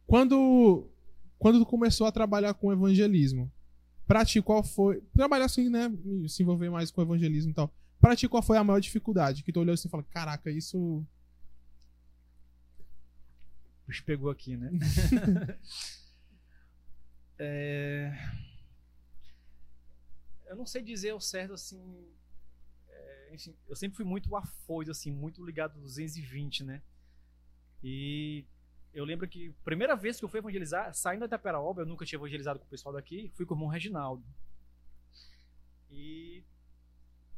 Quando, 0.05 0.87
quando 1.39 1.57
tu 1.59 1.65
começou 1.65 2.05
a 2.05 2.11
trabalhar 2.11 2.53
com 2.53 2.71
evangelismo, 2.71 3.51
pra 4.05 4.23
ti 4.23 4.39
qual 4.39 4.63
foi. 4.63 5.01
Trabalhar 5.13 5.45
assim, 5.45 5.69
né? 5.69 5.91
Se 6.27 6.43
envolver 6.43 6.69
mais 6.69 6.91
com 6.91 7.01
evangelismo 7.01 7.49
e 7.49 7.53
tal. 7.55 7.73
Pra 8.03 8.17
ti 8.17 8.27
qual 8.27 8.43
foi 8.43 8.57
a 8.57 8.63
maior 8.65 8.81
dificuldade? 8.81 9.43
Que 9.43 9.53
tu 9.53 9.61
olhou 9.61 9.73
assim 9.73 9.87
e 9.87 9.91
falou: 9.91 10.05
caraca, 10.09 10.51
isso. 10.51 11.01
Puxa, 13.85 14.03
pegou 14.05 14.29
aqui, 14.29 14.57
né? 14.57 14.69
É... 17.39 18.13
Eu 20.45 20.55
não 20.55 20.65
sei 20.65 20.83
dizer 20.83 21.13
o 21.13 21.19
certo 21.19 21.53
assim. 21.53 21.81
É, 22.89 23.33
enfim, 23.33 23.55
eu 23.67 23.75
sempre 23.75 23.95
fui 23.95 24.05
muito 24.05 24.35
afoito, 24.35 24.91
assim, 24.91 25.11
muito 25.11 25.43
ligado 25.43 25.71
aos 25.75 25.83
220, 25.83 26.63
né? 26.63 26.81
E 27.81 28.45
eu 28.93 29.03
lembro 29.03 29.27
que 29.27 29.49
a 29.49 29.63
primeira 29.63 29.95
vez 29.95 30.19
que 30.19 30.25
eu 30.25 30.29
fui 30.29 30.39
evangelizar, 30.39 30.93
saindo 30.93 31.21
da 31.21 31.25
Itaperaoba, 31.25 31.81
eu 31.81 31.85
nunca 31.85 32.05
tinha 32.05 32.19
evangelizado 32.19 32.59
com 32.59 32.65
o 32.65 32.69
pessoal 32.69 32.93
daqui, 32.93 33.31
fui 33.33 33.45
com 33.45 33.55
o 33.55 33.57
irmão 33.57 33.69
Reginaldo. 33.69 34.23
E 35.89 36.43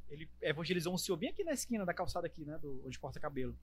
ele 0.09 0.29
evangelizou 0.41 0.93
um 0.93 0.97
senhor 0.97 1.17
bem 1.17 1.29
aqui 1.29 1.43
na 1.43 1.51
esquina 1.51 1.85
da 1.85 1.93
calçada 1.93 2.27
aqui, 2.27 2.45
né, 2.45 2.57
do, 2.57 2.83
onde 2.85 2.99
corta 2.99 3.19
cabelo. 3.19 3.57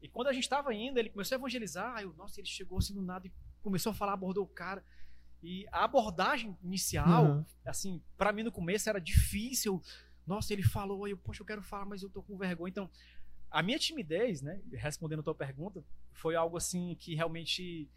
E 0.00 0.08
quando 0.08 0.28
a 0.28 0.32
gente 0.32 0.44
estava 0.44 0.72
indo, 0.74 0.98
ele 0.98 1.10
começou 1.10 1.36
a 1.36 1.38
evangelizar, 1.38 2.02
eu, 2.02 2.12
nossa, 2.14 2.40
ele 2.40 2.46
chegou 2.46 2.78
assim 2.78 2.94
do 2.94 3.02
nada 3.02 3.26
e 3.26 3.32
começou 3.62 3.92
a 3.92 3.94
falar, 3.94 4.12
abordou 4.12 4.44
o 4.44 4.48
cara. 4.48 4.84
E 5.42 5.66
a 5.72 5.84
abordagem 5.84 6.56
inicial, 6.62 7.24
uhum. 7.24 7.44
assim, 7.64 8.02
para 8.16 8.32
mim 8.32 8.42
no 8.42 8.52
começo 8.52 8.88
era 8.88 9.00
difícil. 9.00 9.82
Nossa, 10.26 10.52
ele 10.52 10.62
falou, 10.62 11.06
eu, 11.08 11.16
poxa, 11.16 11.42
eu 11.42 11.46
quero 11.46 11.62
falar, 11.62 11.86
mas 11.86 12.02
eu 12.02 12.10
tô 12.10 12.22
com 12.22 12.36
vergonha. 12.36 12.70
Então, 12.70 12.90
a 13.50 13.62
minha 13.62 13.78
timidez, 13.78 14.42
né, 14.42 14.60
respondendo 14.72 15.20
a 15.20 15.22
tua 15.22 15.34
pergunta, 15.34 15.84
foi 16.12 16.34
algo 16.34 16.56
assim 16.56 16.94
que 16.98 17.14
realmente 17.14 17.88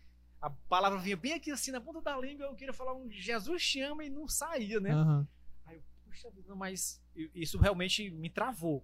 a 0.41 0.49
palavra 0.49 0.99
vinha 0.99 1.17
bem 1.17 1.33
aqui 1.33 1.51
assim 1.51 1.71
na 1.71 1.81
ponta 1.81 2.01
da 2.01 2.17
língua, 2.17 2.45
eu 2.45 2.55
queria 2.55 2.73
falar 2.73 2.93
um 2.93 3.09
Jesus 3.11 3.67
te 3.67 3.81
ama 3.81 4.05
e 4.05 4.09
não 4.09 4.27
saía, 4.27 4.79
né? 4.79 4.95
Uhum. 4.95 5.27
Puxa 6.09 6.29
vida, 6.31 6.55
mas 6.55 7.01
isso 7.35 7.59
realmente 7.59 8.09
me 8.09 8.29
travou. 8.29 8.83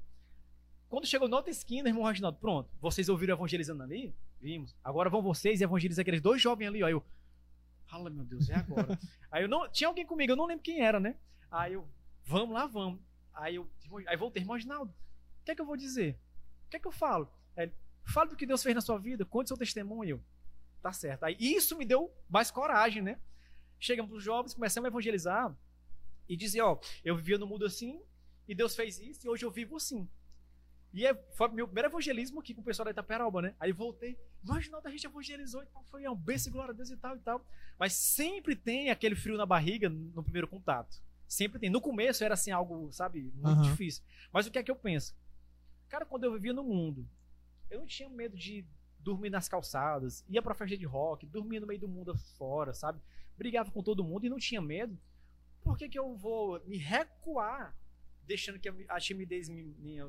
Quando 0.88 1.08
chegou 1.08 1.28
na 1.28 1.38
outra 1.38 1.52
esquina, 1.52 1.90
irmão 1.90 2.04
Reginaldo, 2.04 2.38
pronto, 2.38 2.70
vocês 2.80 3.10
ouviram 3.10 3.36
evangelizando 3.36 3.82
ali? 3.82 4.14
Vimos. 4.40 4.76
Agora 4.84 5.10
vão 5.10 5.24
vocês 5.24 5.60
e 5.60 5.64
evangelizam 5.64 6.04
aqueles 6.04 6.22
dois 6.22 6.40
jovens 6.40 6.68
ali, 6.68 6.84
ó. 6.84 6.88
Eu, 6.88 7.04
Fala, 7.88 8.10
meu 8.10 8.24
Deus, 8.24 8.50
é 8.50 8.56
agora. 8.56 8.98
aí 9.32 9.44
eu 9.44 9.50
não. 9.50 9.68
Tinha 9.70 9.88
alguém 9.88 10.06
comigo, 10.06 10.32
eu 10.32 10.36
não 10.36 10.46
lembro 10.46 10.64
quem 10.64 10.82
era, 10.82 11.00
né? 11.00 11.16
Aí 11.50 11.74
eu, 11.74 11.88
vamos 12.24 12.54
lá, 12.54 12.68
vamos. 12.68 13.00
Aí 13.34 13.56
eu 13.56 13.68
aí 14.08 14.16
voltei, 14.16 14.44
irmão 14.44 14.58
Ginaldo, 14.58 14.92
o 14.92 15.46
que 15.46 15.52
é 15.52 15.56
que 15.56 15.62
eu 15.62 15.66
vou 15.66 15.76
dizer? 15.76 16.20
O 16.68 16.70
que 16.70 16.78
é 16.78 16.80
que 16.80 16.88
eu 16.88 16.92
falo? 16.92 17.28
Aí, 17.58 17.72
fala 18.06 18.30
do 18.30 18.36
que 18.36 18.46
Deus 18.46 18.62
fez 18.62 18.76
na 18.76 18.82
sua 18.82 19.00
vida, 19.00 19.26
conte 19.26 19.48
seu 19.48 19.58
testemunho. 19.58 20.24
Tá 20.82 20.94
certo. 20.94 21.24
Aí 21.24 21.36
isso 21.40 21.76
me 21.76 21.86
deu 21.86 22.14
mais 22.30 22.52
coragem, 22.52 23.02
né? 23.02 23.20
Chegamos 23.80 24.12
os 24.14 24.24
jovens, 24.24 24.54
começamos 24.54 24.86
a 24.86 24.90
evangelizar 24.90 25.56
e 26.28 26.36
dizer, 26.36 26.62
ó, 26.62 26.80
eu 27.04 27.16
vivia 27.16 27.38
no 27.38 27.48
mundo 27.48 27.66
assim, 27.66 28.02
e 28.48 28.56
Deus 28.56 28.76
fez 28.76 29.00
isso, 29.00 29.26
e 29.26 29.30
hoje 29.30 29.46
eu 29.46 29.52
vivo 29.52 29.76
assim. 29.76 30.08
E 30.94 31.06
é, 31.06 31.14
foi 31.34 31.50
meu 31.50 31.68
primeiro 31.68 31.90
evangelismo 31.90 32.40
aqui 32.40 32.54
com 32.54 32.62
o 32.62 32.64
pessoal 32.64 32.86
da 32.86 32.92
Itaperoba, 32.92 33.42
né? 33.42 33.56
Aí 33.60 33.74
voltei, 33.74 34.18
imagina, 34.42 34.80
a 34.82 34.90
gente 34.90 35.06
evangelizou 35.06 35.62
e 35.62 35.66
tal, 35.66 35.84
foi 35.84 36.08
um 36.08 36.16
beijo, 36.16 36.50
glória 36.50 36.72
a 36.72 36.76
Deus 36.76 36.90
e 36.90 36.96
tal 36.96 37.18
e 37.18 37.20
tal. 37.20 37.46
Mas 37.78 37.94
sempre 37.94 38.56
tem 38.56 38.90
aquele 38.90 39.16
frio 39.16 39.36
na 39.36 39.46
barriga 39.46 39.90
no 39.90 40.24
primeiro 40.24 40.48
contato. 40.48 41.04
Sempre 41.28 41.60
tem. 41.60 41.70
No 41.70 41.82
começo 41.82 42.24
era 42.24 42.36
assim 42.36 42.52
algo, 42.52 42.92
sabe, 42.94 43.34
muito 43.36 43.58
uhum. 43.58 43.62
difícil. 43.64 44.04
Mas 44.32 44.48
o 44.48 44.52
que 44.52 44.58
é 44.58 44.64
que 44.64 44.72
eu 44.72 44.76
penso? 44.76 45.14
Cara, 45.90 46.06
quando 46.06 46.24
eu 46.24 46.32
vivia 46.32 46.54
no 46.54 46.64
mundo, 46.64 47.06
eu 47.70 47.80
não 47.80 47.86
tinha 47.86 48.08
medo 48.08 48.38
de 48.38 48.66
dormir 49.00 49.30
nas 49.30 49.50
calçadas, 49.50 50.24
ia 50.30 50.42
pra 50.42 50.56
festa 50.56 50.78
de 50.78 50.86
rock, 50.86 51.26
dormia 51.26 51.60
no 51.60 51.68
meio 51.68 51.80
do 51.80 51.88
mundo 51.88 52.16
fora, 52.38 52.74
sabe? 52.74 53.00
Brigava 53.38 53.70
com 53.70 53.84
todo 53.84 54.04
mundo 54.04 54.26
e 54.26 54.30
não 54.30 54.38
tinha 54.38 54.62
medo. 54.62 54.98
Por 55.66 55.78
que, 55.78 55.90
que 55.90 56.00
eu 56.00 56.16
vou 56.16 56.64
me 56.66 56.78
recuar, 56.78 57.76
deixando 58.26 58.58
que 58.58 58.70
a 58.88 59.00
timidez 59.00 59.50
me, 59.50 59.64
me 59.64 60.00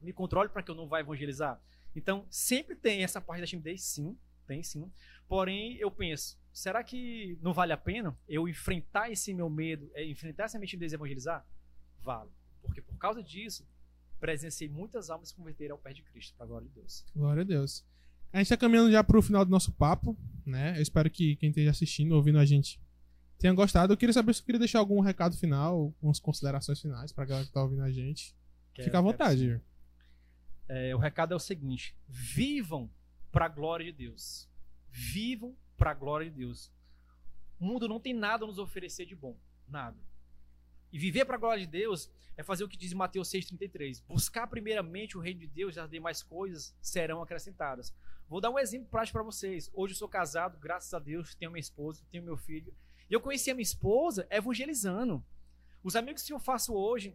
me 0.00 0.12
controle 0.12 0.48
para 0.48 0.62
que 0.62 0.70
eu 0.70 0.74
não 0.74 0.88
vá 0.88 1.00
evangelizar. 1.00 1.60
Então, 1.94 2.26
sempre 2.30 2.74
tem 2.74 3.02
essa 3.02 3.20
parte 3.20 3.40
da 3.40 3.46
timidez, 3.46 3.82
sim, 3.82 4.16
tem 4.46 4.62
sim. 4.62 4.90
Porém, 5.28 5.76
eu 5.76 5.90
penso, 5.90 6.38
será 6.52 6.82
que 6.82 7.38
não 7.42 7.52
vale 7.52 7.72
a 7.72 7.76
pena 7.76 8.16
eu 8.28 8.48
enfrentar 8.48 9.10
esse 9.10 9.34
meu 9.34 9.50
medo, 9.50 9.90
é, 9.94 10.04
enfrentar 10.06 10.44
essa 10.44 10.58
minha 10.58 10.68
timidez 10.68 10.92
e 10.92 10.94
evangelizar? 10.94 11.46
Vale. 12.00 12.30
Porque 12.62 12.80
por 12.80 12.96
causa 12.96 13.22
disso, 13.22 13.66
presenciei 14.18 14.68
muitas 14.68 15.10
almas 15.10 15.28
se 15.28 15.34
converterem 15.34 15.72
ao 15.72 15.78
pé 15.78 15.92
de 15.92 16.02
Cristo, 16.02 16.34
para 16.36 16.44
a 16.46 16.48
glória 16.48 16.68
de 16.68 16.74
Deus. 16.74 17.04
Glória 17.14 17.42
a 17.42 17.44
Deus. 17.44 17.84
A 18.32 18.38
gente 18.38 18.46
está 18.46 18.56
caminhando 18.56 18.92
já 18.92 19.02
para 19.02 19.18
o 19.18 19.22
final 19.22 19.44
do 19.44 19.50
nosso 19.50 19.72
papo, 19.72 20.16
né? 20.46 20.78
Eu 20.78 20.82
espero 20.82 21.10
que 21.10 21.34
quem 21.36 21.48
esteja 21.48 21.70
assistindo, 21.70 22.12
ouvindo 22.12 22.38
a 22.38 22.44
gente, 22.44 22.80
tenha 23.40 23.54
gostado. 23.54 23.92
Eu 23.92 23.96
queria 23.96 24.12
saber 24.12 24.34
se 24.34 24.40
eu 24.40 24.44
queria 24.44 24.58
deixar 24.58 24.78
algum 24.78 25.00
recado 25.00 25.36
final, 25.36 25.94
algumas 25.98 26.20
considerações 26.20 26.80
finais 26.80 27.10
para 27.10 27.24
a 27.24 27.26
galera 27.26 27.44
que 27.44 27.50
está 27.50 27.62
ouvindo 27.62 27.82
a 27.82 27.90
gente. 27.90 28.36
Quero, 28.74 28.84
Fica 28.84 28.98
à 28.98 29.02
vontade 29.02 29.60
é, 30.72 30.94
o 30.94 30.98
recado 30.98 31.32
é 31.32 31.36
o 31.36 31.40
seguinte: 31.40 31.96
vivam 32.08 32.88
para 33.32 33.46
a 33.46 33.48
glória 33.48 33.84
de 33.86 33.92
Deus. 33.92 34.48
Vivam 34.88 35.56
para 35.76 35.90
a 35.90 35.94
glória 35.94 36.30
de 36.30 36.36
Deus. 36.36 36.70
O 37.58 37.64
mundo 37.64 37.88
não 37.88 37.98
tem 37.98 38.14
nada 38.14 38.44
a 38.44 38.46
nos 38.46 38.58
oferecer 38.58 39.04
de 39.04 39.16
bom. 39.16 39.36
Nada. 39.66 39.98
E 40.92 40.98
viver 40.98 41.24
para 41.24 41.36
a 41.36 41.38
glória 41.38 41.64
de 41.64 41.70
Deus 41.70 42.08
é 42.36 42.42
fazer 42.42 42.64
o 42.64 42.68
que 42.68 42.76
diz 42.76 42.92
Mateus 42.92 43.28
6,33. 43.30 44.02
Buscar 44.06 44.46
primeiramente 44.46 45.16
o 45.18 45.20
reino 45.20 45.40
de 45.40 45.46
Deus 45.46 45.76
e 45.76 45.80
as 45.80 45.90
demais 45.90 46.22
coisas 46.22 46.74
serão 46.80 47.22
acrescentadas. 47.22 47.94
Vou 48.28 48.40
dar 48.40 48.50
um 48.50 48.58
exemplo 48.58 48.88
prático 48.88 49.18
para 49.18 49.24
vocês. 49.24 49.70
Hoje 49.72 49.94
eu 49.94 49.98
sou 49.98 50.08
casado, 50.08 50.56
graças 50.58 50.94
a 50.94 50.98
Deus, 50.98 51.34
tenho 51.34 51.50
minha 51.50 51.60
esposa, 51.60 52.04
tenho 52.10 52.22
meu 52.22 52.36
filho. 52.36 52.72
E 53.10 53.14
eu 53.14 53.20
conheci 53.20 53.50
a 53.50 53.54
minha 53.54 53.62
esposa 53.62 54.26
evangelizando. 54.30 55.22
Os 55.82 55.96
amigos 55.96 56.22
que 56.22 56.32
eu 56.32 56.38
faço 56.38 56.74
hoje, 56.74 57.14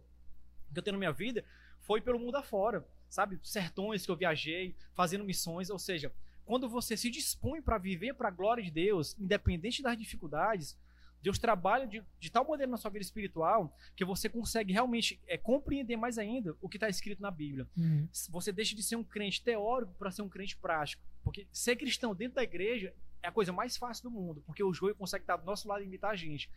que 0.73 0.79
eu 0.79 0.83
tenho 0.83 0.95
na 0.95 0.99
minha 0.99 1.13
vida, 1.13 1.45
foi 1.79 2.01
pelo 2.01 2.19
mundo 2.19 2.35
afora. 2.35 2.85
Sabe? 3.09 3.39
Sertões 3.41 4.05
que 4.05 4.11
eu 4.11 4.15
viajei, 4.15 4.75
fazendo 4.93 5.23
missões. 5.23 5.69
Ou 5.69 5.79
seja, 5.79 6.11
quando 6.45 6.67
você 6.67 6.97
se 6.97 7.09
dispõe 7.09 7.61
para 7.61 7.77
viver 7.77 8.13
para 8.13 8.27
a 8.27 8.31
glória 8.31 8.63
de 8.63 8.71
Deus, 8.71 9.15
independente 9.17 9.81
das 9.81 9.97
dificuldades, 9.97 10.77
Deus 11.21 11.39
trabalha 11.39 11.87
de, 11.87 12.03
de, 12.19 12.29
tal 12.29 12.47
maneira 12.47 12.69
na 12.69 12.77
sua 12.77 12.91
vida 12.91 13.03
espiritual 13.03 13.75
que 13.95 14.05
você 14.05 14.29
consegue 14.29 14.71
realmente 14.71 15.19
é, 15.25 15.37
compreender 15.37 15.97
mais 15.97 16.19
ainda 16.19 16.55
o 16.61 16.69
que 16.69 16.77
está 16.77 16.87
escrito 16.87 17.19
na 17.19 17.31
Bíblia. 17.31 17.67
Uhum. 17.75 18.07
Você 18.29 18.51
deixa 18.51 18.75
de 18.75 18.83
ser 18.83 18.95
um 18.95 19.03
crente 19.03 19.41
teórico 19.41 19.91
para 19.97 20.11
ser 20.11 20.21
um 20.21 20.29
crente 20.29 20.55
prático. 20.55 21.01
Porque 21.23 21.47
ser 21.51 21.77
cristão 21.77 22.13
dentro 22.13 22.35
da 22.35 22.43
igreja 22.43 22.93
é 23.25 23.27
a 23.27 23.31
coisa 23.31 23.51
mais 23.51 23.75
fácil 23.75 24.03
do 24.03 24.11
mundo, 24.11 24.41
porque 24.45 24.63
o 24.63 24.71
joio 24.71 24.95
consegue 24.95 25.23
estar 25.23 25.37
do 25.37 25.45
nosso 25.45 25.67
lado 25.67 25.81
e 25.81 25.85
imitar 25.85 26.11
a 26.11 26.15
gente. 26.15 26.49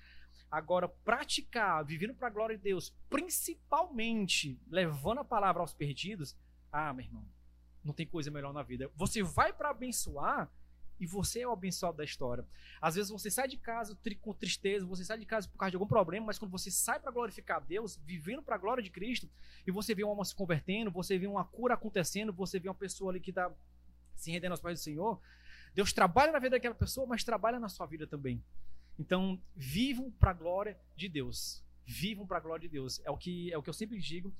Agora, 0.50 0.86
praticar, 0.86 1.82
vivendo 1.84 2.14
para 2.14 2.28
a 2.28 2.30
glória 2.30 2.56
de 2.56 2.62
Deus, 2.62 2.94
principalmente 3.08 4.60
levando 4.68 5.18
a 5.18 5.24
palavra 5.24 5.62
aos 5.62 5.72
perdidos, 5.72 6.36
ah, 6.70 6.92
meu 6.92 7.06
irmão, 7.06 7.24
não 7.82 7.94
tem 7.94 8.06
coisa 8.06 8.30
melhor 8.30 8.52
na 8.52 8.62
vida. 8.62 8.90
Você 8.96 9.22
vai 9.22 9.50
para 9.50 9.70
abençoar 9.70 10.50
e 11.00 11.06
você 11.06 11.40
é 11.40 11.48
o 11.48 11.52
abençoado 11.52 11.96
da 11.96 12.04
história. 12.04 12.44
Às 12.82 12.96
vezes 12.96 13.10
você 13.10 13.30
sai 13.30 13.48
de 13.48 13.56
casa 13.56 13.96
com 14.20 14.34
tristeza, 14.34 14.84
você 14.84 15.04
sai 15.04 15.18
de 15.18 15.24
casa 15.24 15.48
por 15.48 15.56
causa 15.56 15.70
de 15.70 15.76
algum 15.76 15.86
problema, 15.86 16.26
mas 16.26 16.38
quando 16.38 16.50
você 16.50 16.70
sai 16.70 17.00
para 17.00 17.10
glorificar 17.10 17.64
Deus, 17.64 17.96
vivendo 18.04 18.42
para 18.42 18.56
a 18.56 18.58
glória 18.58 18.82
de 18.82 18.90
Cristo, 18.90 19.30
e 19.66 19.70
você 19.70 19.94
vê 19.94 20.04
uma 20.04 20.10
alma 20.10 20.24
se 20.24 20.34
convertendo, 20.34 20.90
você 20.90 21.18
vê 21.18 21.26
uma 21.26 21.44
cura 21.44 21.74
acontecendo, 21.74 22.30
você 22.30 22.58
vê 22.58 22.68
uma 22.68 22.74
pessoa 22.74 23.10
ali 23.10 23.20
que 23.20 23.30
está 23.30 23.50
se 24.16 24.30
rendendo 24.30 24.52
aos 24.52 24.60
pés 24.60 24.80
do 24.80 24.82
Senhor, 24.82 25.20
Deus 25.74 25.92
trabalha 25.92 26.32
na 26.32 26.38
vida 26.38 26.56
daquela 26.56 26.74
pessoa, 26.74 27.06
mas 27.06 27.24
trabalha 27.24 27.58
na 27.58 27.68
sua 27.68 27.86
vida 27.86 28.06
também. 28.06 28.42
Então, 28.98 29.40
vivam 29.54 30.10
para 30.10 30.30
a 30.30 30.34
glória 30.34 30.76
de 30.96 31.08
Deus. 31.08 31.62
Vivam 31.86 32.26
para 32.26 32.38
a 32.38 32.40
glória 32.40 32.68
de 32.68 32.72
Deus. 32.72 33.00
É 33.04 33.10
o 33.10 33.16
que 33.16 33.52
é 33.52 33.56
o 33.56 33.62
que 33.62 33.70
eu 33.70 33.74
sempre 33.74 33.98
digo. 33.98 34.34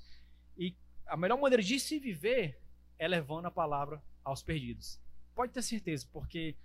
E 0.57 0.75
a 1.07 1.15
melhor 1.15 1.39
maneira 1.39 1.63
de 1.63 1.79
se 1.79 1.97
viver 1.97 2.59
é 2.97 3.07
levando 3.07 3.45
a 3.45 3.51
palavra 3.51 4.01
aos 4.23 4.43
perdidos. 4.43 4.99
Pode 5.33 5.53
ter 5.53 5.61
certeza, 5.61 6.05
porque 6.11 6.55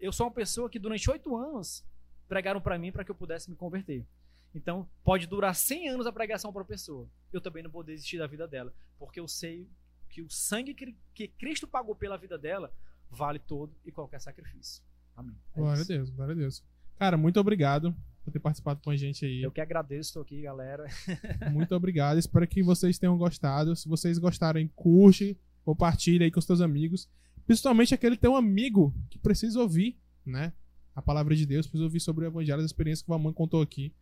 eu 0.00 0.12
sou 0.12 0.26
uma 0.26 0.32
pessoa 0.32 0.70
que 0.70 0.78
durante 0.78 1.10
oito 1.10 1.36
anos 1.36 1.84
pregaram 2.26 2.60
para 2.60 2.78
mim 2.78 2.90
para 2.90 3.04
que 3.04 3.10
eu 3.10 3.14
pudesse 3.14 3.50
me 3.50 3.56
converter. 3.56 4.06
Então, 4.54 4.88
pode 5.04 5.26
durar 5.26 5.54
100 5.54 5.90
anos 5.90 6.06
a 6.06 6.12
pregação 6.12 6.52
para 6.52 6.62
a 6.62 6.64
pessoa. 6.64 7.06
Eu 7.32 7.40
também 7.40 7.62
não 7.62 7.70
vou 7.70 7.82
desistir 7.82 8.16
da 8.16 8.26
vida 8.26 8.48
dela, 8.48 8.72
porque 8.98 9.20
eu 9.20 9.28
sei 9.28 9.68
que 10.08 10.22
o 10.22 10.30
sangue 10.30 10.74
que 11.14 11.28
Cristo 11.28 11.68
pagou 11.68 11.94
pela 11.94 12.16
vida 12.16 12.38
dela 12.38 12.72
vale 13.10 13.38
todo 13.38 13.72
e 13.84 13.92
qualquer 13.92 14.20
sacrifício. 14.20 14.82
Amém. 15.16 15.36
É 15.54 15.60
glória 15.60 15.82
isso. 15.82 15.92
a 15.92 15.96
Deus, 15.96 16.10
glória 16.10 16.32
a 16.34 16.36
Deus. 16.36 16.64
Cara, 16.96 17.16
muito 17.16 17.38
obrigado 17.40 17.94
por 18.24 18.32
ter 18.32 18.40
participado 18.40 18.80
com 18.82 18.90
a 18.90 18.96
gente 18.96 19.24
aí. 19.24 19.42
Eu 19.42 19.50
que 19.50 19.60
agradeço, 19.60 20.10
estou 20.10 20.22
aqui, 20.22 20.42
galera. 20.42 20.86
muito 21.52 21.74
obrigado. 21.74 22.18
Espero 22.18 22.46
que 22.46 22.62
vocês 22.62 22.98
tenham 22.98 23.16
gostado. 23.16 23.74
Se 23.74 23.88
vocês 23.88 24.18
gostarem, 24.18 24.68
curte, 24.74 25.36
compartilhe 25.64 26.24
aí 26.24 26.30
com 26.30 26.38
os 26.38 26.44
seus 26.44 26.60
amigos. 26.60 27.08
Principalmente 27.46 27.94
aquele 27.94 28.18
um 28.28 28.36
amigo 28.36 28.94
que 29.08 29.18
precisa 29.18 29.58
ouvir, 29.60 29.98
né? 30.24 30.52
A 30.94 31.00
palavra 31.00 31.34
de 31.34 31.46
Deus, 31.46 31.66
precisa 31.66 31.84
ouvir 31.84 32.00
sobre 32.00 32.24
o 32.24 32.28
evangelho, 32.28 32.58
as 32.58 32.66
experiências 32.66 33.02
que 33.02 33.10
o 33.10 33.12
Mamãe 33.12 33.32
contou 33.32 33.62
aqui. 33.62 33.94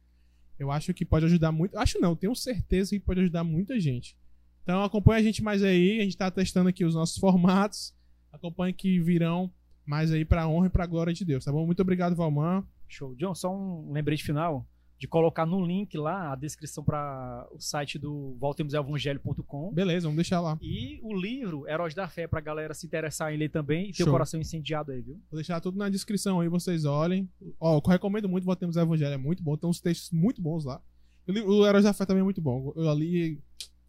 Eu 0.58 0.70
acho 0.70 0.92
que 0.94 1.04
pode 1.04 1.26
ajudar 1.26 1.52
muito. 1.52 1.76
Acho 1.76 2.00
não, 2.00 2.16
tenho 2.16 2.34
certeza 2.34 2.90
que 2.90 3.00
pode 3.00 3.20
ajudar 3.20 3.44
muita 3.44 3.78
gente. 3.78 4.16
Então 4.62 4.82
acompanha 4.82 5.20
a 5.20 5.22
gente 5.22 5.42
mais 5.42 5.62
aí. 5.62 6.00
A 6.00 6.02
gente 6.02 6.14
está 6.14 6.30
testando 6.30 6.68
aqui 6.68 6.84
os 6.84 6.94
nossos 6.94 7.18
formatos. 7.18 7.94
Acompanhe 8.36 8.72
que 8.72 9.00
virão 9.00 9.50
mais 9.84 10.12
aí 10.12 10.24
para 10.24 10.46
honra 10.46 10.66
e 10.66 10.70
para 10.70 10.86
glória 10.86 11.12
de 11.12 11.24
Deus, 11.24 11.44
tá 11.44 11.50
bom? 11.50 11.64
Muito 11.64 11.80
obrigado, 11.80 12.14
Valman. 12.14 12.64
Show. 12.88 13.14
John, 13.14 13.34
só 13.34 13.54
um 13.54 13.92
lembrete 13.92 14.22
final 14.22 14.66
de 14.98 15.06
colocar 15.06 15.44
no 15.44 15.64
link 15.64 15.96
lá 15.96 16.32
a 16.32 16.36
descrição 16.36 16.82
para 16.82 17.46
o 17.52 17.60
site 17.60 17.98
do 17.98 18.34
voltemosevangelho.com. 18.40 19.72
Beleza, 19.72 20.06
vamos 20.06 20.16
deixar 20.16 20.40
lá. 20.40 20.58
E 20.62 20.98
o 21.02 21.14
livro 21.14 21.68
Heróis 21.68 21.94
da 21.94 22.08
Fé 22.08 22.26
para 22.26 22.40
galera 22.40 22.72
se 22.72 22.86
interessar 22.86 23.32
em 23.32 23.36
ler 23.36 23.50
também 23.50 23.90
e 23.90 23.92
ter 23.92 24.04
o 24.04 24.10
coração 24.10 24.40
incendiado 24.40 24.92
aí, 24.92 25.00
viu? 25.00 25.20
Vou 25.30 25.38
deixar 25.38 25.60
tudo 25.60 25.76
na 25.78 25.88
descrição 25.88 26.40
aí, 26.40 26.48
vocês 26.48 26.84
olhem. 26.84 27.28
Ó, 27.60 27.76
eu 27.76 27.90
recomendo 27.90 28.28
muito 28.28 28.44
Voltemos 28.44 28.76
ao 28.76 28.84
Evangelho, 28.84 29.14
é 29.14 29.18
muito 29.18 29.42
bom, 29.42 29.56
tem 29.56 29.68
uns 29.68 29.80
textos 29.80 30.10
muito 30.10 30.40
bons 30.40 30.64
lá. 30.64 30.80
O 31.28 31.66
Heróis 31.66 31.84
da 31.84 31.92
Fé 31.92 32.06
também 32.06 32.20
é 32.20 32.24
muito 32.24 32.40
bom. 32.40 32.72
Eu 32.74 32.88
ali, 32.88 33.38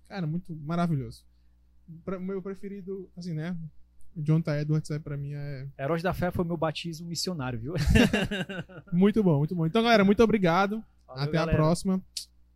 cara, 0.09 0.27
muito 0.27 0.53
maravilhoso. 0.55 1.23
O 1.87 2.19
meu 2.19 2.41
preferido, 2.41 3.09
assim, 3.15 3.33
né? 3.33 3.55
John 4.17 4.41
T. 4.41 4.51
Edwards 4.51 4.89
é, 4.89 4.99
pra 4.99 5.15
mim 5.15 5.33
é. 5.33 5.67
Heróis 5.77 6.01
da 6.01 6.13
Fé 6.13 6.31
foi 6.31 6.43
meu 6.43 6.57
batismo 6.57 7.07
missionário, 7.07 7.59
viu? 7.59 7.73
muito 8.91 9.23
bom, 9.23 9.37
muito 9.37 9.55
bom. 9.55 9.65
Então, 9.65 9.83
galera, 9.83 10.03
muito 10.03 10.23
obrigado. 10.23 10.83
Valeu, 11.07 11.23
Até 11.23 11.31
galera. 11.33 11.51
a 11.51 11.55
próxima. 11.55 12.01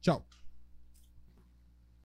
Tchau. 0.01 0.25